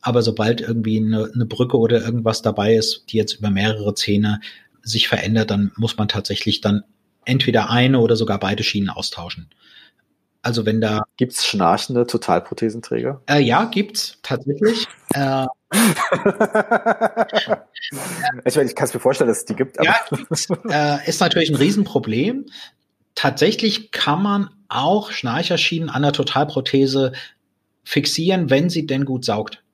Aber 0.00 0.22
sobald 0.22 0.60
irgendwie 0.60 0.98
eine, 0.98 1.30
eine 1.34 1.46
Brücke 1.46 1.78
oder 1.78 2.00
irgendwas 2.00 2.42
dabei 2.42 2.76
ist, 2.76 3.06
die 3.10 3.16
jetzt 3.16 3.34
über 3.34 3.50
mehrere 3.50 3.94
Zähne 3.94 4.40
sich 4.82 5.08
verändert, 5.08 5.50
dann 5.50 5.72
muss 5.76 5.96
man 5.96 6.06
tatsächlich 6.06 6.60
dann 6.60 6.84
entweder 7.26 7.70
eine 7.70 8.00
oder 8.00 8.16
sogar 8.16 8.38
beide 8.38 8.62
Schienen 8.62 8.88
austauschen. 8.90 9.50
Also 10.42 10.64
wenn 10.64 10.80
da 10.80 11.02
gibt's 11.16 11.44
schnarchende 11.44 12.06
Totalprothesenträger? 12.06 13.20
Äh, 13.28 13.40
ja, 13.40 13.64
gibt's 13.64 14.18
tatsächlich. 14.22 14.86
äh, 15.12 15.46
ich, 18.44 18.56
meine, 18.56 18.68
ich 18.68 18.76
kann 18.76 18.86
es 18.86 18.94
mir 18.94 19.00
vorstellen, 19.00 19.26
dass 19.28 19.38
es 19.38 19.44
die 19.44 19.56
gibt. 19.56 19.76
ja, 19.82 19.96
äh, 20.70 21.08
ist 21.08 21.20
natürlich 21.20 21.50
ein 21.50 21.56
Riesenproblem. 21.56 22.46
Tatsächlich 23.16 23.90
kann 23.90 24.22
man 24.22 24.50
auch 24.68 25.10
Schnarcherschienen 25.10 25.90
an 25.90 26.02
der 26.02 26.12
Totalprothese 26.12 27.12
fixieren, 27.82 28.48
wenn 28.48 28.70
sie 28.70 28.86
denn 28.86 29.04
gut 29.04 29.24
saugt. 29.24 29.64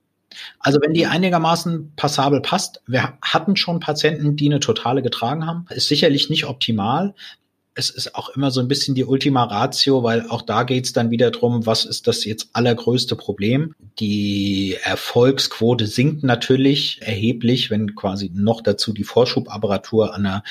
Also 0.59 0.81
wenn 0.81 0.95
die 0.95 1.07
einigermaßen 1.07 1.93
passabel 1.97 2.41
passt, 2.41 2.83
wir 2.87 3.19
hatten 3.21 3.57
schon 3.57 3.81
Patienten, 3.81 4.37
die 4.37 4.47
eine 4.47 4.61
totale 4.61 5.03
getragen 5.03 5.47
haben, 5.47 5.67
ist 5.71 5.89
sicherlich 5.89 6.31
nicht 6.31 6.47
optimal, 6.47 7.15
es 7.75 7.91
ist 7.91 8.15
auch 8.15 8.31
immer 8.31 8.51
so 8.51 8.61
ein 8.61 8.69
bisschen 8.69 8.95
die 8.95 9.05
Ultima 9.05 9.45
Ratio, 9.45 10.03
weil 10.03 10.29
auch 10.29 10.43
da 10.43 10.63
geht's 10.65 10.93
dann 10.93 11.11
wieder 11.11 11.31
drum, 11.31 11.65
was 11.65 11.85
ist 11.85 12.07
das 12.07 12.25
jetzt 12.25 12.51
allergrößte 12.53 13.17
Problem? 13.17 13.75
Die 13.99 14.77
Erfolgsquote 14.83 15.87
sinkt 15.87 16.23
natürlich 16.23 17.01
erheblich, 17.01 17.71
wenn 17.71 17.95
quasi 17.95 18.31
noch 18.35 18.61
dazu 18.61 18.93
die 18.93 19.05
Vorschubapparatur 19.05 20.15
an 20.15 20.27
einer 20.27 20.45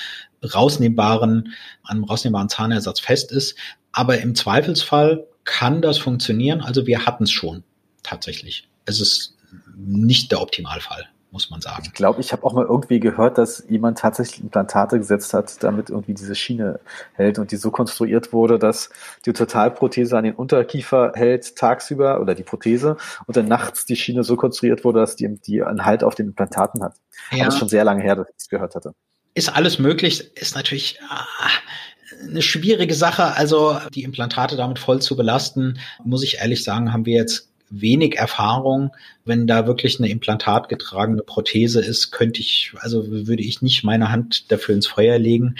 rausnehmbaren, 0.44 1.54
an 1.84 1.98
einem 1.98 2.04
rausnehmbaren 2.06 2.50
Zahnersatz 2.50 3.00
fest 3.00 3.32
ist. 3.32 3.56
Aber 3.92 4.20
im 4.20 4.34
Zweifelsfall 4.34 5.28
kann 5.44 5.82
das 5.82 6.00
funktionieren. 6.00 6.62
Also 6.62 6.88
wir 6.88 7.06
hatten 7.06 7.26
es 7.26 7.32
schon 7.32 7.64
tatsächlich. 8.02 8.68
Es 8.86 9.00
ist 9.00 9.38
nicht 9.76 10.32
der 10.32 10.42
Optimalfall 10.42 11.08
muss 11.32 11.50
man 11.50 11.62
sagen. 11.62 11.84
Ich 11.86 11.94
glaube, 11.94 12.20
ich 12.20 12.34
habe 12.34 12.44
auch 12.44 12.54
mal 12.54 12.66
irgendwie 12.66 13.00
gehört, 13.00 13.38
dass 13.38 13.64
jemand 13.70 13.98
tatsächlich 13.98 14.42
Implantate 14.42 14.98
gesetzt 14.98 15.34
hat, 15.34 15.64
damit 15.64 15.90
irgendwie 15.90 16.14
diese 16.14 16.36
Schiene 16.36 16.80
hält 17.14 17.40
und 17.40 17.52
die 17.52 17.56
so 17.56 17.72
konstruiert 17.72 18.34
wurde, 18.34 18.60
dass 18.60 18.90
die 19.26 19.34
Totalprothese 19.34 20.18
an 20.18 20.26
den 20.26 20.36
Unterkiefer 20.36 21.14
hält 21.16 21.56
tagsüber 21.56 22.20
oder 22.20 22.36
die 22.36 22.44
Prothese 22.44 22.98
und 23.28 23.38
dann 23.38 23.48
nachts 23.48 23.86
die 23.86 23.96
Schiene 23.96 24.24
so 24.24 24.36
konstruiert 24.36 24.84
wurde, 24.84 25.00
dass 25.00 25.16
die, 25.16 25.30
die 25.40 25.64
einen 25.64 25.86
Halt 25.86 26.04
auf 26.04 26.16
den 26.16 26.28
Implantaten 26.28 26.84
hat. 26.84 26.96
Ja. 27.32 27.38
Aber 27.38 27.46
das 27.46 27.54
ist 27.56 27.60
schon 27.60 27.70
sehr 27.70 27.86
lange 27.86 28.04
her, 28.04 28.16
dass 28.16 28.30
ich 28.30 28.36
das 28.36 28.50
gehört 28.50 28.76
hatte. 28.76 28.94
Ist 29.34 29.56
alles 29.56 29.80
möglich, 29.80 30.36
ist 30.36 30.56
natürlich 30.56 31.00
ah, 31.10 31.26
eine 32.28 32.42
schwierige 32.42 32.94
Sache. 32.94 33.36
Also 33.38 33.80
die 33.94 34.04
Implantate 34.04 34.58
damit 34.58 34.80
voll 34.80 35.02
zu 35.02 35.16
belasten, 35.16 35.80
muss 36.04 36.24
ich 36.24 36.40
ehrlich 36.40 36.64
sagen, 36.66 36.92
haben 36.92 37.06
wir 37.06 37.16
jetzt 37.16 37.51
wenig 37.72 38.18
Erfahrung. 38.18 38.92
Wenn 39.26 39.48
da 39.48 39.66
wirklich 39.66 40.00
eine 40.00 40.10
implantatgetragene 40.10 41.24
Prothese 41.24 41.82
ist, 41.82 42.12
könnte 42.12 42.42
ich, 42.42 42.74
also 42.78 43.08
würde 43.08 43.42
ich 43.42 43.62
nicht 43.62 43.84
meine 43.84 44.12
Hand 44.12 44.52
dafür 44.52 44.76
ins 44.76 44.88
Feuer 44.88 45.18
legen. 45.18 45.56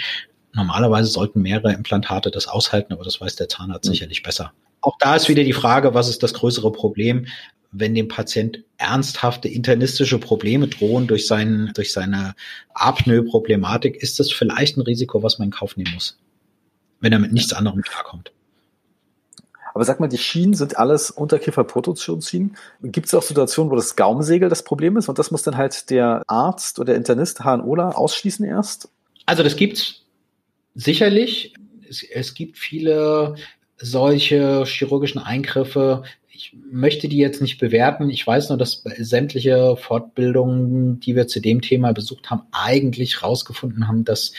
Normalerweise 0.54 1.08
sollten 1.08 1.40
mehrere 1.42 1.72
Implantate 1.72 2.30
das 2.30 2.46
aushalten, 2.46 2.92
aber 2.92 3.04
das 3.04 3.20
weiß 3.20 3.36
der 3.36 3.48
Zahnarzt 3.48 3.88
mhm. 3.88 3.94
sicherlich 3.94 4.22
besser. 4.22 4.52
Auch 4.82 4.96
da 4.98 5.16
ist 5.16 5.28
wieder 5.28 5.44
die 5.44 5.52
Frage, 5.52 5.94
was 5.94 6.08
ist 6.08 6.22
das 6.22 6.34
größere 6.34 6.70
Problem? 6.70 7.26
Wenn 7.70 7.94
dem 7.94 8.08
Patient 8.08 8.64
ernsthafte 8.76 9.48
internistische 9.48 10.18
Probleme 10.18 10.68
drohen 10.68 11.06
durch, 11.06 11.26
seinen, 11.26 11.72
durch 11.72 11.92
seine 11.92 12.34
Apnoe-Problematik, 12.74 13.96
ist 13.96 14.20
das 14.20 14.30
vielleicht 14.30 14.76
ein 14.76 14.82
Risiko, 14.82 15.22
was 15.22 15.38
man 15.38 15.48
in 15.48 15.52
Kauf 15.52 15.78
nehmen 15.78 15.94
muss, 15.94 16.18
wenn 17.00 17.12
er 17.12 17.18
mit 17.18 17.32
nichts 17.32 17.54
anderem 17.54 17.80
klarkommt. 17.80 18.32
Aber 19.74 19.84
sag 19.84 20.00
mal, 20.00 20.08
die 20.08 20.18
Schienen 20.18 20.54
sind 20.54 20.78
alles 20.78 21.10
Unterkieferprototionsschienen. 21.10 22.56
Gibt 22.82 23.06
es 23.06 23.14
auch 23.14 23.22
Situationen, 23.22 23.70
wo 23.70 23.76
das 23.76 23.96
Gaumsegel 23.96 24.48
das 24.48 24.64
Problem 24.64 24.96
ist 24.96 25.08
und 25.08 25.18
das 25.18 25.30
muss 25.30 25.42
dann 25.42 25.56
halt 25.56 25.90
der 25.90 26.22
Arzt 26.26 26.78
oder 26.78 26.86
der 26.92 26.96
Internist 26.96 27.44
HNOLA 27.44 27.90
ausschließen 27.90 28.44
erst? 28.44 28.88
Also 29.26 29.42
das 29.42 29.56
gibt's 29.56 30.02
sicherlich. 30.74 31.54
Es, 31.88 32.02
es 32.02 32.34
gibt 32.34 32.58
viele 32.58 33.36
solche 33.78 34.64
chirurgischen 34.64 35.20
Eingriffe. 35.20 36.04
Ich 36.30 36.56
möchte 36.70 37.08
die 37.08 37.18
jetzt 37.18 37.42
nicht 37.42 37.58
bewerten. 37.58 38.10
Ich 38.10 38.26
weiß 38.26 38.48
nur, 38.48 38.58
dass 38.58 38.82
sämtliche 38.98 39.76
Fortbildungen, 39.76 41.00
die 41.00 41.16
wir 41.16 41.26
zu 41.26 41.40
dem 41.40 41.60
Thema 41.60 41.92
besucht 41.92 42.30
haben, 42.30 42.42
eigentlich 42.52 43.22
rausgefunden 43.22 43.88
haben, 43.88 44.04
dass 44.04 44.32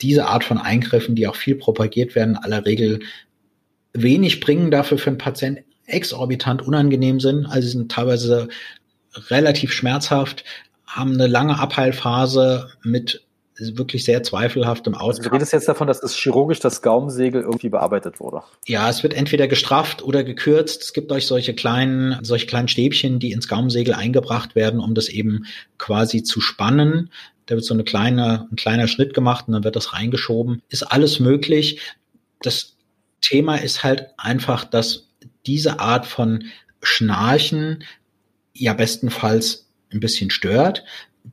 diese 0.00 0.26
Art 0.26 0.44
von 0.44 0.58
Eingriffen, 0.58 1.14
die 1.14 1.26
auch 1.26 1.36
viel 1.36 1.54
propagiert 1.54 2.14
werden, 2.14 2.36
aller 2.36 2.66
Regel 2.66 3.00
wenig 3.92 4.40
bringen, 4.40 4.70
dafür 4.70 4.98
für 4.98 5.10
einen 5.10 5.18
Patient 5.18 5.60
exorbitant 5.86 6.62
unangenehm 6.62 7.20
sind. 7.20 7.46
Also 7.46 7.62
sie 7.62 7.78
sind 7.78 7.90
teilweise 7.90 8.48
relativ 9.28 9.72
schmerzhaft, 9.72 10.44
haben 10.86 11.14
eine 11.14 11.26
lange 11.26 11.58
Abheilphase 11.58 12.70
mit 12.82 13.24
wirklich 13.60 14.04
sehr 14.04 14.22
zweifelhaftem 14.22 14.94
Ausgang. 14.94 15.08
Also 15.08 15.22
du 15.28 15.34
redest 15.34 15.52
jetzt 15.52 15.68
davon, 15.68 15.86
dass 15.86 16.00
das 16.00 16.14
chirurgisch 16.14 16.60
das 16.60 16.80
Gaumensegel 16.82 17.42
irgendwie 17.42 17.68
bearbeitet 17.68 18.18
wurde. 18.18 18.42
Ja, 18.66 18.88
es 18.88 19.02
wird 19.02 19.12
entweder 19.12 19.48
gestrafft 19.48 20.02
oder 20.02 20.24
gekürzt. 20.24 20.82
Es 20.82 20.92
gibt 20.92 21.12
euch 21.12 21.26
solche 21.26 21.54
kleinen, 21.54 22.18
solche 22.24 22.46
kleinen 22.46 22.68
Stäbchen, 22.68 23.18
die 23.18 23.32
ins 23.32 23.48
Gaumensegel 23.48 23.94
eingebracht 23.94 24.54
werden, 24.54 24.80
um 24.80 24.94
das 24.94 25.08
eben 25.08 25.44
quasi 25.78 26.22
zu 26.22 26.40
spannen. 26.40 27.10
Da 27.46 27.54
wird 27.56 27.64
so 27.64 27.74
eine 27.74 27.84
kleine, 27.84 28.48
ein 28.50 28.56
kleiner 28.56 28.88
Schnitt 28.88 29.12
gemacht 29.12 29.46
und 29.46 29.52
dann 29.52 29.64
wird 29.64 29.76
das 29.76 29.92
reingeschoben. 29.92 30.62
Ist 30.70 30.84
alles 30.84 31.20
möglich. 31.20 31.80
Das 32.42 32.76
Thema 33.20 33.56
ist 33.56 33.84
halt 33.84 34.08
einfach, 34.16 34.64
dass 34.64 35.08
diese 35.46 35.80
Art 35.80 36.06
von 36.06 36.44
Schnarchen 36.82 37.84
ja 38.54 38.72
bestenfalls 38.72 39.68
ein 39.92 40.00
bisschen 40.00 40.30
stört. 40.30 40.84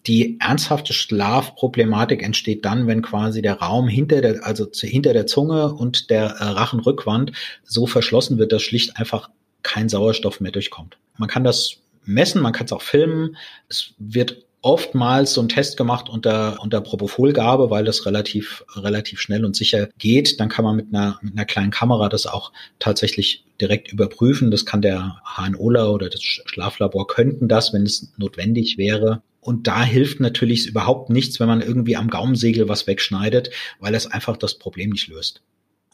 Die 0.05 0.37
ernsthafte 0.39 0.93
Schlafproblematik 0.93 2.21
entsteht 2.21 2.65
dann, 2.65 2.87
wenn 2.87 3.01
quasi 3.01 3.41
der 3.41 3.59
Raum 3.59 3.87
hinter 3.87 4.21
der, 4.21 4.45
also 4.45 4.67
hinter 4.73 5.13
der 5.13 5.27
Zunge 5.27 5.73
und 5.73 6.09
der 6.09 6.25
äh, 6.25 6.43
Rachenrückwand 6.43 7.31
so 7.63 7.87
verschlossen 7.87 8.37
wird, 8.37 8.51
dass 8.51 8.63
schlicht 8.63 8.97
einfach 8.97 9.29
kein 9.63 9.89
Sauerstoff 9.89 10.39
mehr 10.39 10.51
durchkommt. 10.51 10.97
Man 11.17 11.29
kann 11.29 11.43
das 11.43 11.77
messen, 12.03 12.41
man 12.41 12.53
kann 12.53 12.65
es 12.65 12.73
auch 12.73 12.81
filmen. 12.81 13.37
Es 13.69 13.93
wird 13.97 14.45
oftmals 14.61 15.33
so 15.33 15.41
ein 15.41 15.49
Test 15.49 15.77
gemacht 15.77 16.09
unter, 16.09 16.59
unter 16.61 16.81
Propofolgabe, 16.81 17.69
weil 17.69 17.85
das 17.85 18.05
relativ, 18.05 18.65
relativ 18.75 19.19
schnell 19.19 19.45
und 19.45 19.55
sicher 19.55 19.89
geht. 19.97 20.39
Dann 20.39 20.49
kann 20.49 20.65
man 20.65 20.75
mit 20.75 20.87
einer, 20.93 21.19
mit 21.21 21.33
einer 21.33 21.45
kleinen 21.45 21.71
Kamera 21.71 22.09
das 22.09 22.25
auch 22.25 22.51
tatsächlich 22.79 23.45
direkt 23.61 23.91
überprüfen. 23.91 24.51
Das 24.51 24.65
kann 24.65 24.81
der 24.81 25.21
HNOler 25.23 25.93
oder 25.93 26.09
das 26.09 26.21
Schlaflabor 26.23 27.07
könnten 27.07 27.47
das, 27.47 27.73
wenn 27.73 27.83
es 27.83 28.11
notwendig 28.17 28.77
wäre. 28.77 29.21
Und 29.39 29.67
da 29.67 29.83
hilft 29.83 30.19
natürlich 30.19 30.67
überhaupt 30.67 31.09
nichts, 31.09 31.39
wenn 31.39 31.47
man 31.47 31.61
irgendwie 31.61 31.95
am 31.95 32.09
Gaumensegel 32.09 32.67
was 32.67 32.87
wegschneidet, 32.87 33.49
weil 33.79 33.95
es 33.95 34.07
einfach 34.07 34.35
das 34.35 34.55
Problem 34.55 34.89
nicht 34.89 35.07
löst. 35.07 35.41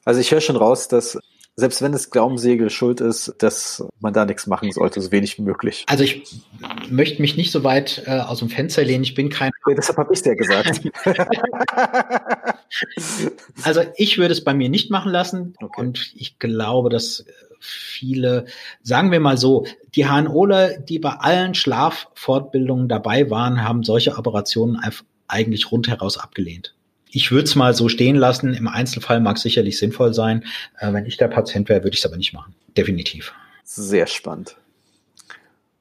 Also 0.06 0.20
ich 0.20 0.32
höre 0.32 0.42
schon 0.42 0.56
raus, 0.56 0.88
dass 0.88 1.20
selbst 1.56 1.82
wenn 1.82 1.92
das 1.92 2.10
Glaubensegel 2.10 2.70
schuld 2.70 3.00
ist, 3.00 3.36
dass 3.38 3.86
man 4.00 4.14
da 4.14 4.26
nichts 4.26 4.48
machen 4.48 4.72
sollte, 4.72 5.02
so 5.02 5.12
wenig 5.12 5.38
wie 5.38 5.44
möglich. 5.44 5.86
Also 5.88 6.04
ich 6.04 6.24
möchte 6.90 7.22
mich 7.22 7.38
nicht 7.38 7.52
so 7.52 7.64
weit 7.64 8.04
äh, 8.08 8.20
aus 8.20 8.40
dem 8.40 8.50
Fenster 8.50 8.84
lehnen. 8.84 9.04
Ich 9.04 9.14
bin 9.14 9.30
kein. 9.30 9.52
Ja, 9.68 9.76
deshalb 9.76 10.00
habe 10.00 10.14
ich 10.14 10.22
dir 10.24 10.36
gesagt. 10.36 10.82
also 13.64 13.82
ich 13.98 14.18
würde 14.18 14.32
es 14.32 14.44
bei 14.44 14.54
mir 14.54 14.70
nicht 14.70 14.90
machen 14.90 15.12
lassen 15.12 15.54
okay. 15.62 15.82
und 15.82 16.14
ich 16.16 16.40
glaube, 16.40 16.90
dass 16.90 17.26
viele, 17.60 18.46
sagen 18.82 19.12
wir 19.12 19.20
mal 19.20 19.38
so, 19.38 19.66
die 19.96 20.08
HNOler, 20.08 20.80
die 20.80 21.00
bei 21.00 21.12
allen 21.12 21.54
Schlaffortbildungen 21.54 22.90
dabei 22.90 23.30
waren, 23.30 23.64
haben 23.64 23.84
solche 23.84 24.18
Operationen 24.18 24.80
eigentlich 25.28 25.72
rundheraus 25.72 26.18
abgelehnt 26.18 26.74
ich 27.14 27.32
würde 27.32 27.44
es 27.44 27.56
mal 27.56 27.74
so 27.76 27.90
stehen 27.90 28.16
lassen. 28.16 28.54
Im 28.54 28.68
Einzelfall 28.68 29.22
mag 29.22 29.38
es 29.38 29.44
sicherlich 29.44 29.78
sinnvoll 29.78 30.14
sein. 30.14 30.44
Äh, 30.80 30.92
wenn 30.94 31.06
ich 31.06 31.18
der 31.18 31.28
Patient 31.28 31.70
wäre, 31.70 31.84
würde 31.84 31.94
ich 31.94 32.00
es 32.00 32.06
aber 32.06 32.18
nicht 32.18 32.34
machen. 32.34 32.56
Definitiv. 32.76 33.34
Sehr 33.64 34.08
spannend. 34.08 34.58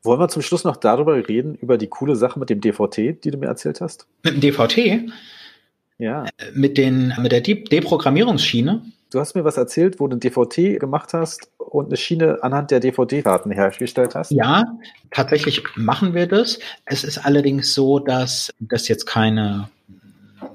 Wollen 0.02 0.20
wir 0.20 0.28
zum 0.28 0.42
Schluss 0.42 0.64
noch 0.64 0.76
darüber 0.76 1.16
reden, 1.28 1.54
über 1.54 1.78
die 1.78 1.86
coole 1.86 2.16
Sache 2.16 2.38
mit 2.38 2.50
dem 2.50 2.60
DVT, 2.60 3.24
die 3.24 3.30
du 3.30 3.38
mir 3.38 3.46
erzählt 3.46 3.80
hast? 3.80 4.06
Mit 4.22 4.34
dem 4.34 4.40
DVT? 4.40 5.10
Ja. 5.98 6.24
Äh, 6.24 6.28
mit, 6.54 6.76
den, 6.76 7.14
mit 7.18 7.32
der 7.32 7.40
Deprogrammierungsschiene? 7.40 8.82
Du 9.10 9.20
hast 9.20 9.34
mir 9.34 9.44
was 9.44 9.56
erzählt, 9.56 10.00
wo 10.00 10.08
du 10.08 10.16
ein 10.16 10.20
DVT 10.20 10.80
gemacht 10.80 11.14
hast 11.14 11.50
und 11.58 11.86
eine 11.86 11.96
Schiene 11.96 12.42
anhand 12.42 12.70
der 12.70 12.80
DVD-Daten 12.80 13.50
hergestellt 13.52 14.14
hast. 14.14 14.32
Ja, 14.32 14.64
tatsächlich 15.10 15.62
machen 15.76 16.14
wir 16.14 16.26
das. 16.26 16.58
Es 16.84 17.04
ist 17.04 17.18
allerdings 17.24 17.72
so, 17.72 17.98
dass 17.98 18.50
das 18.58 18.88
jetzt 18.88 19.06
keine 19.06 19.68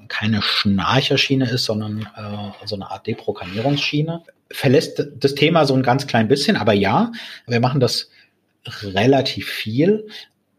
keine 0.08 0.41
Schnarcherschiene 0.41 1.49
ist, 1.49 1.66
sondern 1.66 2.01
äh, 2.16 2.66
so 2.66 2.76
eine 2.76 2.89
Art 2.89 3.08
Deprogrammierungsschiene. 3.08 4.24
Verlässt 4.51 5.08
das 5.20 5.36
Thema 5.36 5.66
so 5.66 5.74
ein 5.74 5.84
ganz 5.84 6.08
klein 6.08 6.28
bisschen, 6.28 6.55
aber 6.55 6.74
ja, 6.74 7.12
wir 7.47 7.60
machen 7.60 7.80
das 7.80 8.10
relativ 8.84 9.47
viel. 9.47 10.08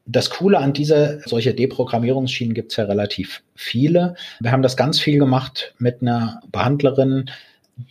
Das 0.07 0.31
Coole 0.31 0.59
an 0.59 0.73
dieser 0.73 1.21
solche 1.21 1.55
Deprogrammierungsschienen 1.55 2.55
gibt 2.55 2.73
es 2.73 2.77
ja 2.77 2.85
relativ 2.85 3.43
viele. 3.55 4.15
Wir 4.41 4.53
haben 4.53 4.63
das 4.63 4.77
ganz 4.77 4.99
viel 4.99 5.19
gemacht 5.19 5.75
mit 5.79 6.01
einer 6.01 6.41
Behandlerin, 6.51 7.31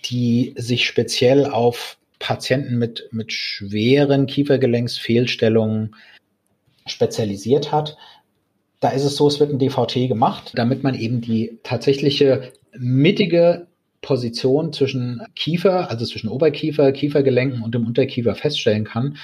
die 0.06 0.54
sich 0.58 0.86
speziell 0.86 1.46
auf 1.46 1.98
Patienten 2.20 2.78
mit, 2.78 3.08
mit 3.12 3.32
schweren 3.32 4.26
Kiefergelenksfehlstellungen 4.26 5.96
spezialisiert 6.88 7.72
hat. 7.72 7.98
Da 8.80 8.90
ist 8.90 9.04
es 9.04 9.16
so, 9.16 9.28
es 9.28 9.40
wird 9.40 9.52
ein 9.52 9.60
DVT 9.60 10.08
gemacht, 10.08 10.52
damit 10.56 10.84
man 10.84 10.94
eben 10.94 11.22
die 11.22 11.60
tatsächliche 11.64 12.54
mittige 12.78 13.68
Position 14.02 14.72
zwischen 14.72 15.22
Kiefer, 15.36 15.90
also 15.90 16.06
zwischen 16.06 16.30
Oberkiefer, 16.30 16.92
Kiefergelenken 16.92 17.64
und 17.64 17.74
dem 17.74 17.88
Unterkiefer 17.88 18.36
feststellen 18.36 18.86
kann. 18.86 19.18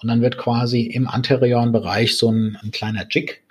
Und 0.00 0.08
dann 0.08 0.20
wird 0.20 0.38
quasi 0.38 0.82
im 0.82 1.08
anterioren 1.08 1.72
Bereich 1.72 2.16
so 2.16 2.30
ein, 2.30 2.58
ein 2.62 2.70
kleiner 2.70 3.06
Jig 3.08 3.42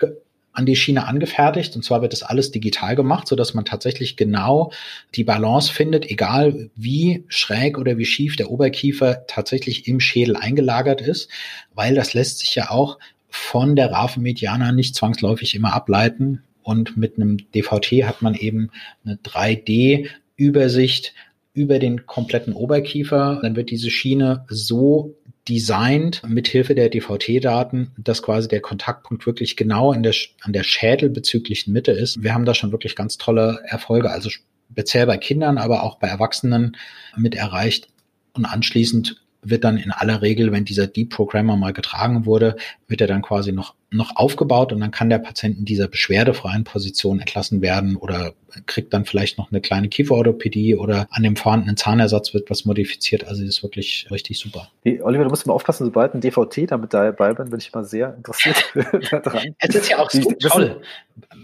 an 0.52 0.66
die 0.66 0.76
Schiene 0.76 1.06
angefertigt. 1.06 1.76
Und 1.76 1.84
zwar 1.84 2.02
wird 2.02 2.12
das 2.12 2.22
alles 2.22 2.50
digital 2.50 2.96
gemacht, 2.96 3.28
so 3.28 3.36
dass 3.36 3.54
man 3.54 3.64
tatsächlich 3.64 4.16
genau 4.16 4.72
die 5.14 5.24
Balance 5.24 5.72
findet, 5.72 6.10
egal 6.10 6.70
wie 6.74 7.24
schräg 7.28 7.78
oder 7.78 7.96
wie 7.96 8.04
schief 8.04 8.36
der 8.36 8.50
Oberkiefer 8.50 9.24
tatsächlich 9.26 9.86
im 9.86 10.00
Schädel 10.00 10.36
eingelagert 10.36 11.00
ist, 11.00 11.30
weil 11.74 11.94
das 11.94 12.12
lässt 12.12 12.40
sich 12.40 12.54
ja 12.54 12.70
auch 12.70 12.98
von 13.28 13.76
der 13.76 13.90
Rave 13.90 14.20
nicht 14.20 14.94
zwangsläufig 14.94 15.54
immer 15.54 15.72
ableiten. 15.72 16.42
Und 16.62 16.96
mit 16.96 17.16
einem 17.16 17.38
DVT 17.52 18.04
hat 18.04 18.22
man 18.22 18.34
eben 18.34 18.70
eine 19.04 19.16
3D-Übersicht 19.16 21.14
über 21.54 21.78
den 21.78 22.06
kompletten 22.06 22.52
Oberkiefer. 22.52 23.40
Dann 23.42 23.56
wird 23.56 23.70
diese 23.70 23.90
Schiene 23.90 24.44
so 24.48 25.16
designt 25.48 26.22
mit 26.26 26.46
Hilfe 26.46 26.74
der 26.74 26.90
DVT-Daten, 26.90 27.92
dass 27.96 28.22
quasi 28.22 28.48
der 28.48 28.60
Kontaktpunkt 28.60 29.24
wirklich 29.26 29.56
genau 29.56 29.94
der, 29.94 30.14
an 30.42 30.52
der 30.52 30.62
schädelbezüglichen 30.62 31.72
Mitte 31.72 31.92
ist. 31.92 32.22
Wir 32.22 32.34
haben 32.34 32.44
da 32.44 32.54
schon 32.54 32.70
wirklich 32.70 32.94
ganz 32.94 33.16
tolle 33.16 33.60
Erfolge, 33.64 34.10
also 34.10 34.28
speziell 34.28 35.06
bei 35.06 35.16
Kindern, 35.16 35.56
aber 35.56 35.82
auch 35.82 35.98
bei 35.98 36.08
Erwachsenen 36.08 36.76
mit 37.16 37.34
erreicht. 37.34 37.88
Und 38.34 38.44
anschließend 38.44 39.20
wird 39.50 39.64
dann 39.64 39.76
in 39.76 39.90
aller 39.90 40.22
Regel, 40.22 40.52
wenn 40.52 40.64
dieser 40.64 40.86
Deep 40.86 41.10
Programmer 41.10 41.56
mal 41.56 41.72
getragen 41.72 42.26
wurde, 42.26 42.56
wird 42.86 43.00
er 43.00 43.06
dann 43.06 43.22
quasi 43.22 43.52
noch, 43.52 43.74
noch 43.90 44.16
aufgebaut 44.16 44.72
und 44.72 44.80
dann 44.80 44.90
kann 44.90 45.10
der 45.10 45.18
Patient 45.18 45.58
in 45.58 45.64
dieser 45.64 45.88
beschwerdefreien 45.88 46.64
Position 46.64 47.20
entlassen 47.20 47.62
werden 47.62 47.96
oder 47.96 48.34
kriegt 48.66 48.92
dann 48.92 49.04
vielleicht 49.04 49.38
noch 49.38 49.50
eine 49.50 49.60
kleine 49.60 49.88
Kieferorthopädie 49.88 50.76
oder 50.76 51.06
an 51.10 51.22
dem 51.22 51.36
vorhandenen 51.36 51.76
Zahnersatz 51.76 52.34
wird 52.34 52.50
was 52.50 52.64
modifiziert. 52.64 53.26
Also 53.26 53.42
das 53.42 53.56
ist 53.56 53.62
wirklich 53.62 54.06
richtig 54.10 54.38
super. 54.38 54.70
Hey, 54.84 55.00
Oliver, 55.02 55.24
du 55.24 55.30
musst 55.30 55.46
mal 55.46 55.54
aufpassen, 55.54 55.84
sobald 55.84 56.14
ein 56.14 56.20
DVT 56.20 56.70
damit 56.70 56.94
dabei 56.94 57.34
bin, 57.34 57.50
bin 57.50 57.58
ich 57.58 57.72
mal 57.72 57.84
sehr 57.84 58.14
interessiert 58.14 58.72
daran. 59.10 59.54
Es 59.58 59.74
ist 59.74 59.90
ja 59.90 59.98
auch 59.98 60.10
so 60.10 60.32
toll, 60.32 60.80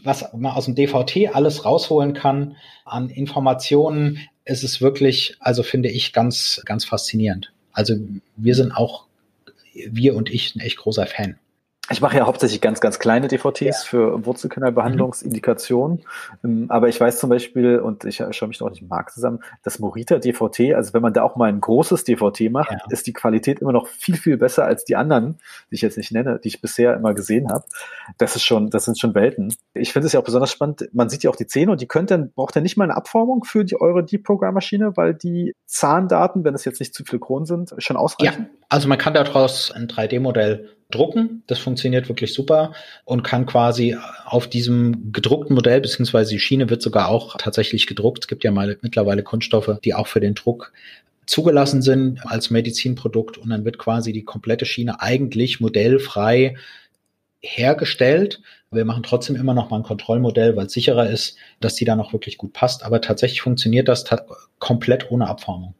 was 0.02 0.32
man 0.34 0.52
aus 0.52 0.66
dem 0.66 0.74
DVT 0.74 1.34
alles 1.34 1.64
rausholen 1.64 2.14
kann 2.14 2.56
an 2.84 3.10
Informationen. 3.10 4.18
Es 4.44 4.62
ist 4.62 4.80
wirklich, 4.80 5.36
also 5.40 5.62
finde 5.62 5.90
ich, 5.90 6.12
ganz, 6.12 6.62
ganz 6.64 6.84
faszinierend. 6.84 7.53
Also 7.74 7.96
wir 8.36 8.54
sind 8.54 8.72
auch, 8.72 9.06
wir 9.74 10.16
und 10.16 10.30
ich, 10.30 10.54
ein 10.54 10.60
echt 10.60 10.78
großer 10.78 11.06
Fan. 11.06 11.38
Ich 11.90 12.00
mache 12.00 12.16
ja 12.16 12.26
hauptsächlich 12.26 12.62
ganz, 12.62 12.80
ganz 12.80 12.98
kleine 12.98 13.28
DVTs 13.28 13.60
ja. 13.60 13.72
für 13.72 14.24
Wurzelkanalbehandlungsindikationen. 14.24 16.02
Mhm. 16.42 16.70
Aber 16.70 16.88
ich 16.88 16.98
weiß 16.98 17.18
zum 17.18 17.28
Beispiel, 17.28 17.78
und 17.78 18.06
ich 18.06 18.22
schaue 18.30 18.48
mich 18.48 18.60
noch 18.60 18.70
nicht 18.70 18.88
Markt 18.88 19.12
zusammen, 19.12 19.40
das 19.62 19.78
Morita 19.80 20.18
DVT, 20.18 20.74
also 20.74 20.94
wenn 20.94 21.02
man 21.02 21.12
da 21.12 21.22
auch 21.22 21.36
mal 21.36 21.50
ein 21.50 21.60
großes 21.60 22.04
DVT 22.04 22.50
macht, 22.50 22.72
ja. 22.72 22.78
ist 22.88 23.06
die 23.06 23.12
Qualität 23.12 23.60
immer 23.60 23.72
noch 23.72 23.86
viel, 23.86 24.16
viel 24.16 24.38
besser 24.38 24.64
als 24.64 24.86
die 24.86 24.96
anderen, 24.96 25.38
die 25.70 25.74
ich 25.74 25.82
jetzt 25.82 25.98
nicht 25.98 26.10
nenne, 26.10 26.40
die 26.42 26.48
ich 26.48 26.62
bisher 26.62 26.94
immer 26.94 27.12
gesehen 27.12 27.50
habe. 27.50 27.64
Das 28.16 28.34
ist 28.34 28.44
schon, 28.44 28.70
das 28.70 28.86
sind 28.86 28.98
schon 28.98 29.14
Welten. 29.14 29.54
Ich 29.74 29.92
finde 29.92 30.06
es 30.06 30.14
ja 30.14 30.20
auch 30.20 30.24
besonders 30.24 30.50
spannend. 30.50 30.88
Man 30.92 31.10
sieht 31.10 31.22
ja 31.22 31.30
auch 31.30 31.36
die 31.36 31.46
Zähne 31.46 31.72
und 31.72 31.82
die 31.82 31.86
könnt 31.86 32.10
dann, 32.10 32.32
braucht 32.32 32.56
ihr 32.56 32.62
nicht 32.62 32.78
mal 32.78 32.84
eine 32.84 32.96
Abformung 32.96 33.44
für 33.44 33.62
die 33.62 33.78
eure 33.78 34.02
Deep-Programm-Maschine, 34.02 34.96
weil 34.96 35.12
die 35.12 35.54
Zahndaten, 35.66 36.44
wenn 36.44 36.54
es 36.54 36.64
jetzt 36.64 36.80
nicht 36.80 36.94
zu 36.94 37.04
viele 37.04 37.20
Kronen 37.20 37.44
sind, 37.44 37.74
schon 37.76 37.98
ausreichen? 37.98 38.48
Ja, 38.50 38.63
also 38.74 38.88
man 38.88 38.98
kann 38.98 39.14
daraus 39.14 39.70
ein 39.70 39.86
3D-Modell 39.86 40.68
drucken. 40.90 41.44
Das 41.46 41.60
funktioniert 41.60 42.08
wirklich 42.08 42.34
super 42.34 42.72
und 43.04 43.22
kann 43.22 43.46
quasi 43.46 43.96
auf 44.24 44.48
diesem 44.48 45.12
gedruckten 45.12 45.54
Modell, 45.54 45.80
beziehungsweise 45.80 46.30
die 46.30 46.40
Schiene 46.40 46.68
wird 46.68 46.82
sogar 46.82 47.08
auch 47.08 47.36
tatsächlich 47.38 47.86
gedruckt. 47.86 48.24
Es 48.24 48.28
gibt 48.28 48.42
ja 48.42 48.50
mal 48.50 48.76
mittlerweile 48.82 49.22
Kunststoffe, 49.22 49.78
die 49.84 49.94
auch 49.94 50.08
für 50.08 50.18
den 50.18 50.34
Druck 50.34 50.72
zugelassen 51.24 51.82
sind 51.82 52.26
als 52.26 52.50
Medizinprodukt 52.50 53.38
und 53.38 53.50
dann 53.50 53.64
wird 53.64 53.78
quasi 53.78 54.12
die 54.12 54.24
komplette 54.24 54.66
Schiene 54.66 55.00
eigentlich 55.00 55.60
modellfrei 55.60 56.56
hergestellt. 57.42 58.42
Wir 58.72 58.84
machen 58.84 59.04
trotzdem 59.04 59.36
immer 59.36 59.54
noch 59.54 59.70
mal 59.70 59.76
ein 59.76 59.82
Kontrollmodell, 59.84 60.56
weil 60.56 60.66
es 60.66 60.72
sicherer 60.72 61.08
ist, 61.08 61.36
dass 61.60 61.76
die 61.76 61.84
dann 61.84 62.00
auch 62.00 62.12
wirklich 62.12 62.38
gut 62.38 62.52
passt. 62.52 62.84
Aber 62.84 63.00
tatsächlich 63.00 63.40
funktioniert 63.40 63.86
das 63.86 64.04
komplett 64.58 65.12
ohne 65.12 65.28
Abformung. 65.28 65.74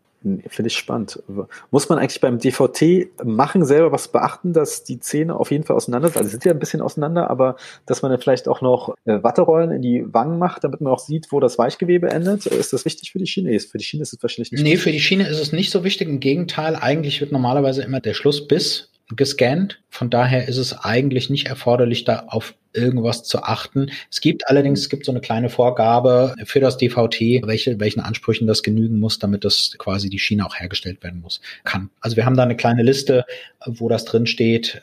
Finde 0.48 0.68
ich 0.68 0.76
spannend. 0.76 1.22
Muss 1.70 1.90
man 1.90 1.98
eigentlich 1.98 2.20
beim 2.20 2.38
DVT 2.38 3.08
machen 3.24 3.64
selber 3.64 3.92
was 3.92 4.08
beachten, 4.08 4.54
dass 4.54 4.82
die 4.82 4.98
Zähne 4.98 5.36
auf 5.36 5.50
jeden 5.50 5.64
Fall 5.64 5.76
auseinander 5.76 6.08
sind? 6.08 6.16
Also 6.16 6.30
sind 6.30 6.44
ja 6.46 6.52
ein 6.52 6.58
bisschen 6.58 6.80
auseinander, 6.80 7.28
aber 7.28 7.56
dass 7.84 8.00
man 8.00 8.10
dann 8.10 8.20
vielleicht 8.20 8.48
auch 8.48 8.62
noch 8.62 8.94
äh, 9.04 9.22
Watterollen 9.22 9.70
in 9.70 9.82
die 9.82 10.04
Wangen 10.14 10.38
macht, 10.38 10.64
damit 10.64 10.80
man 10.80 10.92
auch 10.92 10.98
sieht, 10.98 11.30
wo 11.30 11.40
das 11.40 11.58
Weichgewebe 11.58 12.10
endet. 12.10 12.46
Ist 12.46 12.72
das 12.72 12.86
wichtig 12.86 13.12
für 13.12 13.18
die 13.18 13.26
Schiene? 13.26 13.50
Nee, 13.50 13.58
für 13.58 13.76
die 13.76 13.84
Schiene 13.84 14.02
ist 14.02 14.14
es 14.14 14.22
wahrscheinlich 14.22 14.50
nicht. 14.50 14.62
Nee, 14.62 14.70
wichtig. 14.70 14.82
für 14.82 14.92
die 14.92 15.00
Schiene 15.00 15.28
ist 15.28 15.40
es 15.40 15.52
nicht 15.52 15.70
so 15.70 15.84
wichtig. 15.84 16.08
Im 16.08 16.20
Gegenteil, 16.20 16.76
eigentlich 16.76 17.20
wird 17.20 17.30
normalerweise 17.30 17.82
immer 17.82 18.00
der 18.00 18.14
Schlussbiss 18.14 18.90
gescannt. 19.08 19.82
Von 19.90 20.10
daher 20.10 20.48
ist 20.48 20.56
es 20.56 20.72
eigentlich 20.72 21.30
nicht 21.30 21.46
erforderlich, 21.46 22.04
da 22.04 22.24
auf 22.28 22.54
irgendwas 22.72 23.22
zu 23.22 23.42
achten. 23.42 23.90
Es 24.10 24.20
gibt 24.20 24.48
allerdings, 24.48 24.80
es 24.80 24.88
gibt 24.88 25.04
so 25.04 25.12
eine 25.12 25.20
kleine 25.20 25.48
Vorgabe 25.48 26.34
für 26.44 26.60
das 26.60 26.76
DVT, 26.76 27.46
welche, 27.46 27.78
welchen 27.78 28.00
Ansprüchen 28.00 28.46
das 28.46 28.62
genügen 28.62 28.98
muss, 28.98 29.18
damit 29.18 29.44
das 29.44 29.74
quasi 29.78 30.10
die 30.10 30.18
Schiene 30.18 30.44
auch 30.44 30.56
hergestellt 30.58 31.02
werden 31.02 31.20
muss, 31.20 31.40
kann. 31.62 31.90
Also 32.00 32.16
wir 32.16 32.26
haben 32.26 32.36
da 32.36 32.42
eine 32.42 32.56
kleine 32.56 32.82
Liste, 32.82 33.24
wo 33.64 33.88
das 33.88 34.04
drin 34.04 34.26
steht, 34.26 34.82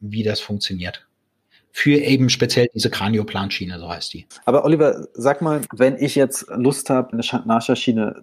wie 0.00 0.22
das 0.22 0.40
funktioniert 0.40 1.06
für 1.76 1.98
eben 1.98 2.28
speziell 2.28 2.68
diese 2.72 2.88
Kranioplanschiene, 2.88 3.80
so 3.80 3.88
heißt 3.88 4.14
die. 4.14 4.26
Aber 4.44 4.64
Oliver, 4.64 5.08
sag 5.12 5.42
mal, 5.42 5.60
wenn 5.72 5.96
ich 5.98 6.14
jetzt 6.14 6.46
Lust 6.54 6.88
habe, 6.88 7.12
eine 7.12 7.42
Nachscharschiene 7.46 8.22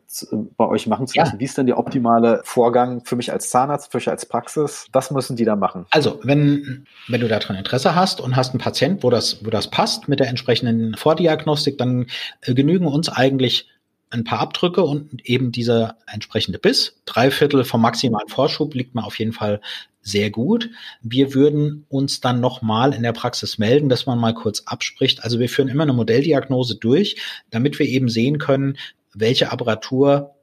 bei 0.56 0.66
euch 0.66 0.88
machen 0.88 1.06
zu 1.06 1.18
lassen, 1.18 1.34
ja. 1.34 1.40
wie 1.42 1.44
ist 1.44 1.58
denn 1.58 1.66
der 1.66 1.78
optimale 1.78 2.40
Vorgang 2.46 3.04
für 3.04 3.18
mich 3.18 3.30
als 3.30 3.50
Zahnarzt, 3.50 3.92
für 3.92 3.98
mich 3.98 4.08
als 4.08 4.26
Praxis? 4.26 4.88
Was 4.94 5.12
müssen 5.12 5.36
die 5.36 5.44
da 5.44 5.58
machen? 5.58 5.86
Also, 5.90 6.22
wenn, 6.24 6.88
wenn 7.10 7.20
du 7.20 7.28
daran 7.28 7.58
Interesse 7.58 7.94
hast 7.94 8.22
und 8.22 8.38
hast 8.38 8.52
einen 8.52 8.62
Patient, 8.62 9.04
wo 9.04 9.10
das, 9.10 9.44
wo 9.44 9.50
das 9.50 9.70
passt 9.70 10.08
mit 10.08 10.22
der 10.22 10.30
entsprechenden 10.30 10.96
Vordiagnostik, 10.96 11.78
dann 11.78 12.06
äh, 12.44 12.54
genügen 12.54 12.88
uns 12.88 13.10
eigentlich 13.10 13.68
ein 14.12 14.24
paar 14.24 14.40
Abdrücke 14.40 14.84
und 14.84 15.26
eben 15.28 15.52
dieser 15.52 15.98
entsprechende 16.06 16.60
Biss. 16.60 16.98
Drei 17.06 17.32
Viertel 17.32 17.64
vom 17.64 17.82
maximalen 17.82 18.28
Vorschub 18.28 18.74
liegt 18.76 18.94
man 18.94 19.04
auf 19.04 19.18
jeden 19.18 19.34
Fall 19.34 19.62
sehr 20.02 20.30
gut. 20.30 20.70
Wir 21.02 21.34
würden 21.34 21.86
uns 21.90 22.22
dann 22.22 22.40
nochmal 22.40 22.94
in 22.94 23.04
der 23.04 23.14
Praxis 23.14 23.58
melden, 23.58 23.90
dass 23.90 24.06
man 24.06 24.20
mal 24.20 24.34
kurz 24.34 24.64
abspricht. 24.66 25.24
Also 25.24 25.40
wir 25.40 25.50
führen 25.50 25.68
immer 25.68 25.84
eine 25.84 25.94
Modelldiagnose 25.94 26.76
durch, 26.76 27.18
damit 27.50 27.80
wir 27.80 27.86
eben 27.86 28.10
sehen 28.10 28.38
können, 28.38 28.78
welche 29.14 29.52
Apparatur 29.52 30.36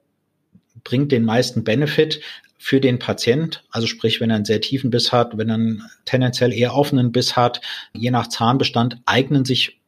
bringt 0.83 1.11
den 1.11 1.25
meisten 1.25 1.63
Benefit 1.63 2.21
für 2.57 2.79
den 2.79 2.99
Patient. 2.99 3.63
Also 3.69 3.87
sprich, 3.87 4.21
wenn 4.21 4.29
er 4.29 4.37
einen 4.37 4.45
sehr 4.45 4.61
tiefen 4.61 4.89
Biss 4.89 5.11
hat, 5.11 5.37
wenn 5.37 5.49
er 5.49 5.55
einen 5.55 5.83
tendenziell 6.05 6.53
eher 6.53 6.75
offenen 6.75 7.11
Biss 7.11 7.35
hat, 7.35 7.61
je 7.93 8.11
nach 8.11 8.27
Zahnbestand 8.27 8.97
eignen 9.05 9.45
sich 9.45 9.79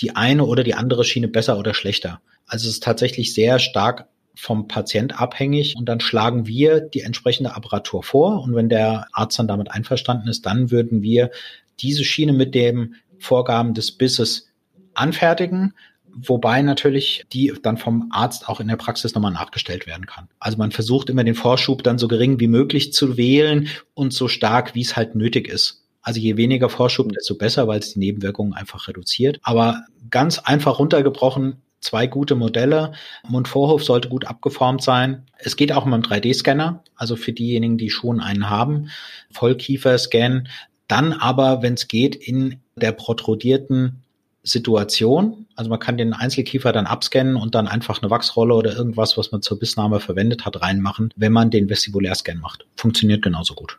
die 0.00 0.16
eine 0.16 0.44
oder 0.46 0.64
die 0.64 0.74
andere 0.74 1.04
Schiene 1.04 1.28
besser 1.28 1.58
oder 1.58 1.74
schlechter. 1.74 2.20
Also 2.50 2.68
es 2.68 2.74
ist 2.74 2.82
tatsächlich 2.82 3.32
sehr 3.32 3.58
stark 3.60 4.06
vom 4.34 4.68
Patient 4.68 5.20
abhängig 5.20 5.76
und 5.76 5.86
dann 5.86 6.00
schlagen 6.00 6.46
wir 6.46 6.80
die 6.80 7.02
entsprechende 7.02 7.54
Apparatur 7.54 8.02
vor 8.02 8.42
und 8.42 8.54
wenn 8.54 8.68
der 8.68 9.06
Arzt 9.12 9.38
dann 9.38 9.48
damit 9.48 9.70
einverstanden 9.70 10.28
ist, 10.28 10.46
dann 10.46 10.70
würden 10.70 11.02
wir 11.02 11.30
diese 11.78 12.04
Schiene 12.04 12.32
mit 12.32 12.54
dem 12.54 12.94
Vorgaben 13.18 13.74
des 13.74 13.92
Bisses 13.92 14.48
anfertigen, 14.94 15.74
wobei 16.12 16.62
natürlich 16.62 17.24
die 17.32 17.52
dann 17.62 17.76
vom 17.76 18.08
Arzt 18.10 18.48
auch 18.48 18.60
in 18.60 18.68
der 18.68 18.76
Praxis 18.76 19.14
nochmal 19.14 19.32
nachgestellt 19.32 19.86
werden 19.86 20.06
kann. 20.06 20.28
Also 20.40 20.58
man 20.58 20.72
versucht 20.72 21.08
immer 21.08 21.22
den 21.22 21.34
Vorschub 21.34 21.82
dann 21.84 21.98
so 21.98 22.08
gering 22.08 22.40
wie 22.40 22.48
möglich 22.48 22.92
zu 22.92 23.16
wählen 23.16 23.68
und 23.94 24.12
so 24.12 24.26
stark, 24.26 24.74
wie 24.74 24.82
es 24.82 24.96
halt 24.96 25.14
nötig 25.14 25.48
ist. 25.48 25.84
Also 26.02 26.18
je 26.18 26.36
weniger 26.36 26.68
Vorschub, 26.68 27.12
desto 27.12 27.36
besser, 27.36 27.68
weil 27.68 27.80
es 27.80 27.92
die 27.92 27.98
Nebenwirkungen 27.98 28.54
einfach 28.54 28.88
reduziert. 28.88 29.38
Aber 29.42 29.84
ganz 30.10 30.38
einfach 30.38 30.78
runtergebrochen, 30.78 31.60
zwei 31.80 32.06
gute 32.06 32.34
Modelle. 32.34 32.92
Mundvorhof 33.28 33.82
sollte 33.82 34.08
gut 34.08 34.26
abgeformt 34.26 34.82
sein. 34.82 35.26
Es 35.38 35.56
geht 35.56 35.72
auch 35.72 35.84
mit 35.84 35.94
einem 35.94 36.02
3D-Scanner, 36.02 36.82
also 36.96 37.16
für 37.16 37.32
diejenigen, 37.32 37.78
die 37.78 37.90
schon 37.90 38.20
einen 38.20 38.50
haben. 38.50 38.90
Vollkiefer-Scan. 39.32 40.48
Dann 40.88 41.12
aber, 41.12 41.62
wenn 41.62 41.74
es 41.74 41.88
geht, 41.88 42.14
in 42.16 42.60
der 42.76 42.92
protrudierten 42.92 44.02
Situation. 44.42 45.46
Also 45.54 45.70
man 45.70 45.78
kann 45.78 45.98
den 45.98 46.14
Einzelkiefer 46.14 46.72
dann 46.72 46.86
abscannen 46.86 47.36
und 47.36 47.54
dann 47.54 47.68
einfach 47.68 48.00
eine 48.00 48.10
Wachsrolle 48.10 48.54
oder 48.54 48.74
irgendwas, 48.74 49.18
was 49.18 49.32
man 49.32 49.42
zur 49.42 49.58
Bissnahme 49.58 50.00
verwendet 50.00 50.46
hat, 50.46 50.60
reinmachen, 50.62 51.12
wenn 51.16 51.32
man 51.32 51.50
den 51.50 51.68
Vestibulärscan 51.68 52.38
macht. 52.38 52.66
Funktioniert 52.76 53.22
genauso 53.22 53.54
gut. 53.54 53.78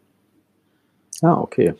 Ah, 1.21 1.39
okay. 1.39 1.73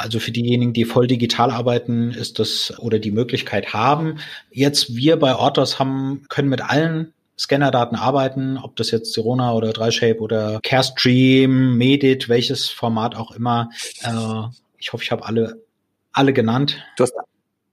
Also 0.00 0.18
für 0.18 0.30
diejenigen, 0.30 0.72
die 0.72 0.86
voll 0.86 1.06
digital 1.06 1.50
arbeiten, 1.50 2.10
ist 2.10 2.38
das 2.38 2.72
oder 2.78 2.98
die 2.98 3.10
Möglichkeit 3.10 3.74
haben. 3.74 4.18
Jetzt 4.50 4.96
wir 4.96 5.18
bei 5.18 5.36
Ortos 5.36 5.78
haben, 5.78 6.22
können 6.30 6.48
mit 6.48 6.62
allen 6.62 7.12
Scannerdaten 7.38 7.98
arbeiten, 7.98 8.56
ob 8.56 8.76
das 8.76 8.92
jetzt 8.92 9.12
Sirona 9.12 9.52
oder 9.52 9.74
Dreishape 9.74 10.20
oder 10.20 10.58
Carestream, 10.62 11.76
Medit, 11.76 12.30
welches 12.30 12.70
Format 12.70 13.14
auch 13.14 13.32
immer. 13.32 13.68
Äh, 14.02 14.44
ich 14.78 14.94
hoffe, 14.94 15.04
ich 15.04 15.12
habe 15.12 15.26
alle, 15.26 15.60
alle 16.12 16.32
genannt. 16.32 16.82
Du 16.96 17.02
hast, 17.02 17.14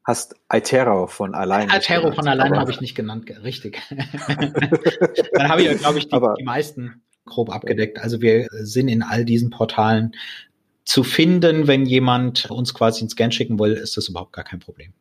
hast 0.04 0.36
Itero 0.52 1.08
von 1.08 1.34
allein. 1.34 1.70
Itero 1.70 2.12
von 2.12 2.28
allein 2.28 2.58
habe 2.60 2.72
ich 2.72 2.82
nicht 2.82 2.96
genannt, 2.96 3.32
richtig. 3.42 3.82
Dann 5.32 5.48
habe 5.48 5.62
ich, 5.62 5.78
glaube 5.78 6.00
ich, 6.00 6.10
die, 6.10 6.20
die 6.40 6.44
meisten 6.44 7.04
grob 7.24 7.54
abgedeckt. 7.54 8.00
Also 8.00 8.22
wir 8.22 8.48
sind 8.52 8.90
in 8.90 9.02
all 9.02 9.24
diesen 9.24 9.50
Portalen 9.50 10.14
zu 10.88 11.04
finden, 11.04 11.68
wenn 11.68 11.86
jemand 11.86 12.50
uns 12.50 12.74
quasi 12.74 13.02
einen 13.02 13.10
Scan 13.10 13.32
schicken 13.32 13.60
will, 13.60 13.74
ist 13.74 13.98
das 13.98 14.08
überhaupt 14.08 14.32
gar 14.32 14.46
kein 14.46 14.60
Problem. 14.60 14.94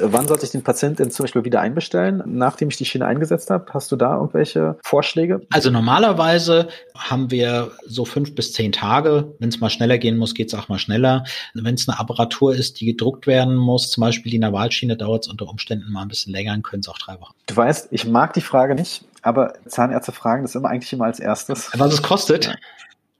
Wann 0.00 0.28
sollte 0.28 0.44
ich 0.44 0.52
den 0.52 0.62
Patienten 0.62 1.10
zum 1.10 1.24
Beispiel 1.24 1.44
wieder 1.44 1.60
einbestellen, 1.60 2.22
nachdem 2.26 2.68
ich 2.68 2.76
die 2.76 2.84
Schiene 2.84 3.06
eingesetzt 3.06 3.50
habe? 3.50 3.66
Hast 3.72 3.90
du 3.90 3.96
da 3.96 4.16
irgendwelche 4.16 4.78
Vorschläge? 4.84 5.40
Also 5.50 5.70
normalerweise 5.70 6.68
haben 6.94 7.30
wir 7.30 7.72
so 7.86 8.04
fünf 8.04 8.34
bis 8.34 8.52
zehn 8.52 8.70
Tage. 8.70 9.34
Wenn 9.40 9.48
es 9.48 9.60
mal 9.60 9.70
schneller 9.70 9.98
gehen 9.98 10.18
muss, 10.18 10.34
geht 10.34 10.48
es 10.48 10.54
auch 10.54 10.68
mal 10.68 10.78
schneller. 10.78 11.24
Wenn 11.54 11.74
es 11.74 11.88
eine 11.88 11.98
Apparatur 11.98 12.54
ist, 12.54 12.80
die 12.80 12.86
gedruckt 12.86 13.26
werden 13.26 13.56
muss, 13.56 13.90
zum 13.90 14.02
Beispiel 14.02 14.30
die 14.30 14.38
Navalschiene, 14.38 14.96
dauert 14.96 15.24
es 15.24 15.30
unter 15.30 15.48
Umständen 15.48 15.90
mal 15.90 16.02
ein 16.02 16.08
bisschen 16.08 16.32
länger, 16.32 16.52
dann 16.52 16.62
können 16.62 16.80
es 16.80 16.88
auch 16.88 16.98
drei 16.98 17.18
Wochen. 17.18 17.32
Du 17.46 17.56
weißt, 17.56 17.88
ich 17.90 18.06
mag 18.06 18.34
die 18.34 18.42
Frage 18.42 18.74
nicht, 18.74 19.04
aber 19.22 19.54
Zahnärzte 19.66 20.12
fragen 20.12 20.42
das 20.42 20.54
immer 20.54 20.68
eigentlich 20.68 20.92
immer 20.92 21.06
als 21.06 21.18
erstes. 21.18 21.70
Was 21.74 21.94
es 21.94 22.02
kostet? 22.02 22.54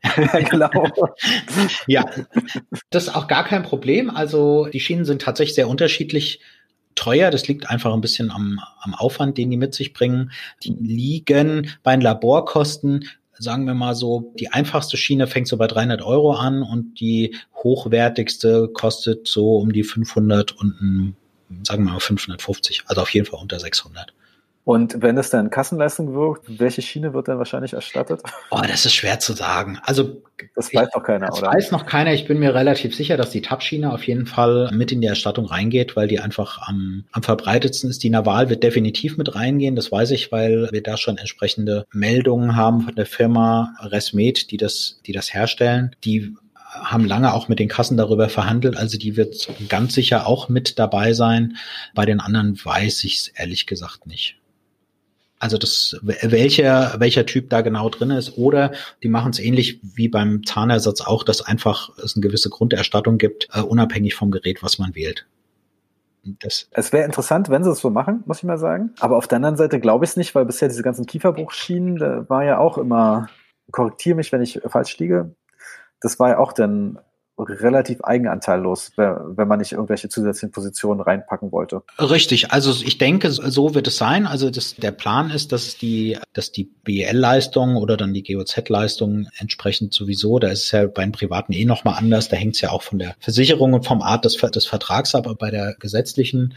Ja. 0.16 0.40
genau. 0.40 0.70
ja, 1.86 2.04
das 2.90 3.04
ist 3.04 3.14
auch 3.14 3.26
gar 3.26 3.44
kein 3.44 3.62
Problem. 3.62 4.10
Also 4.10 4.66
die 4.66 4.80
Schienen 4.80 5.04
sind 5.04 5.22
tatsächlich 5.22 5.54
sehr 5.54 5.68
unterschiedlich 5.68 6.40
teuer. 6.94 7.30
Das 7.30 7.48
liegt 7.48 7.68
einfach 7.68 7.92
ein 7.92 8.00
bisschen 8.00 8.30
am, 8.30 8.60
am 8.80 8.94
Aufwand, 8.94 9.38
den 9.38 9.50
die 9.50 9.56
mit 9.56 9.74
sich 9.74 9.92
bringen. 9.92 10.30
Die 10.62 10.70
liegen 10.78 11.70
bei 11.82 11.96
den 11.96 12.00
Laborkosten 12.00 13.04
sagen 13.38 13.66
wir 13.66 13.74
mal 13.74 13.94
so, 13.94 14.32
die 14.38 14.48
einfachste 14.48 14.96
Schiene 14.96 15.26
fängt 15.26 15.48
so 15.48 15.56
bei 15.56 15.66
300 15.66 16.02
Euro 16.02 16.32
an 16.32 16.62
und 16.62 17.00
die 17.00 17.36
hochwertigste 17.54 18.68
kostet 18.68 19.28
so 19.28 19.56
um 19.56 19.72
die 19.72 19.84
500 19.84 20.52
und 20.52 21.14
sagen 21.62 21.84
wir 21.84 21.92
mal 21.92 22.00
550, 22.00 22.84
also 22.86 23.02
auf 23.02 23.10
jeden 23.10 23.26
Fall 23.26 23.40
unter 23.40 23.58
600. 23.58 24.12
Und 24.68 25.00
wenn 25.00 25.16
es 25.16 25.30
dann 25.30 25.48
Kassenleistung 25.48 26.12
wirkt, 26.12 26.58
welche 26.60 26.82
Schiene 26.82 27.14
wird 27.14 27.26
dann 27.26 27.38
wahrscheinlich 27.38 27.72
erstattet? 27.72 28.20
Oh, 28.50 28.60
das 28.60 28.84
ist 28.84 28.92
schwer 28.92 29.18
zu 29.18 29.32
sagen. 29.32 29.78
Also 29.82 30.20
das 30.54 30.74
weiß 30.74 30.88
ich, 30.88 30.94
noch 30.94 31.02
keiner, 31.04 31.28
das 31.28 31.38
oder? 31.38 31.46
Das 31.46 31.56
weiß 31.56 31.70
noch 31.70 31.86
keiner. 31.86 32.12
Ich 32.12 32.28
bin 32.28 32.38
mir 32.38 32.54
relativ 32.54 32.94
sicher, 32.94 33.16
dass 33.16 33.30
die 33.30 33.40
Tab-Schiene 33.40 33.90
auf 33.90 34.06
jeden 34.06 34.26
Fall 34.26 34.68
mit 34.74 34.92
in 34.92 35.00
die 35.00 35.06
Erstattung 35.06 35.46
reingeht, 35.46 35.96
weil 35.96 36.06
die 36.06 36.20
einfach 36.20 36.68
am, 36.68 37.04
am 37.12 37.22
verbreitetsten 37.22 37.88
ist. 37.88 38.02
Die 38.02 38.10
Naval 38.10 38.50
wird 38.50 38.62
definitiv 38.62 39.16
mit 39.16 39.34
reingehen. 39.34 39.74
Das 39.74 39.90
weiß 39.90 40.10
ich, 40.10 40.32
weil 40.32 40.68
wir 40.70 40.82
da 40.82 40.98
schon 40.98 41.16
entsprechende 41.16 41.86
Meldungen 41.90 42.54
haben 42.54 42.82
von 42.82 42.94
der 42.94 43.06
Firma 43.06 43.74
Resmed, 43.80 44.50
die 44.50 44.58
das, 44.58 45.00
die 45.06 45.12
das 45.12 45.32
herstellen. 45.32 45.96
Die 46.04 46.36
haben 46.68 47.06
lange 47.06 47.32
auch 47.32 47.48
mit 47.48 47.58
den 47.58 47.68
Kassen 47.68 47.96
darüber 47.96 48.28
verhandelt. 48.28 48.76
Also 48.76 48.98
die 48.98 49.16
wird 49.16 49.48
ganz 49.70 49.94
sicher 49.94 50.26
auch 50.26 50.50
mit 50.50 50.78
dabei 50.78 51.14
sein. 51.14 51.56
Bei 51.94 52.04
den 52.04 52.20
anderen 52.20 52.62
weiß 52.62 53.04
ich 53.04 53.16
es 53.16 53.28
ehrlich 53.28 53.66
gesagt 53.66 54.06
nicht. 54.06 54.37
Also 55.38 55.56
das, 55.56 55.96
welcher, 56.02 56.96
welcher 56.98 57.24
Typ 57.26 57.50
da 57.50 57.60
genau 57.60 57.88
drin 57.88 58.10
ist. 58.10 58.36
Oder 58.36 58.72
die 59.02 59.08
machen 59.08 59.30
es 59.30 59.38
ähnlich 59.38 59.80
wie 59.82 60.08
beim 60.08 60.44
Zahnersatz 60.44 61.00
auch, 61.00 61.22
dass 61.22 61.42
einfach 61.42 61.90
es 62.02 62.16
eine 62.16 62.22
gewisse 62.22 62.50
Grunderstattung 62.50 63.18
gibt, 63.18 63.48
uh, 63.56 63.62
unabhängig 63.62 64.14
vom 64.14 64.30
Gerät, 64.30 64.62
was 64.62 64.78
man 64.78 64.94
wählt. 64.94 65.26
Das 66.40 66.68
es 66.72 66.92
wäre 66.92 67.04
interessant, 67.04 67.48
wenn 67.48 67.62
sie 67.62 67.70
es 67.70 67.78
so 67.78 67.90
machen, 67.90 68.22
muss 68.26 68.38
ich 68.38 68.44
mal 68.44 68.58
sagen. 68.58 68.90
Aber 68.98 69.16
auf 69.16 69.28
der 69.28 69.36
anderen 69.36 69.56
Seite 69.56 69.80
glaube 69.80 70.04
ich 70.04 70.10
es 70.10 70.16
nicht, 70.16 70.34
weil 70.34 70.44
bisher 70.44 70.68
diese 70.68 70.82
ganzen 70.82 71.06
Kieferbruchschienen, 71.06 71.96
da 71.96 72.28
war 72.28 72.44
ja 72.44 72.58
auch 72.58 72.76
immer, 72.76 73.28
korrektiere 73.70 74.16
mich, 74.16 74.32
wenn 74.32 74.42
ich 74.42 74.60
falsch 74.66 74.98
liege, 74.98 75.34
das 76.00 76.18
war 76.18 76.30
ja 76.30 76.38
auch 76.38 76.52
dann 76.52 76.98
relativ 77.38 78.02
eigenanteillos, 78.02 78.92
wenn 78.96 79.48
man 79.48 79.58
nicht 79.58 79.72
irgendwelche 79.72 80.08
zusätzlichen 80.08 80.50
Positionen 80.50 81.00
reinpacken 81.00 81.52
wollte. 81.52 81.82
Richtig, 81.98 82.52
also 82.52 82.72
ich 82.84 82.98
denke, 82.98 83.30
so 83.30 83.74
wird 83.74 83.86
es 83.86 83.96
sein. 83.96 84.26
Also 84.26 84.50
das, 84.50 84.74
der 84.74 84.90
Plan 84.90 85.30
ist, 85.30 85.52
dass 85.52 85.76
die, 85.76 86.18
dass 86.32 86.52
die 86.52 86.64
BL-Leistung 86.64 87.76
oder 87.76 87.96
dann 87.96 88.12
die 88.12 88.22
GOZ-Leistung 88.22 89.28
entsprechend 89.38 89.94
sowieso, 89.94 90.38
da 90.38 90.48
ist 90.48 90.64
es 90.64 90.70
ja 90.72 90.86
beim 90.86 91.12
Privaten 91.12 91.52
eh 91.52 91.64
nochmal 91.64 91.94
anders, 91.98 92.28
da 92.28 92.36
hängt 92.36 92.56
es 92.56 92.60
ja 92.60 92.70
auch 92.70 92.82
von 92.82 92.98
der 92.98 93.14
Versicherung 93.20 93.72
und 93.72 93.86
vom 93.86 94.02
Art 94.02 94.24
des, 94.24 94.36
des 94.36 94.66
Vertrags 94.66 95.14
ab, 95.14 95.26
aber 95.26 95.36
bei 95.36 95.50
der 95.50 95.74
gesetzlichen 95.78 96.54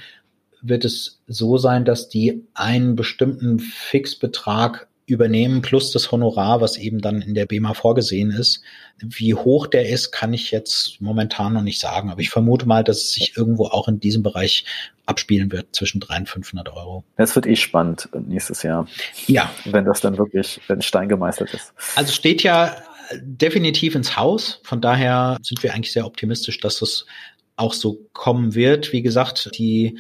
wird 0.61 0.85
es 0.85 1.21
so 1.27 1.57
sein, 1.57 1.85
dass 1.85 2.09
die 2.09 2.47
einen 2.53 2.95
bestimmten 2.95 3.59
Fixbetrag 3.59 4.87
übernehmen 5.11 5.61
plus 5.61 5.91
das 5.91 6.11
Honorar, 6.11 6.61
was 6.61 6.77
eben 6.77 6.99
dann 6.99 7.21
in 7.21 7.33
der 7.33 7.45
BEMA 7.45 7.73
vorgesehen 7.73 8.31
ist. 8.31 8.61
Wie 8.99 9.33
hoch 9.33 9.67
der 9.67 9.87
ist, 9.89 10.11
kann 10.11 10.33
ich 10.33 10.51
jetzt 10.51 11.01
momentan 11.01 11.53
noch 11.53 11.61
nicht 11.61 11.79
sagen, 11.79 12.09
aber 12.09 12.21
ich 12.21 12.29
vermute 12.29 12.65
mal, 12.65 12.83
dass 12.83 12.97
es 12.97 13.11
sich 13.13 13.37
irgendwo 13.37 13.65
auch 13.65 13.87
in 13.87 13.99
diesem 13.99 14.23
Bereich 14.23 14.65
abspielen 15.05 15.51
wird 15.51 15.75
zwischen 15.75 15.99
300 15.99 16.21
und 16.21 16.45
500 16.45 16.69
Euro. 16.69 17.03
Das 17.17 17.35
wird 17.35 17.45
eh 17.45 17.55
spannend 17.55 18.09
nächstes 18.13 18.63
Jahr. 18.63 18.87
Ja. 19.27 19.51
Wenn 19.65 19.85
das 19.85 20.01
dann 20.01 20.17
wirklich, 20.17 20.61
wenn 20.67 20.81
Stein 20.81 21.09
gemeistert 21.09 21.53
ist. 21.53 21.73
Also 21.95 22.13
steht 22.13 22.43
ja 22.43 22.75
definitiv 23.21 23.95
ins 23.95 24.15
Haus. 24.15 24.61
Von 24.63 24.81
daher 24.81 25.37
sind 25.41 25.61
wir 25.63 25.73
eigentlich 25.73 25.91
sehr 25.91 26.05
optimistisch, 26.05 26.59
dass 26.59 26.79
das 26.79 27.05
auch 27.55 27.73
so 27.73 28.07
kommen 28.13 28.55
wird. 28.55 28.93
Wie 28.93 29.01
gesagt, 29.01 29.51
die 29.57 29.97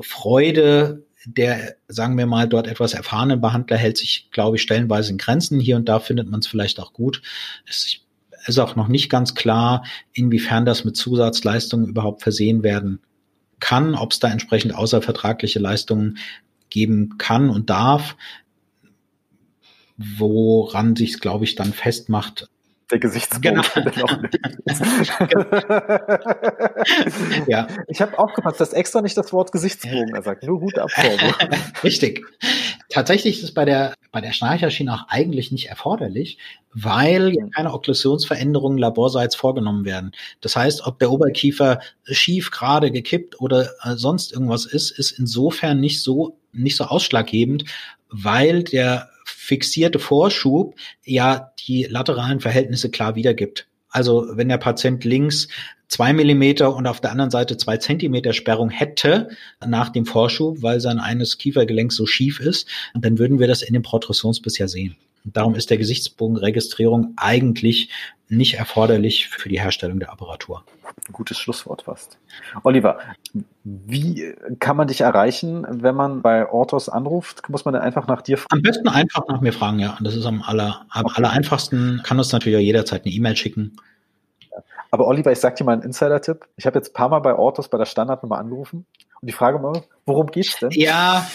Freude 0.00 1.04
der, 1.36 1.76
sagen 1.88 2.16
wir 2.16 2.26
mal, 2.26 2.48
dort 2.48 2.66
etwas 2.66 2.94
erfahrene 2.94 3.36
Behandler 3.36 3.76
hält 3.76 3.98
sich, 3.98 4.28
glaube 4.30 4.56
ich, 4.56 4.62
stellenweise 4.62 5.12
in 5.12 5.18
Grenzen. 5.18 5.60
Hier 5.60 5.76
und 5.76 5.88
da 5.88 6.00
findet 6.00 6.30
man 6.30 6.40
es 6.40 6.46
vielleicht 6.46 6.80
auch 6.80 6.92
gut. 6.92 7.22
Es 7.66 8.00
ist 8.46 8.58
auch 8.58 8.76
noch 8.76 8.88
nicht 8.88 9.10
ganz 9.10 9.34
klar, 9.34 9.84
inwiefern 10.14 10.64
das 10.64 10.84
mit 10.84 10.96
Zusatzleistungen 10.96 11.88
überhaupt 11.88 12.22
versehen 12.22 12.62
werden 12.62 13.00
kann, 13.60 13.94
ob 13.94 14.12
es 14.12 14.20
da 14.20 14.28
entsprechend 14.28 14.74
außervertragliche 14.74 15.58
Leistungen 15.58 16.18
geben 16.70 17.18
kann 17.18 17.50
und 17.50 17.68
darf. 17.68 18.16
Woran 19.98 20.96
sich, 20.96 21.20
glaube 21.20 21.44
ich, 21.44 21.56
dann 21.56 21.72
festmacht, 21.74 22.48
der 22.90 22.98
Gesichtsbogen. 22.98 23.62
Genau. 23.74 24.06
ja. 27.46 27.68
Ich 27.88 28.00
habe 28.00 28.18
aufgepasst, 28.18 28.60
dass 28.60 28.72
extra 28.72 29.02
nicht 29.02 29.16
das 29.16 29.32
Wort 29.32 29.52
Gesichtsbogen 29.52 30.14
er 30.14 30.22
sagt, 30.22 30.44
nur 30.44 30.60
gute 30.60 30.82
Abformung. 30.82 31.34
Richtig. 31.84 32.24
Tatsächlich 32.88 33.38
ist 33.38 33.44
es 33.44 33.54
bei 33.54 33.64
der, 33.64 33.94
bei 34.12 34.20
der 34.20 34.32
Schnarcherschiene 34.32 34.94
auch 34.94 35.08
eigentlich 35.08 35.52
nicht 35.52 35.68
erforderlich, 35.68 36.38
weil 36.72 37.34
ja 37.34 37.46
keine 37.54 37.74
Okklusionsveränderungen 37.74 38.78
laborseits 38.78 39.34
vorgenommen 39.34 39.84
werden. 39.84 40.12
Das 40.40 40.56
heißt, 40.56 40.86
ob 40.86 40.98
der 40.98 41.10
Oberkiefer 41.10 41.80
schief, 42.04 42.50
gerade, 42.50 42.90
gekippt 42.90 43.40
oder 43.40 43.70
äh, 43.82 43.96
sonst 43.96 44.32
irgendwas 44.32 44.64
ist, 44.64 44.90
ist 44.90 45.12
insofern 45.12 45.80
nicht 45.80 46.02
so, 46.02 46.38
nicht 46.52 46.76
so 46.76 46.84
ausschlaggebend, 46.84 47.64
weil 48.10 48.62
der 48.62 49.10
fixierte 49.36 49.98
Vorschub 49.98 50.74
ja 51.04 51.52
die 51.66 51.84
lateralen 51.84 52.40
Verhältnisse 52.40 52.90
klar 52.90 53.14
wiedergibt. 53.14 53.66
Also 53.90 54.26
wenn 54.32 54.48
der 54.48 54.58
Patient 54.58 55.04
links 55.04 55.48
zwei 55.88 56.12
Millimeter 56.12 56.74
und 56.74 56.86
auf 56.86 57.00
der 57.00 57.10
anderen 57.10 57.30
Seite 57.30 57.56
zwei 57.56 57.78
Zentimeter 57.78 58.32
Sperrung 58.32 58.70
hätte 58.70 59.30
nach 59.66 59.88
dem 59.88 60.06
Vorschub, 60.06 60.62
weil 60.62 60.80
sein 60.80 60.98
eines 60.98 61.38
Kiefergelenk 61.38 61.92
so 61.92 62.06
schief 62.06 62.40
ist, 62.40 62.68
dann 62.94 63.18
würden 63.18 63.38
wir 63.38 63.48
das 63.48 63.62
in 63.62 63.72
dem 63.72 63.82
Protrusionsbiss 63.82 64.58
ja 64.58 64.68
sehen. 64.68 64.96
Darum 65.32 65.54
ist 65.54 65.70
der 65.70 65.78
Gesichtsbogenregistrierung 65.78 67.14
eigentlich 67.16 67.90
nicht 68.28 68.54
erforderlich 68.54 69.28
für 69.28 69.48
die 69.48 69.60
Herstellung 69.60 70.00
der 70.00 70.12
Apparatur. 70.12 70.64
Ein 71.08 71.12
gutes 71.12 71.38
Schlusswort 71.38 71.82
fast. 71.82 72.18
Oliver, 72.62 72.98
wie 73.64 74.34
kann 74.58 74.76
man 74.76 74.88
dich 74.88 75.00
erreichen, 75.00 75.66
wenn 75.68 75.94
man 75.94 76.20
bei 76.22 76.48
Orthos 76.48 76.88
anruft? 76.88 77.48
Muss 77.48 77.64
man 77.64 77.74
dann 77.74 77.82
einfach 77.82 78.06
nach 78.06 78.20
dir 78.20 78.36
fragen? 78.36 78.58
Am 78.58 78.62
besten 78.62 78.88
einfach 78.88 79.26
nach 79.28 79.40
mir 79.40 79.52
fragen, 79.52 79.78
ja. 79.78 79.96
Das 80.00 80.14
ist 80.14 80.26
am 80.26 80.42
aller, 80.42 80.86
am 80.90 81.06
okay. 81.06 81.14
aller 81.16 81.30
einfachsten. 81.30 82.02
Kann 82.04 82.18
uns 82.18 82.32
natürlich 82.32 82.58
auch 82.58 82.62
jederzeit 82.62 83.04
eine 83.04 83.14
E-Mail 83.14 83.36
schicken. 83.36 83.76
Aber 84.90 85.06
Oliver, 85.06 85.32
ich 85.32 85.38
sag 85.38 85.56
dir 85.56 85.64
mal 85.64 85.72
einen 85.72 85.82
Insider-Tipp. 85.82 86.46
Ich 86.56 86.66
habe 86.66 86.78
jetzt 86.78 86.90
ein 86.90 86.94
paar 86.94 87.08
Mal 87.08 87.20
bei 87.20 87.34
Orthos 87.34 87.68
bei 87.68 87.78
der 87.78 87.84
Standardnummer 87.84 88.38
angerufen 88.38 88.86
und 89.20 89.26
die 89.26 89.32
Frage 89.32 89.58
mal, 89.58 89.82
worum 90.06 90.28
geht's 90.28 90.58
denn? 90.58 90.70
Ja, 90.72 91.26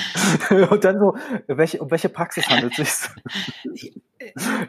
und 0.70 0.84
dann 0.84 0.98
so, 0.98 1.16
welche, 1.46 1.78
um 1.78 1.90
welche 1.90 2.08
Praxis 2.08 2.48
handelt 2.48 2.78
es 2.78 3.08
sich? 3.72 3.92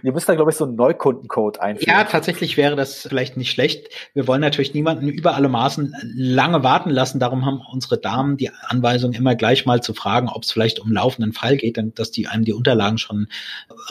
Ihr 0.04 0.12
müsst 0.12 0.30
da, 0.30 0.36
glaube 0.36 0.52
ich, 0.52 0.58
so 0.58 0.66
einen 0.66 0.76
Neukundencode 0.76 1.60
einführen. 1.60 1.90
Ja, 1.90 2.04
tatsächlich 2.04 2.58
wäre 2.58 2.76
das 2.76 3.08
vielleicht 3.08 3.38
nicht 3.38 3.52
schlecht. 3.52 3.90
Wir 4.14 4.28
wollen 4.28 4.42
natürlich 4.42 4.74
niemanden 4.74 5.10
über 5.10 5.36
alle 5.36 5.50
Maßen 5.50 5.96
lange 6.16 6.64
warten 6.64 6.90
lassen. 6.90 7.20
Darum 7.20 7.46
haben 7.46 7.62
unsere 7.72 7.98
Damen 7.98 8.38
die 8.38 8.52
Anweisung 8.68 9.14
immer 9.14 9.36
gleich 9.36 9.66
mal 9.66 9.82
zu 9.82 9.94
fragen, 9.94 10.30
ob 10.30 10.44
es 10.44 10.52
vielleicht 10.52 10.80
um 10.80 10.92
laufenden 10.92 11.34
Fall 11.34 11.58
geht, 11.58 11.80
dass 11.96 12.12
die 12.12 12.28
einem 12.28 12.46
die 12.46 12.54
Unterlagen 12.54 12.98
schon 12.98 13.28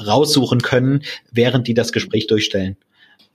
raussuchen 0.07 0.61
können, 0.61 1.03
während 1.33 1.67
die 1.69 1.75
das 1.75 1.93
Gespräch 1.93 2.27
durchstellen. 2.27 2.77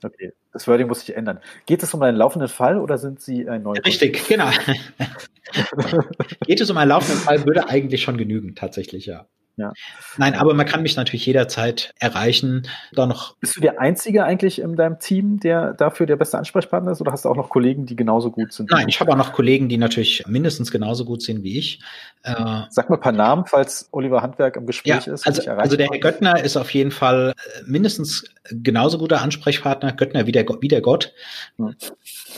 Okay, 0.02 0.32
das 0.52 0.66
Wording 0.66 0.88
muss 0.88 1.00
sich 1.00 1.16
ändern. 1.16 1.40
Geht 1.66 1.82
es 1.82 1.94
um 1.94 2.02
einen 2.02 2.16
laufenden 2.16 2.48
Fall 2.48 2.78
oder 2.78 2.98
sind 2.98 3.20
Sie 3.20 3.48
ein 3.48 3.62
neuer? 3.62 3.84
Richtig, 3.84 4.26
genau. 4.26 4.50
Geht 6.46 6.60
es 6.60 6.70
um 6.70 6.76
einen 6.76 6.88
laufenden 6.88 7.22
Fall, 7.22 7.44
würde 7.46 7.68
eigentlich 7.68 8.02
schon 8.02 8.16
genügen, 8.16 8.54
tatsächlich, 8.54 9.06
ja. 9.06 9.26
Ja. 9.56 9.72
Nein, 10.16 10.34
aber 10.34 10.54
man 10.54 10.64
kann 10.64 10.82
mich 10.82 10.96
natürlich 10.96 11.26
jederzeit 11.26 11.92
erreichen. 11.98 12.66
Da 12.92 13.06
noch. 13.06 13.36
Bist 13.36 13.56
du 13.56 13.60
der 13.60 13.80
Einzige 13.80 14.24
eigentlich 14.24 14.60
in 14.60 14.76
deinem 14.76 14.98
Team, 14.98 15.40
der 15.40 15.74
dafür 15.74 16.06
der 16.06 16.16
beste 16.16 16.38
Ansprechpartner 16.38 16.92
ist, 16.92 17.02
oder 17.02 17.12
hast 17.12 17.26
du 17.26 17.28
auch 17.28 17.36
noch 17.36 17.50
Kollegen, 17.50 17.84
die 17.84 17.94
genauso 17.94 18.30
gut 18.30 18.52
sind? 18.52 18.70
Nein, 18.70 18.88
ich 18.88 19.00
habe 19.00 19.12
auch 19.12 19.16
noch 19.16 19.32
Kollegen, 19.32 19.68
die 19.68 19.76
natürlich 19.76 20.24
mindestens 20.26 20.70
genauso 20.70 21.04
gut 21.04 21.22
sind 21.22 21.42
wie 21.42 21.58
ich. 21.58 21.80
Äh, 22.22 22.62
Sag 22.70 22.88
mal 22.88 22.96
ein 22.96 23.00
paar 23.00 23.12
Namen, 23.12 23.44
falls 23.46 23.88
Oliver 23.92 24.22
Handwerk 24.22 24.56
im 24.56 24.66
Gespräch 24.66 25.06
ja, 25.06 25.12
ist. 25.12 25.26
Also, 25.26 25.50
also 25.50 25.76
der 25.76 25.88
Herr 25.88 25.98
Göttner 25.98 26.42
ist 26.42 26.56
auf 26.56 26.70
jeden 26.70 26.90
Fall 26.90 27.34
äh, 27.36 27.62
mindestens 27.66 28.24
genauso 28.50 28.98
guter 28.98 29.20
Ansprechpartner. 29.20 29.92
Göttner 29.92 30.26
wie 30.26 30.32
der, 30.32 30.46
wie 30.60 30.68
der 30.68 30.80
Gott. 30.80 31.12
Hm. 31.58 31.74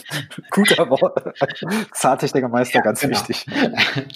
Guter 0.51 0.91
Wort. 0.91 1.35
Zahntechnikermeister, 1.93 2.79
ja, 2.79 2.83
ganz 2.83 3.01
genau. 3.01 3.19
wichtig. 3.19 3.47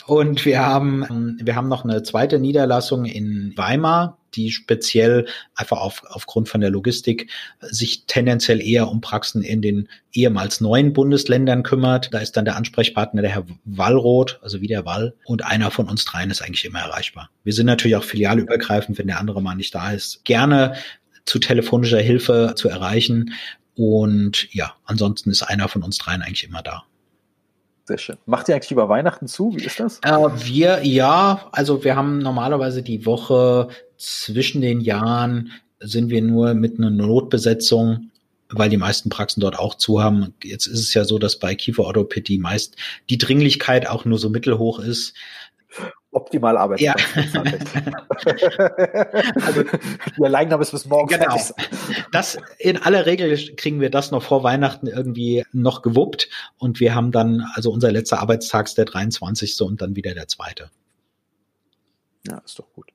Und 0.07 0.45
wir 0.45 0.65
haben, 0.65 1.39
wir 1.41 1.57
haben 1.57 1.69
noch 1.69 1.85
eine 1.85 2.03
zweite 2.03 2.39
Niederlassung 2.39 2.88
in 2.97 3.53
Weimar, 3.57 4.19
die 4.35 4.51
speziell 4.51 5.27
einfach 5.55 5.79
auf, 5.79 6.03
aufgrund 6.09 6.49
von 6.49 6.61
der 6.61 6.71
Logistik 6.71 7.31
sich 7.61 8.05
tendenziell 8.07 8.61
eher 8.61 8.89
um 8.89 9.01
Praxen 9.01 9.43
in 9.43 9.63
den 9.63 9.89
ehemals 10.13 10.61
neuen 10.61 10.93
Bundesländern 10.93 11.63
kümmert. 11.63 12.13
Da 12.13 12.19
ist 12.19 12.37
dann 12.37 12.45
der 12.45 12.57
Ansprechpartner 12.57 13.23
der 13.23 13.31
Herr 13.31 13.47
Wallroth, 13.65 14.39
also 14.43 14.61
wie 14.61 14.67
der 14.67 14.85
Wall. 14.85 15.15
Und 15.25 15.45
einer 15.45 15.71
von 15.71 15.89
uns 15.89 16.05
dreien 16.05 16.31
ist 16.31 16.43
eigentlich 16.43 16.65
immer 16.65 16.81
erreichbar. 16.81 17.31
Wir 17.45 17.53
sind 17.53 17.67
natürlich 17.67 17.97
auch 17.97 18.05
filialübergreifend, 18.05 18.99
wenn 18.99 19.07
der 19.07 19.19
andere 19.19 19.43
mal 19.43 19.55
nicht 19.55 19.75
da 19.75 19.93
ist. 19.93 20.25
Gerne 20.25 20.75
zu 21.25 21.39
telefonischer 21.39 22.01
Hilfe 22.01 22.55
zu 22.57 22.69
erreichen. 22.69 23.35
Und 23.75 24.53
ja, 24.53 24.75
ansonsten 24.85 25.31
ist 25.31 25.43
einer 25.43 25.69
von 25.69 25.83
uns 25.83 25.99
dreien 25.99 26.23
eigentlich 26.23 26.45
immer 26.45 26.63
da. 26.63 26.85
Sehr 27.89 27.97
schön. 27.97 28.19
Macht 28.27 28.51
ihr 28.51 28.55
eigentlich 28.55 28.71
über 28.71 28.91
Weihnachten 28.91 29.29
zu? 29.29 29.57
Wie 29.57 29.65
ist 29.65 29.81
das? 29.81 29.99
Äh, 30.03 30.11
wir, 30.11 30.85
ja, 30.85 31.49
also 31.53 31.85
wir 31.85 31.97
haben 31.97 32.19
normalerweise 32.19 32.83
die 32.83 33.07
Woche 33.07 33.69
zwischen 33.97 34.61
den 34.61 34.83
Jahren 34.83 35.53
sind 35.81 36.11
wir 36.11 36.21
nur 36.21 36.53
mit 36.53 36.79
einer 36.79 36.91
Notbesetzung, 36.91 38.11
weil 38.51 38.69
die 38.69 38.77
meisten 38.77 39.09
Praxen 39.09 39.41
dort 39.41 39.59
auch 39.59 39.75
zu 39.75 40.03
haben. 40.03 40.35
Jetzt 40.45 40.67
ist 40.67 40.81
es 40.81 40.93
ja 40.93 41.05
so, 41.05 41.19
dass 41.19 41.39
bei 41.39 41.55
Kieferorthopädie 41.55 42.37
meist 42.37 42.77
die 43.09 43.17
Dringlichkeit 43.17 43.89
auch 43.89 44.05
nur 44.05 44.19
so 44.19 44.29
mittelhoch 44.29 44.81
ist 44.81 45.15
optimal 46.19 46.57
arbeiten. 46.57 46.83
Ja. 46.83 46.95
also, 49.47 49.65
wir 50.17 50.29
aber 50.53 50.63
es 50.63 50.71
bis 50.73 50.87
morgen. 50.87 51.09
Genau. 51.09 51.39
Das, 52.13 52.39
in 52.59 52.77
aller 52.77 53.07
Regel 53.07 53.55
kriegen 53.57 53.81
wir 53.81 53.91
das 53.91 54.11
noch 54.11 54.23
vor 54.23 54.43
Weihnachten 54.43 54.87
irgendwie 54.87 55.45
noch 55.53 55.83
gewuppt 55.83 56.29
und 56.59 56.81
wir 56.81 56.95
haben 56.95 57.13
dann, 57.13 57.47
also 57.55 57.71
unser 57.71 57.93
letzter 57.93 58.21
Arbeitstag 58.21 58.67
ist 58.67 58.77
der 58.79 58.85
23. 58.85 59.61
und 59.63 59.81
dann 59.81 59.97
wieder 59.97 60.15
der 60.15 60.29
zweite. 60.29 60.71
Ja, 62.27 62.39
ist 62.39 62.59
doch 62.59 62.73
gut. 62.73 62.93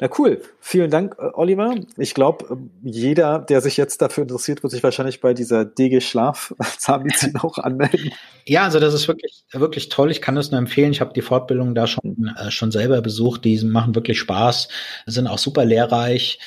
Na 0.00 0.08
cool. 0.18 0.40
Vielen 0.60 0.90
Dank, 0.90 1.16
äh, 1.18 1.30
Oliver. 1.34 1.74
Ich 1.96 2.14
glaube, 2.14 2.46
ähm, 2.50 2.70
jeder, 2.82 3.38
der 3.38 3.60
sich 3.60 3.76
jetzt 3.76 4.02
dafür 4.02 4.22
interessiert, 4.22 4.62
wird 4.62 4.70
sich 4.70 4.82
wahrscheinlich 4.82 5.20
bei 5.20 5.34
dieser 5.34 5.64
DG 5.64 6.00
Schlaf 6.00 6.54
Zahnmedizin 6.78 7.36
auch 7.42 7.58
anmelden. 7.58 8.12
Ja, 8.46 8.64
also 8.64 8.80
das 8.80 8.94
ist 8.94 9.08
wirklich, 9.08 9.44
wirklich 9.52 9.88
toll. 9.88 10.10
Ich 10.10 10.20
kann 10.20 10.34
das 10.34 10.50
nur 10.50 10.58
empfehlen. 10.58 10.92
Ich 10.92 11.00
habe 11.00 11.12
die 11.12 11.22
Fortbildung 11.22 11.74
da 11.74 11.86
schon, 11.86 12.32
äh, 12.36 12.50
schon 12.50 12.70
selber 12.70 13.00
besucht. 13.02 13.44
Die 13.44 13.62
machen 13.64 13.94
wirklich 13.94 14.18
Spaß, 14.18 14.68
sind 15.06 15.26
auch 15.26 15.38
super 15.38 15.64
lehrreich 15.64 16.38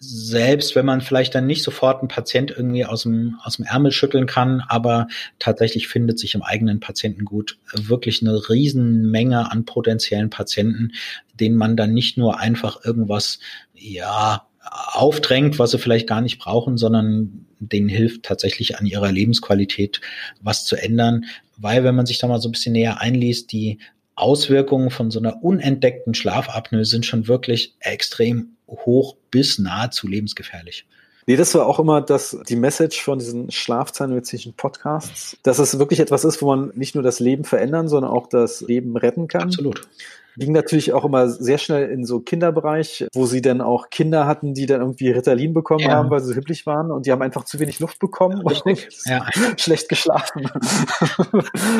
selbst 0.00 0.76
wenn 0.76 0.86
man 0.86 1.00
vielleicht 1.00 1.34
dann 1.34 1.46
nicht 1.46 1.62
sofort 1.62 2.00
einen 2.00 2.08
Patient 2.08 2.50
irgendwie 2.50 2.84
aus 2.84 3.02
dem, 3.02 3.36
aus 3.42 3.56
dem 3.56 3.64
Ärmel 3.64 3.90
schütteln 3.90 4.26
kann, 4.26 4.62
aber 4.68 5.08
tatsächlich 5.38 5.88
findet 5.88 6.18
sich 6.18 6.34
im 6.34 6.42
eigenen 6.42 6.78
Patientengut 6.78 7.58
wirklich 7.74 8.22
eine 8.22 8.48
Riesenmenge 8.48 9.50
an 9.50 9.64
potenziellen 9.64 10.30
Patienten, 10.30 10.92
denen 11.34 11.56
man 11.56 11.76
dann 11.76 11.94
nicht 11.94 12.16
nur 12.16 12.38
einfach 12.38 12.84
irgendwas, 12.84 13.40
ja, 13.74 14.46
aufdrängt, 14.70 15.58
was 15.58 15.70
sie 15.70 15.78
vielleicht 15.78 16.06
gar 16.06 16.20
nicht 16.20 16.38
brauchen, 16.38 16.76
sondern 16.76 17.46
denen 17.58 17.88
hilft 17.88 18.22
tatsächlich 18.22 18.78
an 18.78 18.86
ihrer 18.86 19.10
Lebensqualität 19.10 20.00
was 20.40 20.64
zu 20.64 20.76
ändern. 20.76 21.24
Weil 21.56 21.84
wenn 21.84 21.94
man 21.94 22.06
sich 22.06 22.18
da 22.18 22.28
mal 22.28 22.40
so 22.40 22.48
ein 22.48 22.52
bisschen 22.52 22.72
näher 22.72 23.00
einliest, 23.00 23.50
die 23.50 23.78
Auswirkungen 24.20 24.90
von 24.90 25.10
so 25.10 25.18
einer 25.18 25.42
unentdeckten 25.42 26.14
Schlafapnoe 26.14 26.84
sind 26.84 27.06
schon 27.06 27.28
wirklich 27.28 27.74
extrem 27.80 28.56
hoch 28.68 29.16
bis 29.30 29.58
nahezu 29.58 30.06
lebensgefährlich. 30.06 30.86
Nee, 31.26 31.36
das 31.36 31.54
war 31.54 31.66
auch 31.66 31.78
immer 31.78 32.00
das, 32.00 32.38
die 32.48 32.56
Message 32.56 33.02
von 33.02 33.18
diesen 33.18 33.50
schlafzahnmedizinischen 33.50 34.54
Podcasts, 34.54 35.36
dass 35.42 35.58
es 35.58 35.78
wirklich 35.78 36.00
etwas 36.00 36.24
ist, 36.24 36.40
wo 36.40 36.46
man 36.46 36.72
nicht 36.74 36.94
nur 36.94 37.04
das 37.04 37.20
Leben 37.20 37.44
verändern, 37.44 37.88
sondern 37.88 38.10
auch 38.10 38.28
das 38.28 38.62
Leben 38.62 38.96
retten 38.96 39.28
kann. 39.28 39.42
Absolut 39.42 39.86
ging 40.38 40.52
natürlich 40.52 40.92
auch 40.92 41.04
immer 41.04 41.28
sehr 41.28 41.58
schnell 41.58 41.90
in 41.90 42.04
so 42.04 42.20
Kinderbereich, 42.20 43.06
wo 43.12 43.26
sie 43.26 43.42
dann 43.42 43.60
auch 43.60 43.90
Kinder 43.90 44.26
hatten, 44.26 44.54
die 44.54 44.66
dann 44.66 44.80
irgendwie 44.80 45.10
Ritalin 45.10 45.52
bekommen 45.52 45.80
ja. 45.80 45.90
haben, 45.90 46.10
weil 46.10 46.20
sie 46.20 46.28
so 46.28 46.34
hibblich 46.34 46.66
waren 46.66 46.90
und 46.90 47.06
die 47.06 47.12
haben 47.12 47.22
einfach 47.22 47.44
zu 47.44 47.58
wenig 47.58 47.80
Luft 47.80 47.98
bekommen 47.98 48.42
und 48.42 48.62
ja. 49.04 49.26
schlecht 49.56 49.88
geschlafen. 49.88 50.48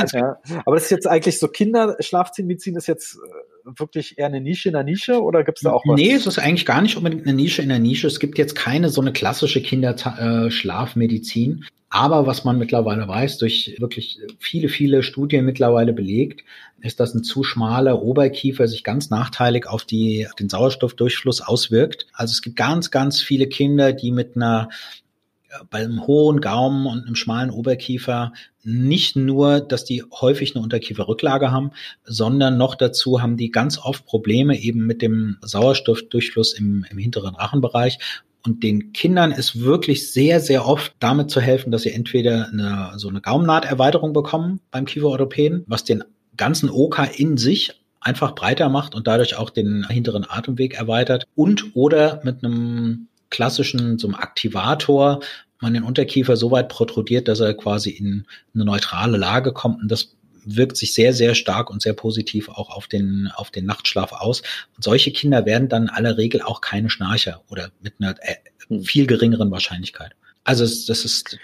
Also, 0.00 0.18
ja. 0.18 0.36
Aber 0.64 0.76
das 0.76 0.84
ist 0.84 0.90
jetzt 0.90 1.06
eigentlich 1.06 1.38
so 1.38 1.48
Kinderschlafmedizin 1.48 2.76
ist 2.76 2.86
jetzt 2.86 3.16
äh, 3.16 3.78
wirklich 3.78 4.18
eher 4.18 4.26
eine 4.26 4.40
Nische 4.40 4.68
in 4.68 4.74
der 4.74 4.84
Nische 4.84 5.22
oder 5.22 5.44
gibt 5.44 5.58
es 5.58 5.62
da 5.62 5.72
auch 5.72 5.84
was? 5.86 5.96
Nee, 5.96 6.12
es 6.12 6.26
ist 6.26 6.38
eigentlich 6.38 6.66
gar 6.66 6.82
nicht 6.82 6.96
unbedingt 6.96 7.26
eine 7.26 7.34
Nische 7.34 7.62
in 7.62 7.68
der 7.68 7.78
Nische. 7.78 8.06
Es 8.06 8.20
gibt 8.20 8.38
jetzt 8.38 8.54
keine 8.54 8.88
so 8.88 9.00
eine 9.00 9.12
klassische 9.12 9.62
Kinderschlafmedizin. 9.62 11.64
Aber 11.98 12.28
was 12.28 12.44
man 12.44 12.58
mittlerweile 12.58 13.08
weiß, 13.08 13.38
durch 13.38 13.74
wirklich 13.80 14.20
viele, 14.38 14.68
viele 14.68 15.02
Studien 15.02 15.44
mittlerweile 15.44 15.92
belegt, 15.92 16.44
ist, 16.80 17.00
dass 17.00 17.12
ein 17.12 17.24
zu 17.24 17.42
schmaler 17.42 18.00
Oberkiefer 18.02 18.68
sich 18.68 18.84
ganz 18.84 19.10
nachteilig 19.10 19.66
auf 19.66 19.82
die, 19.84 20.28
den 20.38 20.48
Sauerstoffdurchfluss 20.48 21.40
auswirkt. 21.40 22.06
Also 22.12 22.30
es 22.30 22.40
gibt 22.40 22.54
ganz, 22.54 22.92
ganz 22.92 23.20
viele 23.20 23.48
Kinder, 23.48 23.92
die 23.92 24.12
mit 24.12 24.36
einer 24.36 24.68
bei 25.70 25.78
einem 25.78 26.06
hohen 26.06 26.40
Gaumen 26.40 26.86
und 26.86 27.06
einem 27.06 27.16
schmalen 27.16 27.50
Oberkiefer 27.50 28.32
nicht 28.62 29.16
nur, 29.16 29.60
dass 29.60 29.84
die 29.84 30.04
häufig 30.12 30.54
eine 30.54 30.62
Unterkieferrücklage 30.62 31.50
haben, 31.50 31.72
sondern 32.04 32.58
noch 32.58 32.76
dazu 32.76 33.22
haben 33.22 33.36
die 33.36 33.50
ganz 33.50 33.78
oft 33.78 34.06
Probleme 34.06 34.60
eben 34.60 34.86
mit 34.86 35.02
dem 35.02 35.38
Sauerstoffdurchfluss 35.40 36.52
im, 36.52 36.86
im 36.90 36.98
hinteren 36.98 37.34
Rachenbereich 37.34 37.98
und 38.44 38.62
den 38.62 38.92
Kindern 38.92 39.32
ist 39.32 39.60
wirklich 39.60 40.12
sehr, 40.12 40.40
sehr 40.40 40.66
oft 40.66 40.94
damit 41.00 41.30
zu 41.30 41.40
helfen, 41.40 41.70
dass 41.70 41.82
sie 41.82 41.92
entweder 41.92 42.48
eine, 42.48 42.92
so 42.96 43.08
eine 43.08 43.20
Gaumennahterweiterung 43.20 44.12
bekommen 44.12 44.60
beim 44.70 44.84
Kieferorthopäden, 44.84 45.64
was 45.66 45.84
den 45.84 46.04
ganzen 46.36 46.70
OK 46.70 47.00
in 47.16 47.36
sich 47.36 47.80
einfach 48.00 48.34
breiter 48.34 48.68
macht 48.68 48.94
und 48.94 49.06
dadurch 49.06 49.36
auch 49.36 49.50
den 49.50 49.86
hinteren 49.88 50.24
Atemweg 50.28 50.74
erweitert 50.74 51.26
und 51.34 51.74
oder 51.74 52.20
mit 52.24 52.44
einem 52.44 53.08
klassischen, 53.30 53.98
so 53.98 54.06
einem 54.06 54.14
Aktivator 54.14 55.20
man 55.60 55.74
den 55.74 55.82
Unterkiefer 55.82 56.36
so 56.36 56.50
weit 56.50 56.68
protrudiert, 56.68 57.28
dass 57.28 57.40
er 57.40 57.54
quasi 57.54 57.90
in 57.90 58.26
eine 58.54 58.64
neutrale 58.64 59.18
Lage 59.18 59.52
kommt 59.52 59.82
und 59.82 59.90
das 59.90 60.16
wirkt 60.56 60.76
sich 60.76 60.94
sehr, 60.94 61.12
sehr 61.12 61.34
stark 61.34 61.70
und 61.70 61.82
sehr 61.82 61.92
positiv 61.92 62.48
auch 62.48 62.70
auf 62.70 62.86
den, 62.86 63.30
auf 63.34 63.50
den 63.50 63.66
Nachtschlaf 63.66 64.12
aus. 64.12 64.42
Und 64.76 64.84
solche 64.84 65.12
Kinder 65.12 65.46
werden 65.46 65.68
dann 65.68 65.84
in 65.84 65.90
aller 65.90 66.16
Regel 66.16 66.42
auch 66.42 66.60
keine 66.60 66.90
Schnarcher 66.90 67.42
oder 67.48 67.70
mit 67.80 67.94
einer 68.00 68.14
äh, 68.20 68.36
hm. 68.68 68.82
viel 68.82 69.06
geringeren 69.06 69.50
Wahrscheinlichkeit. 69.50 70.12
Also 70.44 70.64
das 70.64 71.04
ist 71.04 71.38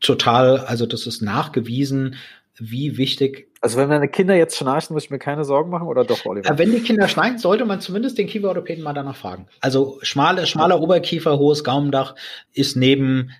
total, 0.00 0.58
also 0.58 0.84
das 0.84 1.06
ist 1.06 1.22
nachgewiesen, 1.22 2.16
wie 2.58 2.98
wichtig. 2.98 3.48
Also 3.62 3.78
wenn 3.78 3.88
meine 3.88 4.08
Kinder 4.08 4.34
jetzt 4.34 4.56
schnarchen, 4.56 4.92
muss 4.92 5.04
ich 5.04 5.10
mir 5.10 5.18
keine 5.18 5.44
Sorgen 5.44 5.70
machen 5.70 5.86
oder 5.86 6.04
doch, 6.04 6.26
Oliver? 6.26 6.50
Äh, 6.50 6.58
wenn 6.58 6.70
die 6.70 6.80
Kinder 6.80 7.08
schnarchen, 7.08 7.38
sollte 7.38 7.64
man 7.64 7.80
zumindest 7.80 8.18
den 8.18 8.26
Kieferorthopäden 8.26 8.84
mal 8.84 8.92
danach 8.92 9.16
fragen. 9.16 9.46
Also 9.60 9.98
schmale, 10.02 10.46
schmaler 10.46 10.80
Oberkiefer, 10.80 11.38
hohes 11.38 11.64
Gaumendach 11.64 12.14
ist 12.52 12.76
neben 12.76 13.30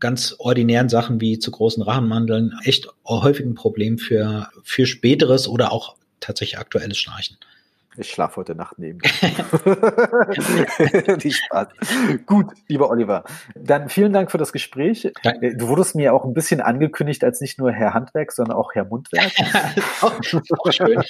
ganz 0.00 0.34
ordinären 0.38 0.88
Sachen 0.88 1.20
wie 1.20 1.38
zu 1.38 1.50
großen 1.50 1.82
Rachenmandeln 1.82 2.54
echt 2.64 2.88
häufig 3.06 3.46
ein 3.46 3.54
Problem 3.54 3.98
für, 3.98 4.48
für 4.62 4.86
späteres 4.86 5.48
oder 5.48 5.72
auch 5.72 5.96
tatsächlich 6.20 6.58
aktuelles 6.58 6.98
Schnarchen. 6.98 7.36
Ich 7.96 8.10
schlafe 8.10 8.36
heute 8.36 8.54
Nacht 8.56 8.78
neben 8.78 8.98
dir. 8.98 9.08
Spaß. 11.30 11.68
Gut, 12.26 12.52
lieber 12.66 12.90
Oliver. 12.90 13.22
Dann 13.54 13.88
vielen 13.88 14.12
Dank 14.12 14.32
für 14.32 14.38
das 14.38 14.52
Gespräch. 14.52 15.12
Danke. 15.22 15.46
Äh, 15.46 15.56
du 15.56 15.68
wurdest 15.68 15.94
mir 15.94 16.12
auch 16.12 16.24
ein 16.24 16.34
bisschen 16.34 16.60
angekündigt 16.60 17.22
als 17.22 17.40
nicht 17.40 17.60
nur 17.60 17.70
Herr 17.70 17.94
Handwerk, 17.94 18.32
sondern 18.32 18.56
auch 18.56 18.74
Herr 18.74 18.86
Mundwerk. 18.86 19.30
auch, 20.00 20.18
auch 20.58 20.72
schön. 20.72 20.98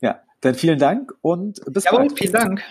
ja, 0.00 0.20
dann 0.40 0.54
vielen 0.54 0.78
Dank 0.78 1.12
und 1.20 1.60
bis 1.66 1.82
Jawohl, 1.84 2.06
bald. 2.06 2.16
Vielen 2.16 2.32
Dank. 2.32 2.62